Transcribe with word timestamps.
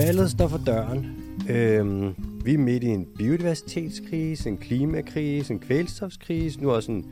Valget 0.00 0.30
står 0.30 0.48
for 0.48 0.60
døren. 0.66 1.06
Øhm, 1.48 2.14
vi 2.44 2.54
er 2.54 2.58
midt 2.58 2.84
i 2.84 2.86
en 2.86 3.06
biodiversitetskrise, 3.18 4.48
en 4.48 4.56
klimakrise, 4.56 5.52
en 5.52 5.58
kvælstofskrise, 5.58 6.60
nu 6.60 6.70
også 6.70 6.92
en 6.92 7.06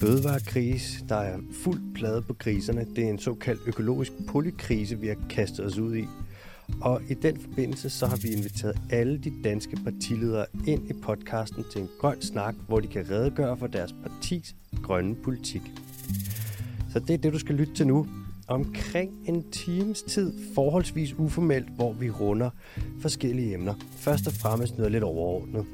fødevarekrise. 0.00 1.04
Der 1.08 1.16
er 1.16 1.38
fuld 1.52 1.80
plade 1.94 2.22
på 2.22 2.34
kriserne. 2.34 2.86
Det 2.96 3.04
er 3.04 3.08
en 3.08 3.18
såkaldt 3.18 3.60
økologisk 3.66 4.12
polykrise, 4.28 4.98
vi 4.98 5.06
har 5.06 5.16
kastet 5.30 5.64
os 5.64 5.78
ud 5.78 5.96
i. 5.96 6.04
Og 6.80 7.02
i 7.08 7.14
den 7.14 7.40
forbindelse 7.40 7.90
så 7.90 8.06
har 8.06 8.16
vi 8.16 8.28
inviteret 8.28 8.78
alle 8.90 9.18
de 9.18 9.32
danske 9.44 9.76
partiledere 9.84 10.46
ind 10.66 10.90
i 10.90 10.92
podcasten 10.92 11.64
til 11.72 11.80
en 11.80 11.88
grøn 12.00 12.22
snak, 12.22 12.54
hvor 12.66 12.80
de 12.80 12.88
kan 12.88 13.10
redegøre 13.10 13.56
for 13.56 13.66
deres 13.66 13.94
partis 14.02 14.54
grønne 14.82 15.14
politik. 15.14 15.62
Så 16.92 16.98
det 16.98 17.10
er 17.14 17.18
det, 17.18 17.32
du 17.32 17.38
skal 17.38 17.54
lytte 17.54 17.74
til 17.74 17.86
nu. 17.86 18.06
Omkring 18.48 19.10
en 19.24 19.50
times 19.50 20.02
tid, 20.02 20.32
forholdsvis 20.54 21.14
uformelt, 21.18 21.68
hvor 21.68 21.92
vi 21.92 22.10
runder 22.10 22.50
forskellige 23.00 23.54
emner. 23.54 23.74
Først 23.96 24.26
og 24.26 24.32
fremmest 24.32 24.76
noget 24.76 24.92
lidt 24.92 25.04
overordnet. 25.04 25.66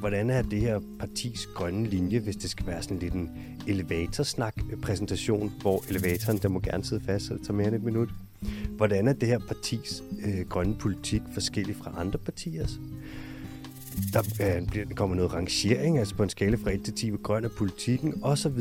Hvordan 0.00 0.30
er 0.30 0.42
det 0.42 0.60
her 0.60 0.80
partis 0.98 1.46
grønne 1.46 1.86
linje, 1.88 2.18
hvis 2.18 2.36
det 2.36 2.50
skal 2.50 2.66
være 2.66 2.82
sådan 2.82 2.98
lidt 2.98 3.14
en 3.14 3.30
elevatorsnak-præsentation, 3.66 5.46
øh, 5.46 5.60
hvor 5.60 5.84
elevatoren, 5.88 6.38
der 6.38 6.48
må 6.48 6.60
gerne 6.60 6.84
sidde 6.84 7.04
fast, 7.04 7.26
så 7.26 7.34
det 7.34 7.42
tager 7.42 7.56
mere 7.56 7.66
end 7.66 7.76
et 7.76 7.82
minut. 7.82 8.08
Hvordan 8.76 9.08
er 9.08 9.12
det 9.12 9.28
her 9.28 9.38
partis 9.38 10.02
øh, 10.26 10.48
grønne 10.48 10.74
politik 10.74 11.22
forskellig 11.32 11.76
fra 11.76 11.94
andre 11.96 12.18
partiers? 12.18 12.80
Der 14.12 14.22
øh, 14.40 14.90
kommer 14.94 15.16
noget 15.16 15.32
rangering, 15.32 15.98
altså 15.98 16.14
på 16.14 16.22
en 16.22 16.28
skala 16.28 16.56
fra 16.56 16.70
1 16.70 16.82
til 16.82 16.94
10, 16.94 17.08
hvor 17.08 17.22
grøn 17.22 17.44
er 17.44 17.48
politikken, 17.58 18.14
osv. 18.22 18.58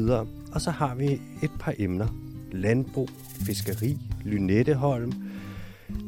Og 0.52 0.62
så 0.62 0.72
har 0.72 0.96
vi 0.96 1.22
et 1.44 1.52
par 1.60 1.74
emner. 1.78 2.33
Landbrug, 2.54 3.10
fiskeri, 3.46 3.98
Lynetteholm, 4.24 5.14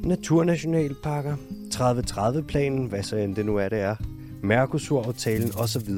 naturnationalparker, 0.03 1.35
30-30-planen, 1.73 2.85
hvad 2.85 3.03
så 3.03 3.15
end 3.15 3.35
det 3.35 3.45
nu 3.45 3.57
er, 3.57 3.69
det 3.69 3.79
er, 3.79 3.95
Mercosur-aftalen 4.43 5.51
osv., 5.57 5.89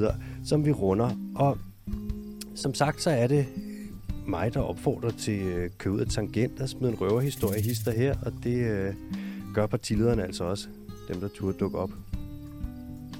som 0.45 0.66
vi 0.66 0.72
runder. 0.72 1.09
Og 1.36 1.58
som 2.56 2.73
sagt, 2.73 3.02
så 3.02 3.09
er 3.09 3.28
det 3.28 3.45
mig, 4.28 4.54
der 4.54 4.59
opfordrer 4.59 5.12
til 5.12 5.42
øh, 5.42 5.70
køb 5.78 6.00
af 6.00 6.08
tangent 6.08 6.61
og 6.61 6.70
smide 6.70 6.92
en 6.92 7.02
røverhistorie 7.02 7.61
hister 7.61 7.92
her, 7.92 8.16
og 8.26 8.34
det 8.44 8.58
øh, 8.58 8.94
gør 9.54 9.66
partilederne 9.66 10.23
altså 10.23 10.44
også, 10.44 10.67
dem 11.08 11.20
der 11.20 11.28
turde 11.28 11.58
dukke 11.58 11.78
op. 11.78 11.92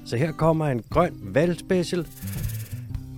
Så 0.04 0.16
her 0.16 0.32
kommer 0.32 0.66
en 0.66 0.82
grøn 0.90 1.14
valgspecial 1.22 2.06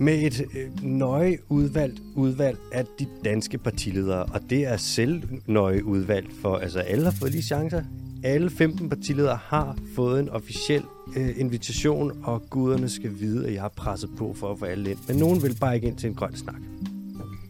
med 0.01 0.21
et 0.23 0.41
øh, 0.55 0.83
nøje 0.83 1.37
udvalgt 1.49 2.01
udvalg 2.15 2.57
af 2.71 2.85
de 2.99 3.07
danske 3.25 3.57
partiledere, 3.57 4.23
og 4.23 4.41
det 4.49 4.65
er 4.65 4.77
selv 4.77 5.23
nøje 5.45 5.85
udvalgt, 5.85 6.33
for 6.33 6.57
altså 6.57 6.79
alle 6.79 7.03
har 7.03 7.11
fået 7.11 7.31
lige 7.31 7.43
chancer. 7.43 7.83
Alle 8.23 8.49
15 8.49 8.89
partiledere 8.89 9.39
har 9.43 9.77
fået 9.95 10.19
en 10.19 10.29
officiel 10.29 10.83
øh, 11.17 11.39
invitation, 11.39 12.23
og 12.23 12.43
guderne 12.49 12.89
skal 12.89 13.19
vide, 13.19 13.47
at 13.47 13.53
jeg 13.53 13.61
har 13.61 13.69
presset 13.75 14.09
på 14.17 14.33
for 14.33 14.51
at 14.51 14.59
få 14.59 14.65
alle 14.65 14.91
ind. 14.91 14.99
Men 15.07 15.17
nogen 15.17 15.43
vil 15.43 15.57
bare 15.59 15.75
ikke 15.75 15.87
ind 15.87 15.97
til 15.97 16.09
en 16.09 16.15
grøn 16.15 16.35
snak. 16.35 16.61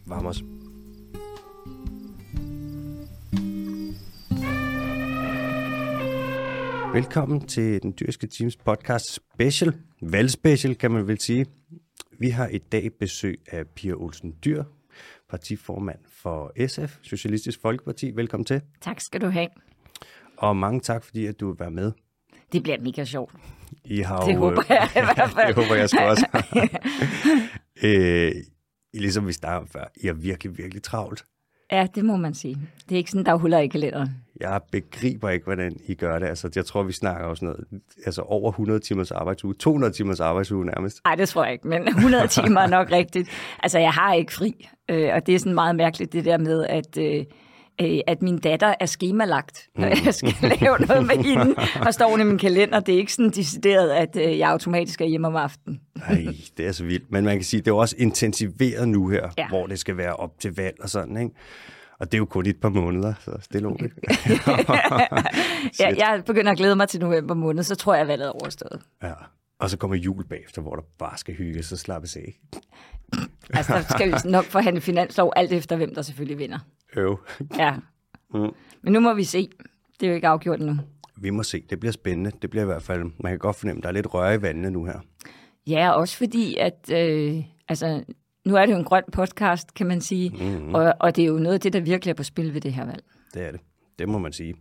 Vamos. 0.06 0.44
Velkommen 6.92 7.46
til 7.46 7.82
den 7.82 7.94
dyrske 8.00 8.26
teams 8.26 8.56
podcast 8.56 9.06
special. 9.14 9.72
Valgspecial, 10.02 10.74
kan 10.74 10.90
man 10.90 11.06
vel 11.06 11.20
sige. 11.20 11.46
Vi 12.22 12.28
har 12.30 12.48
i 12.48 12.58
dag 12.58 12.90
besøg 13.00 13.40
af 13.50 13.66
Pia 13.66 13.92
Olsen 13.92 14.34
Dyr, 14.44 14.64
partiformand 15.30 15.98
for 16.08 16.66
SF, 16.68 16.98
Socialistisk 17.02 17.60
Folkeparti. 17.62 18.10
Velkommen 18.10 18.44
til. 18.44 18.60
Tak 18.80 19.00
skal 19.00 19.20
du 19.20 19.26
have. 19.28 19.48
Og 20.36 20.56
mange 20.56 20.80
tak, 20.80 21.04
fordi 21.04 21.26
at 21.26 21.40
du 21.40 21.50
vil 21.50 21.58
være 21.60 21.70
med. 21.70 21.92
Det 22.52 22.62
bliver 22.62 22.80
mega 22.80 23.04
sjovt. 23.04 23.34
I 23.84 24.00
har 24.00 24.20
Det 24.20 24.34
jo, 24.34 24.38
håber 24.38 24.62
jeg 24.68 24.88
i 24.96 25.00
hvert 25.14 25.30
fald. 25.30 25.46
det 25.46 25.54
håber 25.64 25.74
jeg 25.74 25.88
sgu 25.90 25.98
også. 26.00 26.26
øh, 27.84 28.32
ligesom 28.94 29.26
vi 29.26 29.32
snakkede 29.32 29.60
om 29.60 29.68
før, 29.68 29.84
I 29.96 30.06
er 30.06 30.12
virkelig, 30.12 30.58
virkelig 30.58 30.82
travlt. 30.82 31.24
Ja, 31.72 31.86
det 31.94 32.04
må 32.04 32.16
man 32.16 32.34
sige. 32.34 32.58
Det 32.88 32.94
er 32.94 32.98
ikke 32.98 33.10
sådan, 33.10 33.26
der 33.26 33.32
er 33.32 33.36
huller 33.36 33.58
i 33.58 33.66
kalenderen. 33.66 34.08
Jeg 34.42 34.60
begriber 34.72 35.30
ikke, 35.30 35.44
hvordan 35.44 35.76
I 35.86 35.94
gør 35.94 36.18
det. 36.18 36.26
Altså, 36.26 36.50
jeg 36.56 36.66
tror, 36.66 36.82
vi 36.82 36.92
snakker 36.92 37.24
også 37.26 37.44
noget, 37.44 37.64
altså 38.06 38.22
over 38.22 38.50
100 38.50 38.80
timers 38.80 39.10
arbejdsuge, 39.10 39.54
200 39.54 39.92
timers 39.92 40.20
arbejdsuge 40.20 40.66
nærmest. 40.66 41.00
Nej, 41.04 41.14
det 41.14 41.28
tror 41.28 41.44
jeg 41.44 41.52
ikke, 41.52 41.68
men 41.68 41.88
100 41.88 42.28
timer 42.42 42.60
er 42.60 42.66
nok 42.66 42.90
rigtigt. 42.92 43.28
Altså, 43.62 43.78
jeg 43.78 43.90
har 43.92 44.14
ikke 44.14 44.32
fri, 44.32 44.68
øh, 44.90 45.10
og 45.14 45.26
det 45.26 45.34
er 45.34 45.38
sådan 45.38 45.54
meget 45.54 45.76
mærkeligt, 45.76 46.12
det 46.12 46.24
der 46.24 46.38
med, 46.38 46.66
at... 46.66 46.98
Øh, 46.98 47.24
øh, 47.80 47.98
at 48.06 48.22
min 48.22 48.38
datter 48.38 48.74
er 48.80 48.86
skemalagt, 48.86 49.68
når 49.78 49.86
jeg 50.04 50.14
skal 50.14 50.34
lave 50.60 50.78
noget 50.78 51.06
med 51.06 51.24
hende, 51.24 51.54
og 51.86 51.94
står 51.94 52.18
i 52.18 52.24
min 52.24 52.38
kalender. 52.38 52.80
Det 52.80 52.94
er 52.94 52.98
ikke 52.98 53.12
sådan 53.12 53.30
decideret, 53.30 53.90
at 53.90 54.16
øh, 54.16 54.38
jeg 54.38 54.50
automatisk 54.50 55.00
er 55.00 55.04
hjemme 55.04 55.26
om 55.26 55.36
aftenen. 55.36 55.80
Ej, 56.08 56.26
det 56.56 56.66
er 56.66 56.72
så 56.72 56.84
vildt. 56.84 57.10
Men 57.10 57.24
man 57.24 57.34
kan 57.36 57.44
sige, 57.44 57.60
det 57.60 57.68
er 57.68 57.74
også 57.74 57.96
intensiveret 57.98 58.88
nu 58.88 59.08
her, 59.08 59.28
Ja. 59.38 59.48
hvor 59.48 59.66
det 59.66 59.78
skal 59.78 59.96
være 59.96 60.16
op 60.16 60.40
til 60.40 60.54
valg 60.56 60.76
og 60.80 60.88
sådan, 60.88 61.16
ikke? 61.16 61.34
Og 62.02 62.12
det 62.12 62.14
er 62.14 62.18
jo 62.18 62.24
kun 62.24 62.46
et 62.46 62.60
par 62.60 62.68
måneder, 62.68 63.14
så 63.20 63.36
stille 63.40 63.68
og 63.68 63.72
roligt. 63.72 63.94
Jeg, 65.78 65.94
jeg 65.98 66.22
begynder 66.26 66.52
at 66.52 66.58
glæde 66.58 66.76
mig 66.76 66.88
til 66.88 67.00
november 67.00 67.34
måned, 67.34 67.62
så 67.62 67.74
tror 67.74 67.94
jeg, 67.94 68.08
valget 68.08 68.26
er 68.26 68.30
overstået. 68.30 68.82
ja. 69.02 69.12
Og 69.58 69.70
så 69.70 69.76
kommer 69.76 69.96
jul 69.96 70.24
bagefter, 70.24 70.62
hvor 70.62 70.74
der 70.74 70.82
bare 70.98 71.18
skal 71.18 71.34
hygges 71.34 71.72
og 71.72 71.78
slappes 71.78 72.16
af. 72.16 72.40
Altså, 73.54 73.72
der 73.72 73.82
skal 73.82 74.08
vi 74.08 74.30
nok 74.30 74.44
forhandle 74.44 74.80
finanslov, 74.80 75.32
alt 75.36 75.52
efter 75.52 75.76
hvem 75.76 75.94
der 75.94 76.02
selvfølgelig 76.02 76.38
vinder. 76.38 76.58
Øv. 76.96 77.18
Ja. 77.58 77.74
Mm. 78.34 78.50
Men 78.82 78.92
nu 78.92 79.00
må 79.00 79.14
vi 79.14 79.24
se. 79.24 79.48
Det 80.00 80.06
er 80.06 80.10
jo 80.10 80.14
ikke 80.14 80.28
afgjort 80.28 80.60
endnu. 80.60 80.76
Vi 81.16 81.30
må 81.30 81.42
se. 81.42 81.64
Det 81.70 81.80
bliver 81.80 81.92
spændende. 81.92 82.30
Det 82.42 82.50
bliver 82.50 82.62
i 82.62 82.66
hvert 82.66 82.82
fald, 82.82 83.02
man 83.02 83.32
kan 83.32 83.38
godt 83.38 83.56
fornemme, 83.56 83.82
der 83.82 83.88
er 83.88 83.92
lidt 83.92 84.14
røre 84.14 84.34
i 84.34 84.42
vandene 84.42 84.70
nu 84.70 84.84
her. 84.84 85.00
Ja, 85.66 85.90
også 85.90 86.16
fordi, 86.16 86.56
at 86.56 86.90
øh, 86.92 87.42
altså, 87.68 88.04
nu 88.44 88.56
er 88.56 88.66
det 88.66 88.72
jo 88.72 88.78
en 88.78 88.84
grøn 88.84 89.04
podcast, 89.12 89.74
kan 89.74 89.86
man 89.86 90.00
sige, 90.00 90.30
mm-hmm. 90.30 90.74
og, 90.74 90.94
og 91.00 91.16
det 91.16 91.22
er 91.22 91.28
jo 91.28 91.38
noget 91.38 91.54
af 91.54 91.60
det, 91.60 91.72
der 91.72 91.80
virkelig 91.80 92.10
er 92.10 92.14
på 92.14 92.22
spil 92.22 92.54
ved 92.54 92.60
det 92.60 92.72
her 92.72 92.84
valg. 92.84 93.04
Det 93.34 93.42
er 93.42 93.50
det. 93.50 93.60
Det 93.98 94.08
må 94.08 94.18
man 94.18 94.32
sige. 94.32 94.54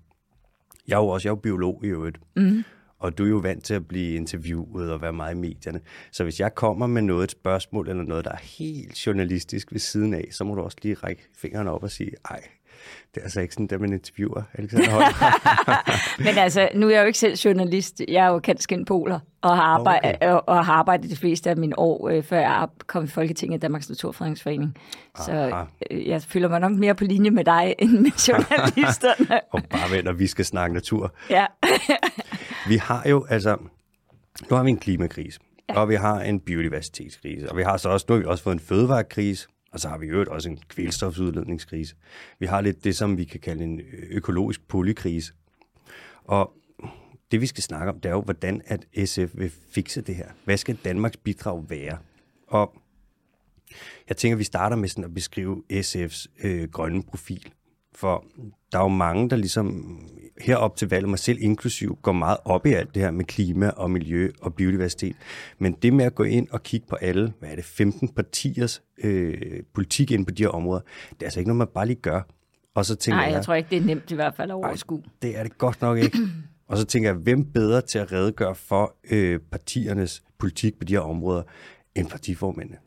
Jeg 0.87 0.95
er 0.95 0.99
jo 0.99 1.07
også 1.07 1.27
jeg 1.27 1.31
er 1.31 1.35
jo 1.35 1.41
biolog 1.41 1.81
i 1.83 1.87
øvrigt. 1.87 2.17
Mm. 2.35 2.63
Og 2.99 3.17
du 3.17 3.25
er 3.25 3.29
jo 3.29 3.37
vant 3.37 3.63
til 3.63 3.73
at 3.73 3.87
blive 3.87 4.15
interviewet 4.15 4.91
og 4.91 5.01
være 5.01 5.13
meget 5.13 5.35
i 5.35 5.37
medierne. 5.37 5.81
Så 6.11 6.23
hvis 6.23 6.39
jeg 6.39 6.55
kommer 6.55 6.87
med 6.87 7.01
noget, 7.01 7.23
et 7.23 7.31
spørgsmål 7.31 7.89
eller 7.89 8.03
noget, 8.03 8.25
der 8.25 8.31
er 8.31 8.41
helt 8.57 9.07
journalistisk 9.07 9.71
ved 9.71 9.79
siden 9.79 10.13
af, 10.13 10.27
så 10.31 10.43
må 10.43 10.55
du 10.55 10.61
også 10.61 10.77
lige 10.81 10.95
række 10.95 11.27
fingrene 11.37 11.71
op 11.71 11.83
og 11.83 11.91
sige, 11.91 12.11
ej, 12.29 12.41
det 13.15 13.21
er 13.21 13.23
altså 13.23 13.41
ikke 13.41 13.53
sådan, 13.53 13.67
der 13.67 13.77
man 13.77 13.93
interviewer 13.93 14.41
Alexander 14.53 14.91
Holm. 14.91 15.13
Men 16.25 16.37
altså, 16.37 16.69
nu 16.75 16.87
er 16.87 16.91
jeg 16.91 17.01
jo 17.01 17.05
ikke 17.05 17.19
selv 17.19 17.35
journalist. 17.35 18.01
Jeg 18.07 18.25
er 18.25 18.29
jo 18.29 18.39
kendt 18.39 18.63
skinpoler 18.63 19.19
og 19.41 19.55
har, 19.55 19.63
arbejdet, 19.63 20.15
okay. 20.15 20.27
og, 20.27 20.49
og 20.49 20.65
har 20.65 20.73
arbejdet 20.73 21.09
de 21.09 21.15
fleste 21.15 21.49
af 21.49 21.57
mine 21.57 21.79
år, 21.79 22.09
øh, 22.09 22.23
før 22.23 22.39
jeg 22.39 22.67
kom 22.87 23.03
i 23.03 23.07
Folketinget 23.07 23.57
i 23.57 23.59
Danmarks 23.59 23.89
Naturfredningsforening. 23.89 24.77
Så 25.17 25.65
øh, 25.91 26.07
jeg 26.07 26.21
føler 26.21 26.47
mig 26.47 26.59
nok 26.59 26.71
mere 26.71 26.95
på 26.95 27.03
linje 27.03 27.29
med 27.29 27.43
dig, 27.43 27.75
end 27.79 27.91
med 27.91 28.11
journalisterne. 28.11 29.41
og 29.53 29.63
bare 29.69 29.91
vent, 29.91 30.05
når 30.05 30.13
vi 30.13 30.27
skal 30.27 30.45
snakke 30.45 30.73
natur. 30.73 31.13
ja. 31.29 31.45
Vi 32.67 32.77
har 32.77 33.09
jo, 33.09 33.25
altså, 33.29 33.57
nu 34.49 34.55
har 34.55 34.63
vi 34.63 34.69
en 34.69 34.77
klimakrise, 34.77 35.39
ja. 35.69 35.79
og 35.79 35.89
vi 35.89 35.95
har 35.95 36.21
en 36.21 36.39
biodiversitetskrise, 36.39 37.51
og 37.51 37.57
vi 37.57 37.63
har 37.63 37.77
så 37.77 37.89
også, 37.89 38.05
nu 38.09 38.15
har 38.15 38.19
vi 38.19 38.25
også 38.25 38.43
fået 38.43 38.53
en 38.53 38.59
fødevarekrise, 38.59 39.47
og 39.71 39.79
så 39.79 39.89
har 39.89 39.97
vi 39.97 40.07
jo 40.07 40.25
også 40.29 40.49
en 40.49 40.59
kvælstofudledningskrise. 40.67 41.95
Vi 42.39 42.45
har 42.45 42.61
lidt 42.61 42.83
det, 42.83 42.95
som 42.95 43.17
vi 43.17 43.23
kan 43.23 43.39
kalde 43.39 43.63
en 43.63 43.81
økologisk 44.09 44.67
polykrise. 44.67 45.33
Og 46.23 46.53
det, 47.31 47.41
vi 47.41 47.45
skal 47.45 47.63
snakke 47.63 47.91
om, 47.91 47.99
det 47.99 48.09
er 48.09 48.13
jo, 48.13 48.21
hvordan 48.21 48.61
at 48.65 48.85
SF 49.05 49.31
vil 49.33 49.51
fikse 49.71 50.01
det 50.01 50.15
her. 50.15 50.29
Hvad 50.45 50.57
skal 50.57 50.75
Danmarks 50.85 51.17
bidrag 51.17 51.69
være? 51.69 51.97
Og 52.47 52.81
jeg 54.09 54.17
tænker, 54.17 54.35
vi 54.37 54.43
starter 54.43 54.75
med 54.75 54.89
sådan 54.89 55.03
at 55.03 55.13
beskrive 55.13 55.63
SF's 55.73 56.27
øh, 56.43 56.69
grønne 56.69 57.03
profil. 57.03 57.53
For 57.95 58.25
der 58.71 58.77
er 58.79 58.83
jo 58.83 58.87
mange, 58.87 59.29
der 59.29 59.35
ligesom 59.35 59.99
herop 60.41 60.75
til 60.75 60.89
valget, 60.89 61.09
mig 61.09 61.19
selv 61.19 61.37
inklusiv, 61.41 61.97
går 62.01 62.11
meget 62.11 62.37
op 62.45 62.65
i 62.65 62.73
alt 62.73 62.95
det 62.95 63.03
her 63.03 63.11
med 63.11 63.25
klima 63.25 63.69
og 63.69 63.91
miljø 63.91 64.31
og 64.41 64.53
biodiversitet. 64.53 65.15
Men 65.59 65.73
det 65.73 65.93
med 65.93 66.05
at 66.05 66.15
gå 66.15 66.23
ind 66.23 66.47
og 66.51 66.63
kigge 66.63 66.87
på 66.89 66.95
alle, 66.95 67.33
hvad 67.39 67.49
er 67.49 67.55
det, 67.55 67.65
15 67.65 68.07
partiers 68.07 68.81
øh, 69.03 69.63
politik 69.73 70.11
ind 70.11 70.25
på 70.25 70.31
de 70.31 70.43
her 70.43 70.49
områder, 70.49 70.81
det 71.09 71.21
er 71.21 71.25
altså 71.25 71.39
ikke 71.39 71.47
noget, 71.49 71.57
man 71.57 71.67
bare 71.73 71.85
lige 71.85 72.01
gør. 72.01 72.21
Og 72.75 72.85
så 72.85 72.95
tænker 72.95 73.17
Nej, 73.17 73.25
jeg, 73.25 73.33
jeg 73.33 73.43
tror 73.43 73.53
ikke, 73.53 73.69
det 73.69 73.77
er 73.77 73.85
nemt 73.85 74.11
i 74.11 74.15
hvert 74.15 74.35
fald 74.35 74.51
at 74.51 74.55
overskue. 74.55 75.03
det 75.21 75.37
er 75.39 75.43
det 75.43 75.57
godt 75.57 75.81
nok 75.81 75.97
ikke. 75.97 76.17
Og 76.67 76.77
så 76.77 76.85
tænker 76.85 77.09
jeg, 77.09 77.17
hvem 77.17 77.51
bedre 77.51 77.81
til 77.81 77.99
at 77.99 78.11
redegøre 78.11 78.55
for 78.55 78.95
øh, 79.11 79.39
partiernes 79.51 80.23
politik 80.37 80.79
på 80.79 80.83
de 80.85 80.93
her 80.93 80.99
områder, 80.99 81.43
end 81.95 82.09
partiformændene? 82.09 82.77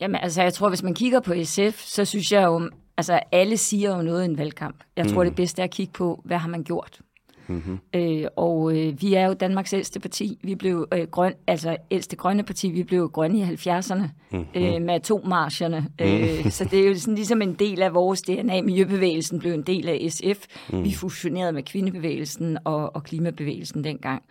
Jamen, 0.00 0.20
altså, 0.22 0.42
jeg 0.42 0.54
tror, 0.54 0.68
hvis 0.68 0.82
man 0.82 0.94
kigger 0.94 1.20
på 1.20 1.34
SF, 1.44 1.80
så 1.80 2.04
synes 2.04 2.32
jeg 2.32 2.44
jo, 2.44 2.70
altså, 2.96 3.20
alle 3.32 3.56
siger 3.56 3.96
jo 3.96 4.02
noget 4.02 4.22
i 4.22 4.24
en 4.24 4.38
valgkamp. 4.38 4.76
Jeg 4.96 5.06
tror, 5.06 5.24
det 5.24 5.34
bedste 5.34 5.62
er 5.62 5.64
at 5.64 5.70
kigge 5.70 5.92
på, 5.92 6.20
hvad 6.24 6.38
har 6.38 6.48
man 6.48 6.64
gjort? 6.64 7.00
Mm-hmm. 7.48 7.78
Øh, 7.94 8.24
og 8.36 8.76
øh, 8.76 9.02
vi 9.02 9.14
er 9.14 9.26
jo 9.26 9.34
Danmarks 9.34 9.72
ældste 9.72 10.00
parti. 10.00 10.38
Vi 10.42 10.54
blev 10.54 10.88
øh, 10.92 11.06
grøn, 11.06 11.32
altså 11.46 11.76
ældste 11.90 12.16
grønne 12.16 12.42
parti. 12.42 12.70
Vi 12.70 12.82
blev 12.82 13.08
grønne 13.08 13.38
i 13.38 13.42
70'erne 13.42 14.02
mm-hmm. 14.32 14.46
øh, 14.54 14.82
med 14.82 14.94
atommarscherne. 14.94 15.86
Mm. 16.00 16.06
Øh, 16.06 16.50
så 16.50 16.64
det 16.64 16.80
er 16.80 16.88
jo 16.88 16.98
sådan 16.98 17.14
ligesom 17.14 17.42
en 17.42 17.54
del 17.54 17.82
af 17.82 17.94
vores 17.94 18.22
DNA. 18.22 18.62
Miljøbevægelsen 18.62 19.38
blev 19.38 19.52
en 19.52 19.62
del 19.62 19.88
af 19.88 20.06
SF. 20.10 20.46
Mm. 20.72 20.84
Vi 20.84 20.94
fusionerede 20.94 21.52
med 21.52 21.62
kvindebevægelsen 21.62 22.58
og, 22.64 22.96
og 22.96 23.02
klimabevægelsen 23.04 23.84
dengang. 23.84 24.22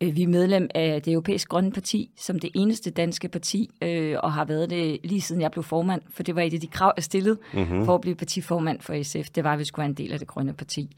Øh, 0.00 0.16
vi 0.16 0.22
er 0.22 0.28
medlem 0.28 0.68
af 0.74 1.02
det 1.02 1.12
europæiske 1.12 1.48
grønne 1.48 1.72
parti, 1.72 2.10
som 2.16 2.38
det 2.38 2.50
eneste 2.54 2.90
danske 2.90 3.28
parti, 3.28 3.70
øh, 3.82 4.16
og 4.22 4.32
har 4.32 4.44
været 4.44 4.70
det 4.70 4.98
lige 5.04 5.20
siden 5.20 5.42
jeg 5.42 5.50
blev 5.50 5.64
formand, 5.64 6.02
for 6.10 6.22
det 6.22 6.34
var 6.34 6.42
et 6.42 6.54
af 6.54 6.60
de 6.60 6.66
krav, 6.66 6.92
jeg 6.96 7.04
stillede 7.04 7.38
mm-hmm. 7.54 7.84
for 7.84 7.94
at 7.94 8.00
blive 8.00 8.14
partiformand 8.16 8.80
for 8.80 9.02
SF. 9.02 9.30
Det 9.30 9.44
var, 9.44 9.52
at 9.52 9.58
vi 9.58 9.64
skulle 9.64 9.82
være 9.82 9.88
en 9.88 9.94
del 9.94 10.12
af 10.12 10.18
det 10.18 10.28
grønne 10.28 10.52
parti. 10.52 10.96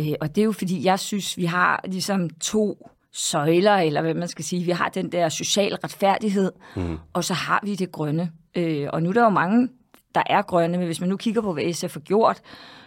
Øh, 0.00 0.12
og 0.20 0.34
det 0.34 0.40
er 0.40 0.44
jo 0.44 0.52
fordi, 0.52 0.84
jeg 0.84 0.98
synes, 0.98 1.36
vi 1.36 1.44
har 1.44 1.80
ligesom 1.84 2.30
to 2.30 2.88
søjler, 3.12 3.74
eller 3.74 4.02
hvad 4.02 4.14
man 4.14 4.28
skal 4.28 4.44
sige. 4.44 4.64
Vi 4.64 4.70
har 4.70 4.88
den 4.88 5.12
der 5.12 5.28
social 5.28 5.74
retfærdighed, 5.74 6.52
mm. 6.76 6.98
og 7.12 7.24
så 7.24 7.34
har 7.34 7.60
vi 7.64 7.74
det 7.74 7.92
grønne. 7.92 8.30
Øh, 8.54 8.88
og 8.92 9.02
nu 9.02 9.08
er 9.08 9.12
der 9.12 9.22
jo 9.22 9.28
mange, 9.28 9.68
der 10.14 10.22
er 10.26 10.42
grønne, 10.42 10.78
men 10.78 10.86
hvis 10.86 11.00
man 11.00 11.08
nu 11.08 11.16
kigger 11.16 11.40
på, 11.40 11.52
hvad 11.52 11.72
SF 11.72 11.94
har 11.94 12.00
gjort, 12.00 12.40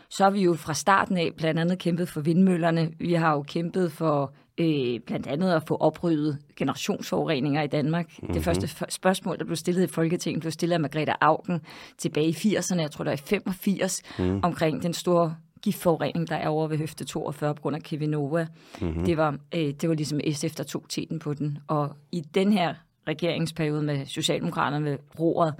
så 0.09 0.23
har 0.23 0.31
vi 0.31 0.41
jo 0.41 0.53
fra 0.53 0.73
starten 0.73 1.17
af 1.17 1.31
blandt 1.37 1.59
andet 1.59 1.79
kæmpet 1.79 2.09
for 2.09 2.21
vindmøllerne. 2.21 2.91
Vi 2.99 3.13
har 3.13 3.31
jo 3.33 3.41
kæmpet 3.41 3.91
for 3.91 4.33
øh, 4.57 4.99
blandt 4.99 5.27
andet 5.27 5.53
at 5.53 5.63
få 5.67 5.75
opryddet 5.75 6.37
generationsforureninger 6.55 7.61
i 7.61 7.67
Danmark. 7.67 8.05
Mm-hmm. 8.07 8.27
Det 8.27 8.35
mhm. 8.35 8.43
første 8.43 8.67
spørgsmål, 8.89 9.39
der 9.39 9.45
blev 9.45 9.55
stillet 9.55 9.83
i 9.83 9.87
Folketinget, 9.87 10.41
blev 10.41 10.51
stillet 10.51 10.73
af 10.73 10.79
Margrethe 10.79 11.13
Augen 11.21 11.61
tilbage 11.97 12.27
i 12.27 12.31
80'erne, 12.31 12.81
jeg 12.81 12.91
tror 12.91 13.03
det 13.03 13.09
var 13.09 13.13
i 13.13 13.17
85, 13.17 14.01
mm. 14.19 14.39
omkring 14.43 14.83
den 14.83 14.93
store 14.93 15.35
giftforurening, 15.61 16.29
der 16.29 16.35
er 16.35 16.47
over 16.47 16.67
ved 16.67 16.77
høfte 16.77 17.05
42 17.05 17.55
på 17.55 17.61
grund 17.61 17.75
af 17.75 17.83
Kevinova. 17.83 18.47
Mm-hmm. 18.81 19.05
Det, 19.05 19.17
var, 19.17 19.37
øh, 19.55 19.73
det 19.81 19.89
var 19.89 19.95
ligesom 19.95 20.19
SF, 20.33 20.55
der 20.55 20.63
tog 20.63 20.85
teten 20.89 21.19
på 21.19 21.33
den. 21.33 21.57
Og 21.67 21.95
i 22.11 22.21
den 22.21 22.53
her 22.53 22.73
regeringsperiode 23.07 23.81
med 23.81 24.05
Socialdemokraterne 24.05 24.85
ved 24.85 24.97
roret, 25.19 25.53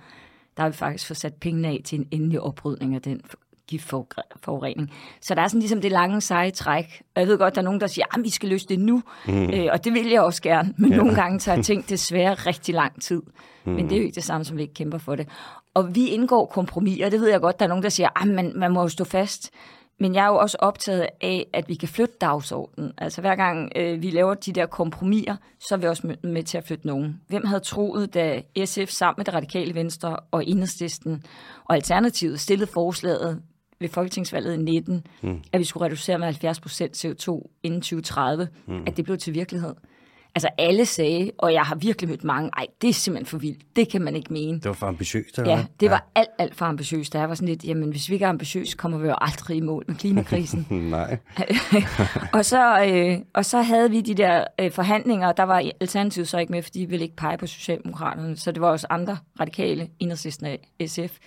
der 0.57 0.63
har 0.63 0.69
vi 0.69 0.75
faktisk 0.75 1.07
fået 1.07 1.17
sat 1.17 1.33
pengene 1.33 1.67
af 1.67 1.81
til 1.85 1.99
en 1.99 2.07
endelig 2.11 2.41
oprydning 2.41 2.95
af 2.95 3.01
den 3.01 3.21
giftforurening. 3.67 4.91
Så 5.21 5.35
der 5.35 5.41
er 5.41 5.47
sådan 5.47 5.59
ligesom 5.59 5.81
det 5.81 5.91
lange 5.91 6.21
seje 6.21 6.51
træk. 6.51 7.01
Og 7.15 7.21
jeg 7.21 7.27
ved 7.27 7.37
godt, 7.37 7.55
der 7.55 7.61
er 7.61 7.65
nogen, 7.65 7.81
der 7.81 7.87
siger, 7.87 8.05
at 8.17 8.23
vi 8.23 8.29
skal 8.29 8.49
løse 8.49 8.67
det 8.67 8.79
nu. 8.79 9.03
Mm. 9.27 9.49
Øh, 9.53 9.67
og 9.71 9.83
det 9.85 9.93
vil 9.93 10.09
jeg 10.09 10.21
også 10.21 10.41
gerne. 10.41 10.73
Men 10.77 10.91
ja. 10.91 10.97
nogle 10.97 11.15
gange 11.15 11.39
tager 11.39 11.61
ting 11.61 11.89
desværre 11.89 12.33
rigtig 12.33 12.75
lang 12.75 13.01
tid. 13.01 13.21
Mm. 13.65 13.71
Men 13.71 13.85
det 13.85 13.91
er 13.91 13.97
jo 13.97 14.03
ikke 14.03 14.15
det 14.15 14.23
samme, 14.23 14.45
som 14.45 14.57
vi 14.57 14.61
ikke 14.61 14.73
kæmper 14.73 14.97
for 14.97 15.15
det. 15.15 15.27
Og 15.73 15.95
vi 15.95 16.07
indgår 16.07 16.45
kompromiser. 16.45 17.09
Det 17.09 17.19
ved 17.19 17.29
jeg 17.29 17.41
godt, 17.41 17.59
der 17.59 17.65
er 17.65 17.69
nogen, 17.69 17.83
der 17.83 17.89
siger, 17.89 18.21
at 18.21 18.27
man, 18.27 18.51
man 18.55 18.71
må 18.71 18.81
jo 18.81 18.87
stå 18.87 19.03
fast. 19.03 19.51
Men 19.99 20.15
jeg 20.15 20.23
er 20.23 20.27
jo 20.27 20.35
også 20.35 20.57
optaget 20.59 21.07
af, 21.21 21.47
at 21.53 21.69
vi 21.69 21.75
kan 21.75 21.87
flytte 21.87 22.15
dagsordenen. 22.21 22.91
Altså 22.97 23.21
hver 23.21 23.35
gang 23.35 23.71
øh, 23.75 24.01
vi 24.01 24.09
laver 24.09 24.33
de 24.33 24.51
der 24.51 24.65
kompromiser, 24.65 25.35
så 25.59 25.75
er 25.75 25.79
vi 25.79 25.87
også 25.87 26.07
med, 26.07 26.15
med 26.23 26.43
til 26.43 26.57
at 26.57 26.63
flytte 26.63 26.87
nogen. 26.87 27.21
Hvem 27.27 27.45
havde 27.45 27.59
troet, 27.59 28.13
da 28.13 28.41
SF 28.65 28.89
sammen 28.89 29.19
med 29.19 29.25
det 29.25 29.33
radikale 29.33 29.75
venstre 29.75 30.17
og 30.31 30.45
Enhedslisten 30.47 31.23
og 31.65 31.75
Alternativet 31.75 32.39
stillede 32.39 32.71
forslaget 32.71 33.41
ved 33.79 33.89
folketingsvalget 33.89 34.53
i 34.53 34.57
19, 34.57 35.07
mm. 35.21 35.41
at 35.51 35.59
vi 35.59 35.65
skulle 35.65 35.85
reducere 35.85 36.17
med 36.17 36.25
70 36.25 36.59
procent 36.59 37.05
CO2 37.05 37.57
inden 37.63 37.81
2030, 37.81 38.47
mm. 38.67 38.83
at 38.87 38.97
det 38.97 39.05
blev 39.05 39.17
til 39.17 39.33
virkelighed. 39.33 39.73
Altså 40.35 40.49
alle 40.57 40.85
sagde, 40.85 41.31
og 41.37 41.53
jeg 41.53 41.61
har 41.61 41.75
virkelig 41.75 42.09
mødt 42.09 42.23
mange, 42.23 42.49
ej, 42.57 42.65
det 42.81 42.89
er 42.89 42.93
simpelthen 42.93 43.25
for 43.25 43.37
vildt, 43.37 43.75
det 43.75 43.89
kan 43.89 44.01
man 44.01 44.15
ikke 44.15 44.33
mene. 44.33 44.57
Det 44.57 44.65
var 44.65 44.73
for 44.73 44.87
ambitiøst, 44.87 45.37
eller 45.37 45.51
Ja, 45.51 45.65
det 45.79 45.89
var 45.89 46.07
ja. 46.15 46.19
alt, 46.19 46.29
alt 46.39 46.55
for 46.55 46.65
ambitiøst. 46.65 47.13
Der 47.13 47.23
var 47.23 47.35
sådan 47.35 47.47
lidt, 47.47 47.65
jamen 47.65 47.89
hvis 47.89 48.09
vi 48.09 48.13
ikke 48.13 48.25
er 48.25 48.29
ambitiøse, 48.29 48.77
kommer 48.77 48.97
vi 48.97 49.07
jo 49.07 49.15
aldrig 49.21 49.57
i 49.57 49.61
mål 49.61 49.83
med 49.87 49.95
klimakrisen. 49.95 50.67
Nej. 50.69 51.17
og, 52.33 52.45
så, 52.45 52.85
øh, 52.85 53.17
og 53.33 53.45
så 53.45 53.61
havde 53.61 53.91
vi 53.91 54.01
de 54.01 54.13
der 54.13 54.43
øh, 54.59 54.71
forhandlinger, 54.71 55.27
og 55.27 55.37
der 55.37 55.43
var 55.43 55.71
Alternativet 55.79 56.27
så 56.27 56.37
ikke 56.37 56.51
med, 56.51 56.61
fordi 56.61 56.79
de 56.79 56.89
ville 56.89 57.03
ikke 57.03 57.15
pege 57.15 57.37
på 57.37 57.47
Socialdemokraterne, 57.47 58.37
så 58.37 58.51
det 58.51 58.61
var 58.61 58.69
også 58.69 58.87
andre 58.89 59.17
radikale, 59.39 59.87
enhedslisten 59.99 60.45
af 60.45 60.59
SF, 60.87 61.17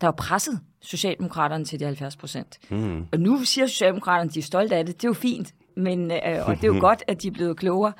der 0.00 0.06
var 0.06 0.12
presset 0.12 0.60
Socialdemokraterne 0.80 1.64
til 1.64 1.80
de 1.80 1.84
70 1.84 2.16
procent. 2.16 2.58
Mm. 2.70 3.06
Og 3.12 3.20
nu 3.20 3.44
siger 3.44 3.66
Socialdemokraterne, 3.66 4.28
at 4.28 4.34
de 4.34 4.38
er 4.38 4.42
stolte 4.42 4.76
af 4.76 4.86
det. 4.86 4.96
Det 4.96 5.04
er 5.04 5.08
jo 5.08 5.14
fint, 5.14 5.54
men, 5.76 6.10
øh, 6.10 6.48
og 6.48 6.56
det 6.56 6.64
er 6.64 6.68
jo 6.74 6.80
godt, 6.88 7.02
at 7.06 7.22
de 7.22 7.28
er 7.28 7.32
blevet 7.32 7.56
klogere. 7.56 7.92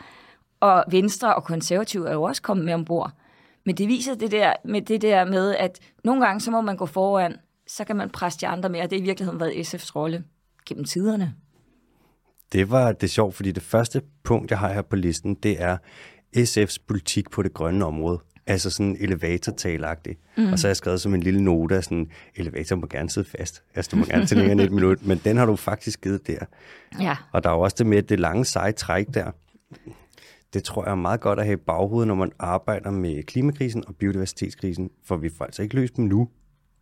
Og 0.61 0.85
Venstre 0.91 1.35
og 1.35 1.45
Konservative 1.45 2.09
er 2.09 2.13
jo 2.13 2.23
også 2.23 2.43
kommet 2.43 2.65
med 2.65 2.75
ombord. 2.75 3.13
Men 3.67 3.75
det 3.75 3.89
viser 3.89 4.15
det 4.15 4.31
der 4.31 4.53
med 4.65 4.83
det 4.83 5.03
der 5.03 5.25
med, 5.25 5.55
at 5.55 5.79
nogle 6.05 6.27
gange 6.27 6.41
så 6.41 6.51
må 6.51 6.61
man 6.61 6.77
gå 6.77 6.87
foran, 6.87 7.37
så 7.67 7.85
kan 7.85 7.97
man 7.97 8.11
presse 8.11 8.41
de 8.41 8.47
andre 8.47 8.69
mere. 8.69 8.83
Det 8.83 8.93
har 8.93 8.99
i 8.99 9.03
virkeligheden 9.03 9.41
været 9.41 9.75
SF's 9.75 9.93
rolle 9.97 10.25
gennem 10.67 10.85
tiderne. 10.85 11.35
Det 12.53 12.71
var 12.71 12.93
det 12.93 13.11
sjovt, 13.11 13.35
fordi 13.35 13.53
det 13.53 13.63
første 13.63 14.03
punkt, 14.25 14.51
jeg 14.51 14.59
har 14.59 14.73
her 14.73 14.83
på 14.83 14.97
listen, 14.97 15.35
det 15.35 15.63
er 15.63 15.77
SF's 16.37 16.77
politik 16.87 17.31
på 17.31 17.43
det 17.43 17.55
grønne 17.55 17.85
område. 17.85 18.21
Altså 18.47 18.71
sådan 18.71 18.97
elevatortalagtigt. 19.01 20.21
Mm. 20.37 20.53
Og 20.53 20.59
så 20.59 20.67
har 20.67 20.71
jeg 20.71 20.77
skrevet 20.77 21.01
som 21.01 21.15
en 21.15 21.23
lille 21.23 21.45
note, 21.45 21.83
sådan, 21.83 22.11
elevator 22.37 22.77
må 22.77 22.87
gerne 22.87 23.11
sidde 23.11 23.29
fast. 23.39 23.63
Altså, 23.75 23.91
du 23.91 23.97
må 23.97 24.05
gerne 24.05 24.27
til 24.27 24.37
længere 24.37 24.53
end 24.53 24.61
et 24.61 24.73
minut, 24.81 25.07
men 25.07 25.21
den 25.25 25.37
har 25.37 25.47
du 25.47 25.57
faktisk 25.57 26.01
givet 26.01 26.27
der. 26.27 26.39
Ja. 27.01 27.17
Og 27.33 27.45
der 27.45 27.51
er 27.51 27.55
jo 27.55 27.61
også 27.61 27.77
det 27.79 27.87
med, 27.87 28.03
det 28.03 28.21
lange 28.21 28.45
seje 28.45 28.73
træk 28.73 29.07
der. 29.15 29.31
Det 30.55 30.65
tror 30.65 30.85
jeg 30.85 30.91
er 30.91 30.95
meget 30.95 31.21
godt 31.21 31.39
at 31.39 31.45
have 31.45 31.59
i 31.59 31.63
baghovedet, 31.67 32.09
når 32.09 32.15
man 32.15 32.33
arbejder 32.39 32.91
med 32.91 33.23
klimakrisen 33.23 33.85
og 33.87 33.95
biodiversitetskrisen, 33.95 34.91
for 35.05 35.17
vi 35.17 35.31
får 35.39 35.45
altså 35.45 35.63
ikke 35.63 35.75
løst 35.75 35.97
dem 35.97 36.05
nu. 36.05 36.29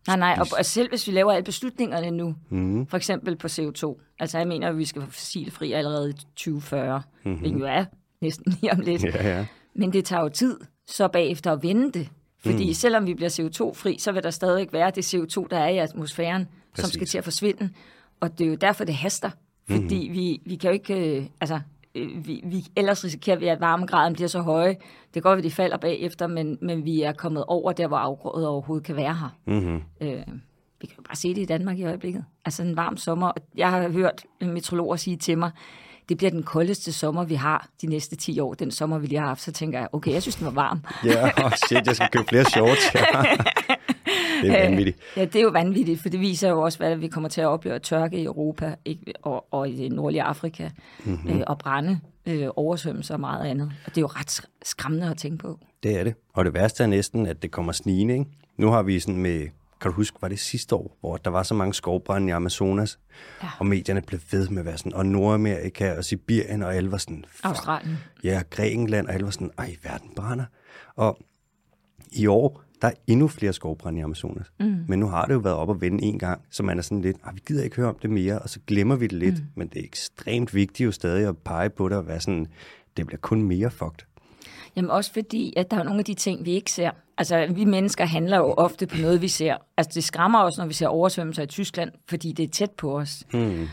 Nej, 0.07 0.17
nej, 0.17 0.39
og 0.59 0.65
selv 0.65 0.89
hvis 0.89 1.07
vi 1.07 1.13
laver 1.13 1.33
alle 1.33 1.45
beslutningerne 1.45 2.11
nu, 2.11 2.35
mm. 2.51 2.87
for 2.87 2.97
eksempel 2.97 3.37
på 3.37 3.47
CO2, 3.47 4.15
altså 4.19 4.39
jeg 4.39 4.49
mener, 4.49 4.69
at 4.69 4.79
vi 4.79 4.85
skal 4.85 5.03
være 5.03 5.11
fossilfri 5.11 5.73
allerede 5.73 6.11
i 6.11 6.13
2040, 6.13 7.03
mm-hmm. 7.25 7.41
hvilket 7.41 7.61
jo 7.61 7.65
er 7.65 7.85
næsten 8.23 8.53
lige 8.61 8.73
om 8.73 8.81
lidt. 8.81 9.05
Ja, 9.05 9.29
ja. 9.37 9.47
Men 9.75 9.93
det 9.93 10.05
tager 10.05 10.23
jo 10.23 10.29
tid 10.29 10.57
så 10.87 11.09
bagefter 11.09 11.53
at 11.53 11.63
vende 11.63 11.93
det. 11.93 12.09
Fordi 12.39 12.67
mm. 12.67 12.75
selvom 12.75 13.07
vi 13.07 13.15
bliver 13.15 13.31
CO2-fri, 13.31 13.99
så 13.99 14.13
vil 14.13 14.23
der 14.23 14.31
stadig 14.31 14.69
være 14.73 14.91
det 14.91 15.15
CO2, 15.15 15.47
der 15.51 15.59
er 15.59 15.69
i 15.69 15.79
atmosfæren, 15.79 16.49
Præcis. 16.75 16.85
som 16.85 16.93
skal 16.93 17.07
til 17.07 17.19
at 17.19 17.25
forsvinde. 17.25 17.71
Og 18.21 18.39
det 18.39 18.45
er 18.45 18.49
jo 18.49 18.55
derfor, 18.55 18.85
det 18.85 18.95
haster. 18.95 19.31
Fordi 19.71 20.09
mm. 20.09 20.15
vi, 20.15 20.41
vi 20.47 20.57
kan 20.57 20.71
jo 20.71 20.73
ikke... 20.73 21.19
Øh, 21.19 21.27
altså, 21.41 21.61
øh, 21.95 22.27
vi, 22.27 22.41
vi, 22.45 22.67
ellers 22.77 23.05
risikerer 23.05 23.37
vi, 23.37 23.47
at 23.47 23.61
varmegraden 23.61 24.13
bliver 24.13 24.29
så 24.29 24.41
høje. 24.41 24.77
Det 25.15 25.23
går, 25.23 25.33
at 25.33 25.45
de 25.45 25.51
falder 25.51 25.77
bagefter, 25.77 26.27
men, 26.27 26.59
men 26.63 26.85
vi 26.85 27.03
er 27.03 27.13
kommet 27.13 27.45
over 27.45 27.73
der, 27.73 27.87
hvor 27.87 27.97
afgrødet 27.97 28.49
overhovedet 28.49 28.87
kan 28.87 28.97
være 28.97 29.15
her. 29.15 29.39
Mm-hmm. 29.47 29.83
Øh, 30.01 30.23
vi 30.81 30.87
kan 30.87 30.97
jo 30.99 31.03
bare 31.03 31.17
se 31.17 31.35
det 31.35 31.43
i 31.43 31.45
Danmark 31.45 31.79
i 31.79 31.85
øjeblikket. 31.85 32.25
Altså 32.45 32.63
en 32.63 32.77
varm 32.77 32.97
sommer. 32.97 33.33
Jeg 33.57 33.71
har 33.71 33.89
hørt 33.89 34.25
meteorologer 34.41 34.97
sige 34.97 35.17
til 35.17 35.39
mig, 35.39 35.51
det 36.09 36.17
bliver 36.17 36.31
den 36.31 36.43
koldeste 36.43 36.93
sommer, 36.93 37.25
vi 37.25 37.35
har 37.35 37.69
de 37.83 37.87
næste 37.87 38.17
10 38.17 38.41
år. 38.41 38.55
Den 38.55 38.71
sommer, 38.71 38.99
vi 38.99 39.07
lige 39.07 39.19
har 39.19 39.27
haft, 39.27 39.43
så 39.43 39.53
tænker 39.53 39.79
jeg, 39.79 39.89
okay, 39.93 40.13
jeg 40.13 40.23
synes, 40.23 40.37
den 40.37 40.47
var 40.47 40.53
varm. 40.53 40.81
ja, 41.05 41.45
oh 41.45 41.53
shit, 41.67 41.87
jeg 41.87 41.97
skal 41.97 42.09
købe 42.13 42.25
flere 42.29 42.45
shorts. 42.45 42.91
det 44.43 44.51
er 44.51 44.69
vanvittigt. 44.69 44.99
Ja, 45.17 45.25
det 45.25 45.37
er 45.37 45.43
jo 45.43 45.49
vanvittigt, 45.49 46.01
for 46.01 46.09
det 46.09 46.21
viser 46.21 46.49
jo 46.49 46.61
også, 46.61 46.79
hvad 46.79 46.97
vi 46.97 47.09
kommer 47.09 47.29
til 47.29 47.41
at 47.41 47.47
opleve 47.47 47.79
tørke 47.79 48.19
i 48.19 48.25
Europa 48.25 48.75
ikke, 48.85 49.13
og, 49.23 49.47
og 49.51 49.69
i 49.69 49.77
det 49.77 49.93
nordlige 49.93 50.23
Afrika, 50.23 50.69
mm-hmm. 51.05 51.31
øh, 51.31 51.43
og 51.47 51.59
brænde, 51.59 52.01
øh, 52.27 52.49
oversvømmelser 52.57 53.15
og 53.15 53.21
meget 53.21 53.47
andet. 53.47 53.73
Og 53.87 53.91
det 53.91 53.97
er 53.97 54.01
jo 54.01 54.07
ret 54.07 54.41
skræmmende 54.63 55.11
at 55.11 55.17
tænke 55.17 55.39
på. 55.39 55.59
Det 55.83 55.99
er 55.99 56.05
det. 56.05 56.15
Og 56.35 56.45
det 56.45 56.55
værste 56.55 56.83
er 56.83 56.87
næsten, 56.87 57.27
at 57.27 57.43
det 57.43 57.51
kommer 57.51 57.73
snigende. 57.73 58.15
Ikke? 58.15 58.27
Nu 58.57 58.71
har 58.71 58.83
vi 58.83 59.01
sådan 59.01 59.17
med 59.17 59.49
kan 59.81 59.91
du 59.91 59.97
huske, 59.97 60.19
var 60.23 60.29
det 60.29 60.39
sidste 60.39 60.75
år, 60.75 60.97
hvor 61.01 61.17
der 61.17 61.31
var 61.31 61.43
så 61.43 61.55
mange 61.55 61.75
skovbrænde 61.75 62.29
i 62.29 62.31
Amazonas, 62.31 62.99
ja. 63.43 63.49
og 63.59 63.67
medierne 63.67 64.03
blev 64.03 64.21
ved 64.31 64.49
med 64.49 64.59
at 64.59 64.67
være 64.67 64.79
sådan, 64.79 64.95
og 64.95 65.07
Nordamerika 65.07 65.97
og 65.99 66.05
Sibirien, 66.05 66.63
og 66.63 66.75
alle 66.75 66.91
var 66.91 66.99
sådan... 66.99 67.25
Australien. 67.43 67.99
Ja, 68.25 68.43
Grækenland, 68.51 69.07
og 69.07 69.15
alle 69.15 69.25
var 69.25 69.31
sådan, 69.31 69.51
ej, 69.59 69.77
verden 69.83 70.11
brænder. 70.17 70.45
Og 70.97 71.19
i 72.13 72.27
år, 72.27 72.65
der 72.83 72.89
er 72.89 72.95
endnu 73.07 73.29
flere 73.29 73.53
skovbrænde 73.53 73.99
i 74.01 74.03
Amazonas. 74.03 74.53
Mm. 74.61 74.85
Men 74.89 74.99
nu 74.99 75.07
har 75.07 75.27
det 75.27 75.35
jo 75.35 75.39
været 75.39 75.57
op 75.57 75.69
og 75.69 75.81
vende 75.81 76.05
en 76.05 76.19
gang, 76.19 76.41
så 76.51 76.63
man 76.63 76.79
er 76.79 76.83
sådan 76.83 77.01
lidt, 77.01 77.17
vi 77.35 77.41
gider 77.47 77.65
ikke 77.65 77.77
høre 77.77 77.89
om 77.89 77.99
det 78.03 78.11
mere, 78.11 78.39
og 78.39 78.49
så 78.49 78.61
glemmer 78.67 78.97
vi 78.97 79.07
det 79.07 79.19
lidt. 79.19 79.35
Mm. 79.35 79.47
Men 79.55 79.69
det 79.69 79.81
er 79.81 79.85
ekstremt 79.85 80.55
vigtigt 80.55 80.87
jo 80.87 80.93
stadig 80.93 81.29
at 81.29 81.39
pege 81.39 81.71
på 81.71 81.89
det 81.89 81.99
og 81.99 82.07
være 82.07 82.21
sådan, 82.21 82.47
det 82.97 83.07
bliver 83.07 83.21
kun 83.21 83.43
mere 83.43 83.71
fucked. 83.71 84.07
Jamen 84.77 84.91
også 84.91 85.13
fordi, 85.13 85.53
at 85.57 85.71
der 85.71 85.77
er 85.77 85.83
nogle 85.83 85.99
af 85.99 86.05
de 86.05 86.15
ting, 86.15 86.45
vi 86.45 86.51
ikke 86.51 86.73
ser. 86.73 86.91
Altså, 87.19 87.47
vi 87.55 87.65
mennesker 87.65 88.05
handler 88.05 88.37
jo 88.37 88.53
ofte 88.53 88.87
på 88.87 88.97
noget, 88.97 89.23
vi 89.23 89.29
ser. 89.29 89.57
Altså, 89.77 89.91
det 89.95 90.05
skræmmer 90.05 90.43
os, 90.43 90.59
når 90.59 90.67
vi 90.67 90.75
ser 90.75 90.89
oversvømmelser 90.89 91.43
i 91.43 91.47
Tyskland, 91.47 91.93
fordi 92.09 92.33
det 92.33 92.43
er 92.43 92.49
tæt 92.49 92.71
på 92.71 92.99
os. 92.99 93.25
Mm. 93.33 93.69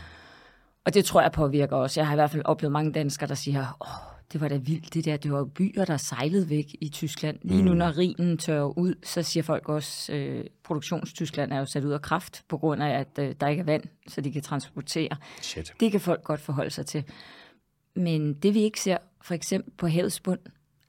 Og 0.84 0.94
det 0.94 1.04
tror 1.04 1.22
jeg 1.22 1.32
påvirker 1.32 1.76
os. 1.76 1.96
Jeg 1.96 2.06
har 2.06 2.14
i 2.14 2.16
hvert 2.16 2.30
fald 2.30 2.42
oplevet 2.44 2.72
mange 2.72 2.92
danskere, 2.92 3.28
der 3.28 3.34
siger, 3.34 3.76
åh, 3.80 4.12
det 4.32 4.40
var 4.40 4.48
da 4.48 4.56
vildt 4.56 4.94
det 4.94 5.04
der. 5.04 5.16
Det 5.16 5.32
var 5.32 5.44
byer, 5.44 5.84
der 5.84 5.96
sejlede 5.96 6.50
væk 6.50 6.66
i 6.80 6.88
Tyskland. 6.88 7.38
Lige 7.42 7.62
nu, 7.62 7.72
mm. 7.72 7.78
når 7.78 7.98
rinen 7.98 8.38
tørrer 8.38 8.78
ud, 8.78 8.94
så 9.04 9.22
siger 9.22 9.42
folk 9.42 9.68
også, 9.68 10.12
øh, 10.12 10.44
produktionstyskland 10.64 11.52
er 11.52 11.58
jo 11.58 11.66
sat 11.66 11.84
ud 11.84 11.92
af 11.92 12.02
kraft, 12.02 12.42
på 12.48 12.58
grund 12.58 12.82
af, 12.82 12.98
at 12.98 13.18
øh, 13.18 13.34
der 13.40 13.48
ikke 13.48 13.60
er 13.60 13.64
vand, 13.64 13.82
så 14.08 14.20
de 14.20 14.32
kan 14.32 14.42
transportere. 14.42 15.16
Shit. 15.40 15.72
Det 15.80 15.90
kan 15.90 16.00
folk 16.00 16.24
godt 16.24 16.40
forholde 16.40 16.70
sig 16.70 16.86
til. 16.86 17.04
Men 17.96 18.34
det 18.34 18.54
vi 18.54 18.60
ikke 18.60 18.80
ser, 18.80 18.98
for 19.22 19.34
eksempel 19.34 19.72
på 19.78 19.86
havets 19.86 20.20
bund, 20.20 20.40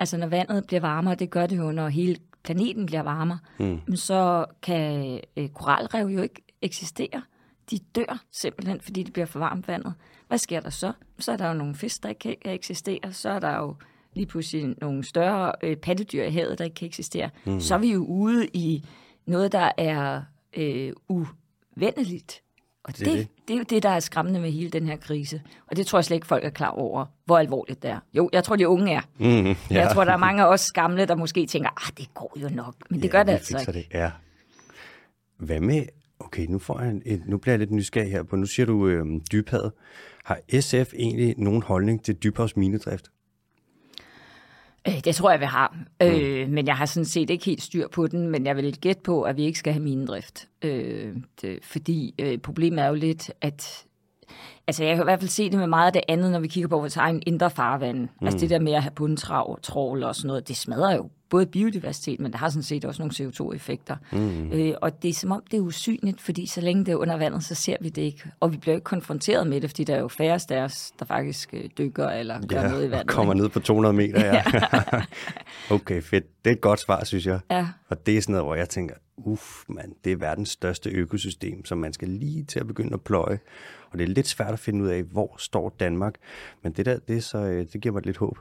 altså 0.03 0.17
når 0.17 0.27
vandet 0.27 0.67
bliver 0.67 0.81
varmere, 0.81 1.15
det 1.15 1.29
gør 1.29 1.45
det 1.45 1.57
jo, 1.57 1.71
når 1.71 1.89
hele 1.89 2.15
planeten 2.43 2.85
bliver 2.85 3.01
varmere, 3.01 3.39
mm. 3.59 3.95
så 3.95 4.45
kan 4.61 5.19
øh, 5.37 5.49
koralrev 5.49 6.07
jo 6.07 6.21
ikke 6.21 6.41
eksistere. 6.61 7.21
de 7.71 7.79
dør 7.95 8.23
simpelthen, 8.31 8.81
fordi 8.81 9.03
det 9.03 9.13
bliver 9.13 9.25
for 9.25 9.39
varmt 9.39 9.67
vandet. 9.67 9.93
Hvad 10.27 10.37
sker 10.37 10.59
der 10.59 10.69
så? 10.69 10.91
Så 11.19 11.31
er 11.31 11.37
der 11.37 11.47
jo 11.47 11.53
nogle 11.53 11.75
fisk, 11.75 12.03
der 12.03 12.09
ikke 12.09 12.19
kan 12.19 12.53
eksistere. 12.53 13.13
Så 13.13 13.29
er 13.29 13.39
der 13.39 13.57
jo 13.57 13.75
lige 14.13 14.25
pludselig 14.25 14.75
nogle 14.81 15.03
større 15.03 15.51
øh, 15.63 15.77
pattedyr 15.77 16.23
i 16.23 16.31
havet, 16.31 16.57
der 16.57 16.65
ikke 16.65 16.75
kan 16.75 16.85
eksistere. 16.85 17.29
Mm. 17.45 17.59
Så 17.59 17.73
er 17.73 17.79
vi 17.79 17.93
jo 17.93 18.05
ude 18.05 18.47
i 18.47 18.85
noget, 19.25 19.51
der 19.51 19.71
er 19.77 20.21
øh, 20.57 20.93
uvendeligt. 21.07 22.41
Og 22.83 22.97
det, 22.97 23.05
det, 23.05 23.27
det 23.47 23.53
er 23.53 23.57
jo 23.57 23.63
det, 23.63 23.83
der 23.83 23.89
er 23.89 23.99
skræmmende 23.99 24.39
med 24.39 24.51
hele 24.51 24.69
den 24.69 24.87
her 24.87 24.95
krise. 24.95 25.41
Og 25.67 25.77
det 25.77 25.87
tror 25.87 25.99
jeg 25.99 26.05
slet 26.05 26.15
ikke, 26.15 26.27
folk 26.27 26.45
er 26.45 26.49
klar 26.49 26.69
over, 26.69 27.05
hvor 27.25 27.37
alvorligt 27.37 27.83
det 27.83 27.91
er. 27.91 27.99
Jo, 28.13 28.29
jeg 28.33 28.43
tror, 28.43 28.55
de 28.55 28.67
unge 28.67 28.91
er. 28.93 29.01
Mm, 29.19 29.25
yeah. 29.25 29.55
Jeg 29.69 29.89
tror, 29.93 30.03
der 30.03 30.11
er 30.11 30.17
mange 30.17 30.43
af 30.43 30.47
os 30.47 30.71
gamle, 30.71 31.05
der 31.05 31.15
måske 31.15 31.45
tænker, 31.45 31.69
ah, 31.69 31.93
det 31.97 32.13
går 32.13 32.37
jo 32.41 32.49
nok. 32.49 32.75
Men 32.89 33.01
det 33.01 33.07
ja, 33.07 33.11
gør 33.11 33.23
det 33.23 33.31
altså 33.31 33.59
ikke. 33.59 33.71
Det. 33.71 33.85
Ja. 33.93 34.11
Hvad 35.37 35.59
med, 35.59 35.85
okay, 36.19 36.45
nu, 36.49 36.59
får 36.59 36.81
jeg 36.81 36.89
en, 37.05 37.23
nu 37.25 37.37
bliver 37.37 37.53
jeg 37.53 37.59
lidt 37.59 37.71
nysgerrig 37.71 38.11
her 38.11 38.23
på, 38.23 38.35
nu 38.35 38.45
siger 38.45 38.65
du 38.65 38.87
øh, 38.87 39.05
dybhavet. 39.31 39.71
Har 40.23 40.39
SF 40.59 40.93
egentlig 40.93 41.35
nogen 41.37 41.61
holdning 41.61 42.03
til 42.03 42.15
dybhavs 42.15 42.55
minedrift? 42.57 43.09
Øh, 44.87 44.99
det 45.05 45.15
tror 45.15 45.31
jeg, 45.31 45.39
vi 45.39 45.45
har. 45.45 45.75
Mm. 46.01 46.07
Øh, 46.07 46.49
men 46.49 46.67
jeg 46.67 46.75
har 46.75 46.85
sådan 46.85 47.05
set 47.05 47.29
ikke 47.29 47.45
helt 47.45 47.61
styr 47.61 47.87
på 47.87 48.07
den, 48.07 48.29
men 48.29 48.45
jeg 48.45 48.55
vil 48.55 48.77
gætte 48.81 49.01
på, 49.01 49.21
at 49.21 49.37
vi 49.37 49.43
ikke 49.43 49.59
skal 49.59 49.73
have 49.73 49.83
minedrift. 49.83 50.47
Øh, 50.61 51.15
det, 51.41 51.59
fordi 51.63 52.15
øh, 52.19 52.37
problemet 52.37 52.83
er 52.83 52.87
jo 52.87 52.95
lidt, 52.95 53.31
at 53.41 53.85
Altså, 54.67 54.83
jeg 54.83 54.95
kan 54.95 55.03
i 55.03 55.09
hvert 55.09 55.19
fald 55.19 55.29
se 55.29 55.49
det 55.49 55.59
med 55.59 55.67
meget 55.67 55.87
af 55.87 55.93
det 55.93 56.01
andet, 56.07 56.31
når 56.31 56.39
vi 56.39 56.47
kigger 56.47 56.67
på 56.67 56.77
vores 56.77 56.97
egen 56.97 57.23
indre 57.25 57.49
farvand. 57.49 57.99
Mm. 57.99 58.27
Altså, 58.27 58.39
det 58.39 58.49
der 58.49 58.59
med 58.59 58.73
at 58.73 58.81
have 58.81 58.91
bundtrav, 58.91 59.59
trål 59.61 60.03
og 60.03 60.15
sådan 60.15 60.27
noget, 60.27 60.47
det 60.47 60.57
smadrer 60.57 60.95
jo 60.95 61.09
både 61.33 61.45
biodiversitet, 61.45 62.19
men 62.19 62.31
det 62.31 62.39
har 62.39 62.49
sådan 62.49 62.63
set 62.63 62.85
også 62.85 63.01
nogle 63.01 63.13
CO2-effekter. 63.13 63.95
Mm. 64.11 64.51
Øh, 64.51 64.73
og 64.81 65.03
det 65.03 65.09
er 65.09 65.13
som 65.13 65.31
om, 65.31 65.43
det 65.51 65.57
er 65.57 65.61
usynligt, 65.61 66.21
fordi 66.21 66.45
så 66.45 66.61
længe 66.61 66.85
det 66.85 66.91
er 66.91 66.95
under 66.95 67.17
vandet, 67.17 67.43
så 67.43 67.55
ser 67.55 67.77
vi 67.81 67.89
det 67.89 68.01
ikke. 68.01 68.23
Og 68.39 68.51
vi 68.51 68.57
bliver 68.57 68.75
ikke 68.75 68.83
konfronteret 68.83 69.47
med 69.47 69.61
det, 69.61 69.69
fordi 69.69 69.83
der 69.83 69.95
er 69.95 69.99
jo 69.99 70.07
færre 70.07 70.39
af 70.49 70.63
os, 70.63 70.91
der 70.99 71.05
faktisk 71.05 71.53
øh, 71.53 71.69
dykker 71.77 72.09
eller 72.09 72.47
gør 72.47 72.61
ja, 72.61 72.69
noget 72.69 72.87
i 72.87 72.91
vandet. 72.91 73.07
kommer 73.07 73.33
ned 73.33 73.49
på 73.49 73.59
200 73.59 73.93
meter, 73.93 74.25
ja. 74.25 74.43
okay, 75.75 76.01
fedt. 76.01 76.25
Det 76.45 76.51
er 76.51 76.55
et 76.55 76.61
godt 76.61 76.79
svar, 76.79 77.03
synes 77.03 77.25
jeg. 77.25 77.39
Ja. 77.51 77.67
Og 77.89 78.05
det 78.05 78.17
er 78.17 78.21
sådan 78.21 78.33
noget, 78.33 78.45
hvor 78.45 78.55
jeg 78.55 78.69
tænker, 78.69 78.95
uff, 79.17 79.63
man, 79.67 79.93
det 80.03 80.11
er 80.11 80.15
verdens 80.15 80.49
største 80.49 80.89
økosystem, 80.89 81.65
som 81.65 81.77
man 81.77 81.93
skal 81.93 82.09
lige 82.09 82.43
til 82.43 82.59
at 82.59 82.67
begynde 82.67 82.93
at 82.93 83.01
pløje. 83.01 83.39
Og 83.91 83.99
det 83.99 84.03
er 84.03 84.07
lidt 84.07 84.27
svært 84.27 84.53
at 84.53 84.59
finde 84.59 84.83
ud 84.83 84.89
af, 84.89 85.03
hvor 85.03 85.35
står 85.37 85.75
Danmark. 85.79 86.15
Men 86.63 86.71
det 86.71 86.85
der, 86.85 86.99
det, 87.07 87.23
så, 87.23 87.37
øh, 87.37 87.65
det 87.73 87.81
giver 87.81 87.93
mig 87.93 88.05
lidt 88.05 88.17
håb. 88.17 88.37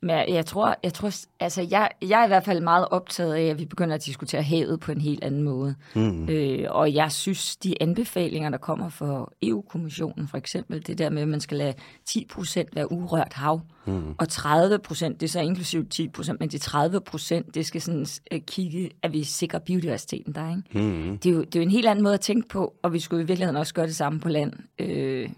Men 0.00 0.10
jeg, 0.10 0.26
jeg 0.28 0.46
tror, 0.46 0.76
jeg, 0.82 0.94
tror 0.94 1.12
altså 1.40 1.66
jeg, 1.70 1.90
jeg 2.02 2.20
er 2.20 2.24
i 2.24 2.28
hvert 2.28 2.44
fald 2.44 2.60
meget 2.60 2.88
optaget 2.90 3.34
af, 3.34 3.42
at 3.42 3.58
vi 3.58 3.64
begynder 3.64 3.94
at 3.94 4.04
diskutere 4.04 4.42
havet 4.42 4.80
på 4.80 4.92
en 4.92 5.00
helt 5.00 5.24
anden 5.24 5.42
måde. 5.42 5.74
Mm. 5.94 6.28
Øh, 6.28 6.66
og 6.70 6.94
jeg 6.94 7.12
synes, 7.12 7.56
de 7.56 7.82
anbefalinger, 7.82 8.50
der 8.50 8.58
kommer 8.58 8.88
fra 8.88 9.32
EU-kommissionen, 9.42 10.28
for 10.28 10.36
eksempel 10.36 10.86
det 10.86 10.98
der 10.98 11.10
med, 11.10 11.22
at 11.22 11.28
man 11.28 11.40
skal 11.40 11.58
lade 11.58 11.74
10 12.06 12.26
procent 12.30 12.76
være 12.76 12.92
urørt 12.92 13.32
hav, 13.32 13.60
mm. 13.86 14.14
og 14.18 14.28
30 14.28 14.78
procent, 14.78 15.20
det 15.20 15.26
er 15.26 15.30
så 15.30 15.40
inklusivt 15.40 15.90
10 15.90 16.08
procent, 16.08 16.40
men 16.40 16.48
de 16.48 16.58
30 16.58 17.00
procent, 17.00 17.54
det 17.54 17.66
skal 17.66 17.80
sådan 17.80 18.06
uh, 18.34 18.38
kigge, 18.46 18.90
at 19.02 19.12
vi 19.12 19.24
sikrer 19.24 19.58
biodiversiteten 19.58 20.34
der. 20.34 20.50
Ikke? 20.50 20.88
Mm. 20.88 21.18
Det, 21.18 21.30
er 21.30 21.34
jo, 21.34 21.40
det 21.40 21.56
er 21.56 21.60
jo 21.60 21.64
en 21.64 21.70
helt 21.70 21.86
anden 21.86 22.02
måde 22.02 22.14
at 22.14 22.20
tænke 22.20 22.48
på, 22.48 22.74
og 22.82 22.92
vi 22.92 22.98
skulle 22.98 23.22
i 23.22 23.26
virkeligheden 23.26 23.56
også 23.56 23.74
gøre 23.74 23.86
det 23.86 23.96
samme 23.96 24.20
på 24.20 24.28
land. 24.28 24.52
Øh, 24.78 25.28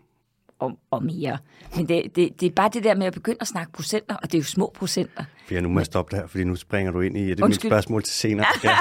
og, 0.60 0.78
og 0.90 1.04
mere. 1.04 1.38
Men 1.76 1.88
det, 1.88 2.16
det, 2.16 2.40
det 2.40 2.46
er 2.46 2.50
bare 2.50 2.70
det 2.72 2.84
der 2.84 2.94
med 2.94 3.06
at 3.06 3.12
begynde 3.12 3.38
at 3.40 3.46
snakke 3.46 3.72
procenter, 3.72 4.14
og 4.14 4.22
det 4.22 4.34
er 4.34 4.38
jo 4.38 4.44
små 4.44 4.72
procenter. 4.74 5.24
For 5.48 5.60
nu 5.60 5.68
må 5.68 5.80
jeg 5.80 5.86
stoppe 5.86 6.16
der, 6.16 6.26
fordi 6.26 6.44
nu 6.44 6.56
springer 6.56 6.92
du 6.92 7.00
ind 7.00 7.16
i 7.16 7.30
et 7.30 7.40
af 7.40 7.48
mine 7.48 7.54
spørgsmål 7.54 8.02
til 8.02 8.14
senere. 8.14 8.46
Ja. 8.64 8.76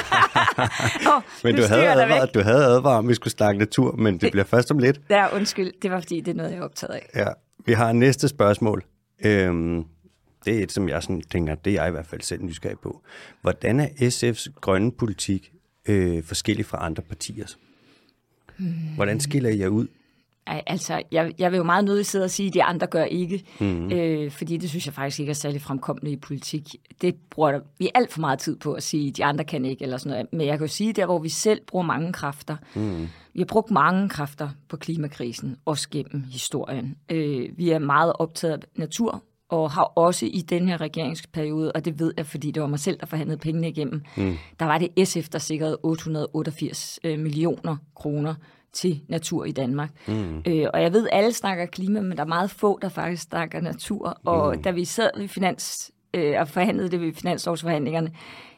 oh, 1.16 1.22
men 1.44 1.56
du 1.56 1.62
havde, 1.62 1.90
advaret, 1.90 2.34
du 2.34 2.42
havde 2.42 2.66
advaret 2.66 2.98
om, 2.98 3.08
vi 3.08 3.14
skulle 3.14 3.32
snakke 3.32 3.60
natur, 3.60 3.96
men 3.96 4.14
det, 4.14 4.22
det 4.22 4.32
bliver 4.32 4.46
først 4.46 4.72
om 4.72 4.78
lidt. 4.78 5.02
Ja, 5.10 5.36
undskyld. 5.36 5.72
Det 5.82 5.92
var 5.92 6.00
fordi, 6.00 6.20
det 6.22 6.32
er 6.32 6.36
noget, 6.36 6.52
jeg 6.52 6.58
er 6.60 6.64
optaget 6.64 6.94
af. 6.94 7.10
Ja. 7.16 7.28
Vi 7.66 7.74
har 7.74 7.94
næste 7.94 8.28
spørgsmål. 8.28 8.84
Øhm, 9.26 9.86
det 10.46 10.60
er 10.60 10.64
et, 10.64 10.72
som 10.72 10.90
jeg 10.90 11.04
sådan 11.04 11.22
tænker, 11.22 11.56
det 11.56 11.72
er 11.72 11.82
jeg 11.82 11.88
i 11.88 11.92
hvert 11.92 12.06
fald 12.06 12.22
selv 12.22 12.44
nysgerrig 12.44 12.80
på. 12.80 13.02
Hvordan 13.42 13.80
er 13.80 13.88
SF's 13.88 14.54
grønne 14.62 14.92
politik 14.92 15.52
øh, 15.88 16.24
forskellig 16.24 16.66
fra 16.66 16.86
andre 16.86 17.04
partiers? 17.04 17.58
Hmm. 18.58 18.74
Hvordan 18.96 19.20
skiller 19.20 19.50
I 19.50 19.60
jer 19.60 19.68
ud? 19.68 19.88
Altså, 20.68 21.01
jeg, 21.12 21.34
jeg 21.39 21.51
vil 21.51 21.58
jo 21.58 21.63
meget 21.63 21.86
nødig 21.86 22.06
sidde 22.06 22.25
og 22.25 22.32
sige, 22.32 22.48
at 22.48 22.53
de 22.53 22.63
andre 22.63 22.88
gør 22.88 23.03
ikke, 23.03 23.44
mm. 23.60 23.91
øh, 23.91 24.32
fordi 24.32 24.58
det 24.58 24.70
synes 24.70 24.86
jeg 24.86 24.94
faktisk 24.94 25.20
ikke 25.20 25.29
er 25.29 25.34
særlig 25.34 25.62
fremkommende 25.62 26.12
i 26.12 26.15
politik. 26.15 26.75
Det 27.01 27.15
bruger 27.29 27.60
vi 27.79 27.89
alt 27.96 28.12
for 28.12 28.20
meget 28.20 28.39
tid 28.39 28.56
på 28.56 28.74
at 28.74 28.84
sige, 28.84 29.10
at 29.10 29.18
de 29.18 29.25
andre 29.25 29.44
kan 29.44 29.65
ikke, 29.65 29.84
eller 29.84 29.98
sådan 29.98 30.10
noget. 30.10 30.27
Men 30.32 30.48
jeg 30.48 30.58
kan 30.58 30.68
jo 30.68 30.74
sige, 30.74 30.94
der 30.94 31.06
hvor 31.06 31.20
vi 31.20 31.29
selv 31.29 31.62
bruger 31.68 31.86
mange 31.86 32.13
kræfter. 32.13 32.56
Mm. 32.75 33.08
Vi 33.34 33.39
har 33.39 33.46
brugt 33.46 33.72
mange 33.72 34.10
kræfter 34.10 34.50
på 34.70 34.77
klimakrisen, 34.77 35.58
også 35.65 35.89
gennem 35.89 36.24
historien. 36.32 36.96
Øh, 37.12 37.50
vi 37.58 37.70
er 37.70 37.79
meget 37.79 38.13
optaget 38.13 38.53
af 38.53 38.60
natur, 38.75 39.24
og 39.50 39.72
har 39.72 39.84
også 39.84 40.25
i 40.25 40.41
den 40.41 40.68
her 40.68 40.82
regeringsperiode, 40.82 41.72
og 41.72 41.86
det 41.86 42.00
ved 42.00 42.13
jeg, 42.18 42.25
fordi 42.25 42.51
det 42.51 42.62
var 42.62 42.68
mig 42.68 42.79
selv, 42.79 43.00
der 43.00 43.06
forhandlede 43.06 43.38
pengene 43.38 43.70
igennem, 43.70 44.01
mm. 44.18 44.38
der 44.60 44.65
var 44.65 44.77
det 44.77 45.08
SF, 45.08 45.29
der 45.29 45.39
sikrede 45.39 45.77
888 45.84 47.00
øh, 47.03 47.20
millioner 47.20 47.77
kroner 47.96 48.36
til 48.74 49.02
natur 49.08 49.46
i 49.46 49.52
Danmark. 49.52 49.90
Mm. 50.08 50.44
Øh, 50.48 50.68
og 50.74 50.82
jeg 50.82 50.94
ved, 50.94 51.08
alle 51.12 51.34
snakker 51.34 51.66
klima, 51.66 52.02
men 52.02 52.18
der 52.18 52.24
er 52.24 52.28
meget 52.28 52.52
få, 52.52 52.80
der 52.82 52.90
faktisk 52.90 53.24
snakker 53.24 53.62
natur. 53.62 54.20
Og 54.26 54.56
mm. 54.56 54.64
da 54.64 54.72
vi 54.72 54.86
sad 54.86 55.10
ved 55.18 55.28
finans 55.28 55.92
øh, 56.14 56.40
og 56.40 56.48
forhandlede 56.48 56.90
det 56.90 57.02
ved 57.02 57.14
finanslovsforhandlingerne, 57.14 58.12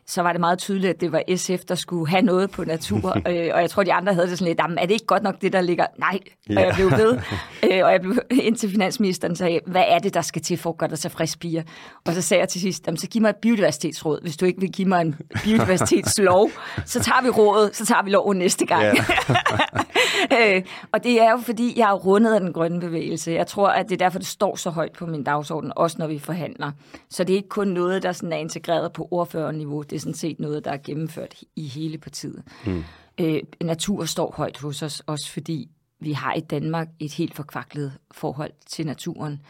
så 0.08 0.22
var 0.22 0.32
det 0.32 0.40
meget 0.40 0.60
tydeligt, 0.60 0.90
at 0.90 1.02
det 1.02 1.12
var 1.12 1.24
SF, 1.36 1.66
der 1.68 1.76
skulle 1.76 2.10
have 2.10 2.22
noget 2.22 2.52
på 2.52 2.64
natur. 2.64 3.18
øh, 3.30 3.50
og 3.54 3.62
jeg 3.62 3.70
tror, 3.70 3.84
de 3.84 3.94
andre 3.94 4.14
havde 4.14 4.28
det 4.28 4.40
sådan 4.40 4.48
lidt, 4.48 4.60
er 4.80 4.86
det 4.86 4.92
ikke 4.92 5.06
godt 5.06 5.24
nok 5.24 5.42
det, 5.42 5.54
der 5.54 5.62
ligger? 5.62 5.86
Nej, 6.00 6.20
og 6.50 6.56
jeg 6.56 6.74
blev 6.76 6.92
ved. 6.92 7.18
øh, 7.72 7.86
og 7.86 7.92
jeg 7.92 8.02
blev 8.02 8.18
ind 8.32 8.56
til 8.56 8.72
finansministeren 8.72 9.32
og 9.32 9.38
sagde, 9.38 9.60
hvad 9.66 9.84
er 9.88 10.00
det, 10.00 10.14
der 10.14 10.22
skal 10.22 10.42
til 10.42 10.58
for 10.58 10.70
at 10.70 10.78
gøre 10.78 10.90
dig 10.90 10.98
så 10.98 11.10
frisk, 11.10 11.40
piger? 11.40 11.64
Og 12.06 12.14
så 12.14 12.22
sagde 12.22 12.42
jeg 12.42 12.50
til 12.50 12.62
sidst, 12.62 12.90
så 12.96 13.08
giv 13.08 13.22
mig 13.22 13.30
et 13.30 13.36
biodiversitetsråd. 13.36 14.22
Hvis 14.22 14.38
du 14.38 14.46
ikke 14.46 14.60
vil 14.60 14.72
give 14.72 14.88
mig 14.88 15.02
en 15.02 15.16
biodiversitetslov, 15.44 16.50
så 16.86 17.00
tager 17.00 17.22
vi 17.22 17.30
rådet, 17.30 17.76
så 17.76 17.86
tager 17.86 18.04
vi 18.04 18.10
loven 18.10 18.38
næste 18.38 18.66
gang. 18.66 18.84
øh, 20.40 20.64
og 20.92 21.04
det 21.04 21.22
er 21.22 21.32
jo, 21.32 21.38
fordi 21.38 21.80
jeg 21.80 21.90
er 21.90 21.94
rundet 21.94 22.34
af 22.34 22.40
den 22.40 22.54
grønne 22.54 22.80
bevægelse. 22.80 23.32
Jeg 23.32 23.48
tror, 23.48 23.68
at 23.68 23.90
det 23.90 23.94
er 23.94 24.06
derfor, 24.06 24.20
det 24.20 24.28
står 24.28 24.56
så 24.56 24.70
højt 24.70 24.92
på 24.92 25.06
min 25.06 25.24
dagsorden, 25.24 25.72
også 25.76 25.96
når 26.00 26.08
vi 26.08 26.20
forhandler. 26.20 26.72
Så 27.10 27.24
det 27.24 27.34
er 27.34 27.38
ikke 27.38 27.50
kun 27.50 27.68
noget, 27.68 28.04
der 28.04 28.12
sådan 28.12 28.34
er 28.34 28.38
integreret 28.38 28.94
på 28.94 29.08
ordførerniveau. 29.12 29.82
Det 29.92 29.98
er 29.98 30.00
sådan 30.00 30.14
set 30.14 30.40
noget, 30.40 30.66
der 30.66 30.72
er 30.72 30.78
gennemført 30.84 31.36
i 31.56 31.68
hele 31.68 31.98
partiet. 31.98 32.44
Mm. 32.66 32.84
Øh, 33.20 33.42
natur 33.64 34.06
står 34.06 34.34
højt 34.38 34.58
hos 34.58 34.82
os, 34.82 35.00
også 35.00 35.32
fordi 35.32 35.70
vi 36.00 36.12
har 36.12 36.34
i 36.34 36.40
Danmark 36.40 36.88
et 37.00 37.14
helt 37.14 37.34
forkvaklet 37.36 37.94
forhold 38.12 38.52
til 38.68 38.86
naturen. 38.86 39.42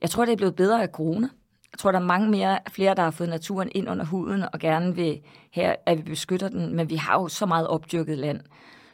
Jeg 0.00 0.10
tror, 0.10 0.24
det 0.24 0.32
er 0.32 0.36
blevet 0.36 0.56
bedre 0.56 0.82
af 0.82 0.88
corona. 0.88 1.28
Jeg 1.72 1.78
tror, 1.78 1.92
der 1.92 1.98
er 1.98 2.04
mange 2.04 2.30
mere, 2.30 2.58
flere, 2.70 2.94
der 2.94 3.02
har 3.02 3.10
fået 3.10 3.28
naturen 3.28 3.68
ind 3.74 3.88
under 3.88 4.04
huden 4.04 4.44
og 4.52 4.60
gerne 4.60 4.94
vil 4.94 5.20
her, 5.52 5.74
at 5.86 5.98
vi 5.98 6.02
beskytter 6.02 6.48
den, 6.48 6.76
men 6.76 6.90
vi 6.90 6.96
har 6.96 7.20
jo 7.20 7.28
så 7.28 7.46
meget 7.46 7.66
opdyrket 7.66 8.18
land. 8.18 8.40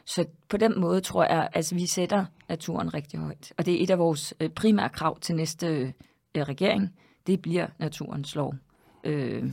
Så 0.05 0.25
på 0.49 0.57
den 0.57 0.79
måde 0.79 1.01
tror 1.01 1.23
jeg, 1.23 1.41
at 1.43 1.49
altså, 1.53 1.75
vi 1.75 1.85
sætter 1.85 2.25
naturen 2.49 2.93
rigtig 2.93 3.19
højt. 3.19 3.53
Og 3.57 3.65
det 3.65 3.79
er 3.79 3.83
et 3.83 3.89
af 3.89 3.99
vores 3.99 4.33
øh, 4.39 4.49
primære 4.49 4.89
krav 4.89 5.19
til 5.19 5.35
næste 5.35 5.67
øh, 6.35 6.43
regering. 6.43 6.93
Det 7.27 7.41
bliver 7.41 7.67
naturens 7.79 8.35
lov. 8.35 8.55
Øh, 9.03 9.43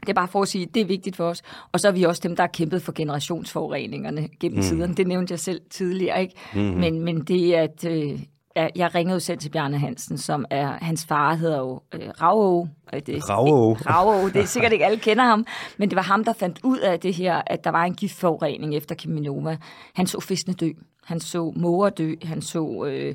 det 0.00 0.08
er 0.08 0.12
bare 0.12 0.28
for 0.28 0.42
at 0.42 0.48
sige, 0.48 0.66
at 0.66 0.74
det 0.74 0.80
er 0.80 0.86
vigtigt 0.86 1.16
for 1.16 1.28
os. 1.28 1.42
Og 1.72 1.80
så 1.80 1.88
er 1.88 1.92
vi 1.92 2.02
også 2.02 2.20
dem, 2.24 2.36
der 2.36 2.42
har 2.42 2.48
kæmpet 2.48 2.82
for 2.82 2.92
generationsforureningerne 2.92 4.28
gennem 4.40 4.58
mm. 4.58 4.62
tiden. 4.62 4.94
Det 4.94 5.06
nævnte 5.06 5.32
jeg 5.32 5.40
selv 5.40 5.60
tidligere, 5.70 6.22
ikke? 6.22 6.34
Mm-hmm. 6.54 6.80
Men, 6.80 7.00
men 7.00 7.20
det 7.20 7.56
er, 7.56 7.62
at 7.62 7.84
øh, 7.84 8.20
jeg 8.56 8.94
ringede 8.94 9.14
jo 9.14 9.20
selv 9.20 9.38
til 9.38 9.50
Bjarne 9.50 9.78
Hansen, 9.78 10.18
som 10.18 10.44
er, 10.50 10.78
hans 10.82 11.06
far 11.06 11.34
hedder 11.34 11.58
jo 11.58 11.80
øh, 11.94 12.08
Ravå. 12.20 12.68
Ravå. 12.92 13.72
Ravå, 13.72 14.28
det 14.28 14.36
er 14.36 14.44
sikkert 14.44 14.72
ikke 14.72 14.86
alle 14.86 14.98
kender 14.98 15.24
ham, 15.24 15.46
men 15.78 15.90
det 15.90 15.96
var 15.96 16.02
ham, 16.02 16.24
der 16.24 16.32
fandt 16.32 16.60
ud 16.64 16.78
af 16.78 17.00
det 17.00 17.14
her, 17.14 17.42
at 17.46 17.64
der 17.64 17.70
var 17.70 17.84
en 17.84 17.94
giftforurening 17.94 18.76
efter 18.76 18.94
Cheminova. 18.94 19.56
Han 19.94 20.06
så 20.06 20.20
fiskene 20.20 20.54
dø, 20.54 20.70
han 21.04 21.20
så 21.20 21.52
måger 21.56 21.90
dø, 21.90 22.14
han 22.22 22.42
så 22.42 22.84
øh, 22.84 23.14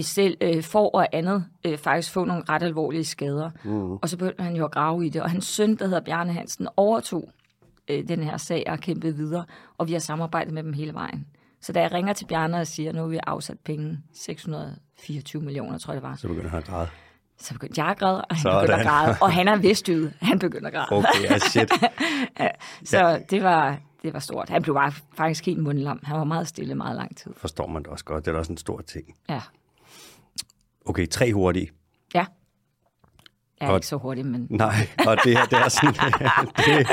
selv 0.00 0.36
øh, 0.40 0.62
får 0.62 0.90
og 0.90 1.06
andet 1.12 1.44
øh, 1.64 1.78
faktisk 1.78 2.12
få 2.12 2.24
nogle 2.24 2.42
ret 2.48 2.62
alvorlige 2.62 3.04
skader. 3.04 3.50
Mm. 3.64 3.92
Og 3.92 4.08
så 4.08 4.16
begyndte 4.16 4.42
han 4.42 4.56
jo 4.56 4.64
at 4.64 4.70
grave 4.70 5.06
i 5.06 5.08
det, 5.08 5.22
og 5.22 5.30
hans 5.30 5.44
søn, 5.44 5.76
der 5.76 5.84
hedder 5.84 6.00
Bjarne 6.00 6.32
Hansen, 6.32 6.68
overtog 6.76 7.30
øh, 7.88 8.08
den 8.08 8.22
her 8.22 8.36
sag 8.36 8.64
og 8.66 8.78
kæmpet 8.78 9.18
videre, 9.18 9.44
og 9.78 9.88
vi 9.88 9.92
har 9.92 10.00
samarbejdet 10.00 10.52
med 10.52 10.62
dem 10.62 10.72
hele 10.72 10.94
vejen. 10.94 11.26
Så 11.66 11.72
da 11.72 11.80
jeg 11.80 11.92
ringer 11.92 12.12
til 12.12 12.26
Bjarne 12.26 12.56
og 12.56 12.66
siger, 12.66 12.88
at 12.88 12.94
nu 12.94 13.00
har 13.00 13.08
vi 13.08 13.18
afsat 13.26 13.58
penge, 13.64 13.98
624 14.14 15.42
millioner, 15.42 15.78
tror 15.78 15.92
jeg 15.92 16.02
det 16.02 16.08
var. 16.08 16.16
Så 16.16 16.28
begynder 16.28 16.50
han 16.50 16.58
at 16.58 16.64
græde. 16.64 16.88
Så 17.38 17.52
begyndte 17.54 17.80
jeg 17.80 17.90
at 17.90 17.98
græde, 17.98 18.24
og 18.24 18.36
han 18.36 18.42
Sådan. 18.42 18.60
begyndte 18.60 18.80
at 18.80 18.86
græde. 18.86 19.16
Og 19.20 19.32
han 19.32 19.48
er 19.48 19.56
vestjyd. 19.56 20.10
Han 20.20 20.38
begynder 20.38 20.66
at 20.66 20.72
græde. 20.74 20.86
Okay, 20.90 21.22
ja, 21.22 21.38
shit. 21.38 21.70
så 22.90 22.98
ja. 22.98 23.18
det 23.30 23.42
var, 23.42 23.78
det 24.02 24.12
var 24.12 24.18
stort. 24.18 24.48
Han 24.48 24.62
blev 24.62 24.74
bare 24.74 24.92
faktisk 25.14 25.46
helt 25.46 25.58
mundlam. 25.62 26.00
Han 26.02 26.18
var 26.18 26.24
meget 26.24 26.48
stille 26.48 26.74
meget 26.74 26.96
lang 26.96 27.16
tid. 27.16 27.32
Forstår 27.36 27.66
man 27.66 27.82
det 27.82 27.90
også 27.90 28.04
godt. 28.04 28.26
Det 28.26 28.34
er 28.34 28.38
også 28.38 28.52
en 28.52 28.58
stor 28.58 28.80
ting. 28.80 29.04
Ja. 29.28 29.40
Okay, 30.86 31.06
tre 31.06 31.32
hurtige. 31.32 31.70
Ja. 32.14 32.26
Jeg 33.60 33.66
er 33.66 33.70
og, 33.70 33.76
ikke 33.76 33.86
så 33.86 33.96
hurtig, 33.96 34.26
men... 34.26 34.46
Nej, 34.50 34.88
og 35.06 35.16
det, 35.24 35.38
her, 35.38 35.44
det 35.44 35.58
er 35.58 35.68
sådan, 35.68 35.94
det, 36.66 36.86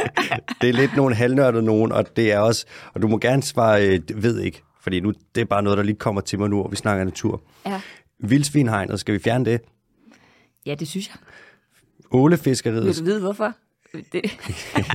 det 0.62 0.70
er 0.70 0.74
lidt 0.74 0.96
nogle 0.96 1.16
halvnørdede 1.16 1.64
nogen, 1.64 1.92
og 1.92 2.16
det 2.16 2.32
er 2.32 2.40
også, 2.40 2.66
og 2.94 3.02
du 3.02 3.08
må 3.08 3.18
gerne 3.18 3.44
svare, 3.44 3.88
øh, 3.88 4.00
ved 4.16 4.40
ikke, 4.40 4.62
fordi 4.82 5.00
nu, 5.00 5.14
det 5.36 5.42
er 5.42 5.46
bare 5.46 5.64
noget, 5.64 5.78
der 5.78 5.84
lige 5.84 5.96
kommer 5.96 6.22
til 6.22 6.40
mig 6.40 6.50
nu, 6.50 6.56
hvor 6.56 6.70
vi 6.70 6.76
snakker 6.76 7.06
natur. 7.06 7.42
Ja. 7.66 7.82
Vildsvinhegnet, 8.20 9.00
skal 9.00 9.14
vi 9.14 9.20
fjerne 9.20 9.46
det? 9.46 9.62
ja, 10.66 10.76
det 10.76 10.88
synes 10.88 11.08
jeg. 11.08 11.16
Ålefiskeriet, 12.12 12.86
Vil 12.86 13.00
du 13.00 13.04
vide, 13.04 13.20
hvorfor? 13.20 13.54
Det, 14.12 14.24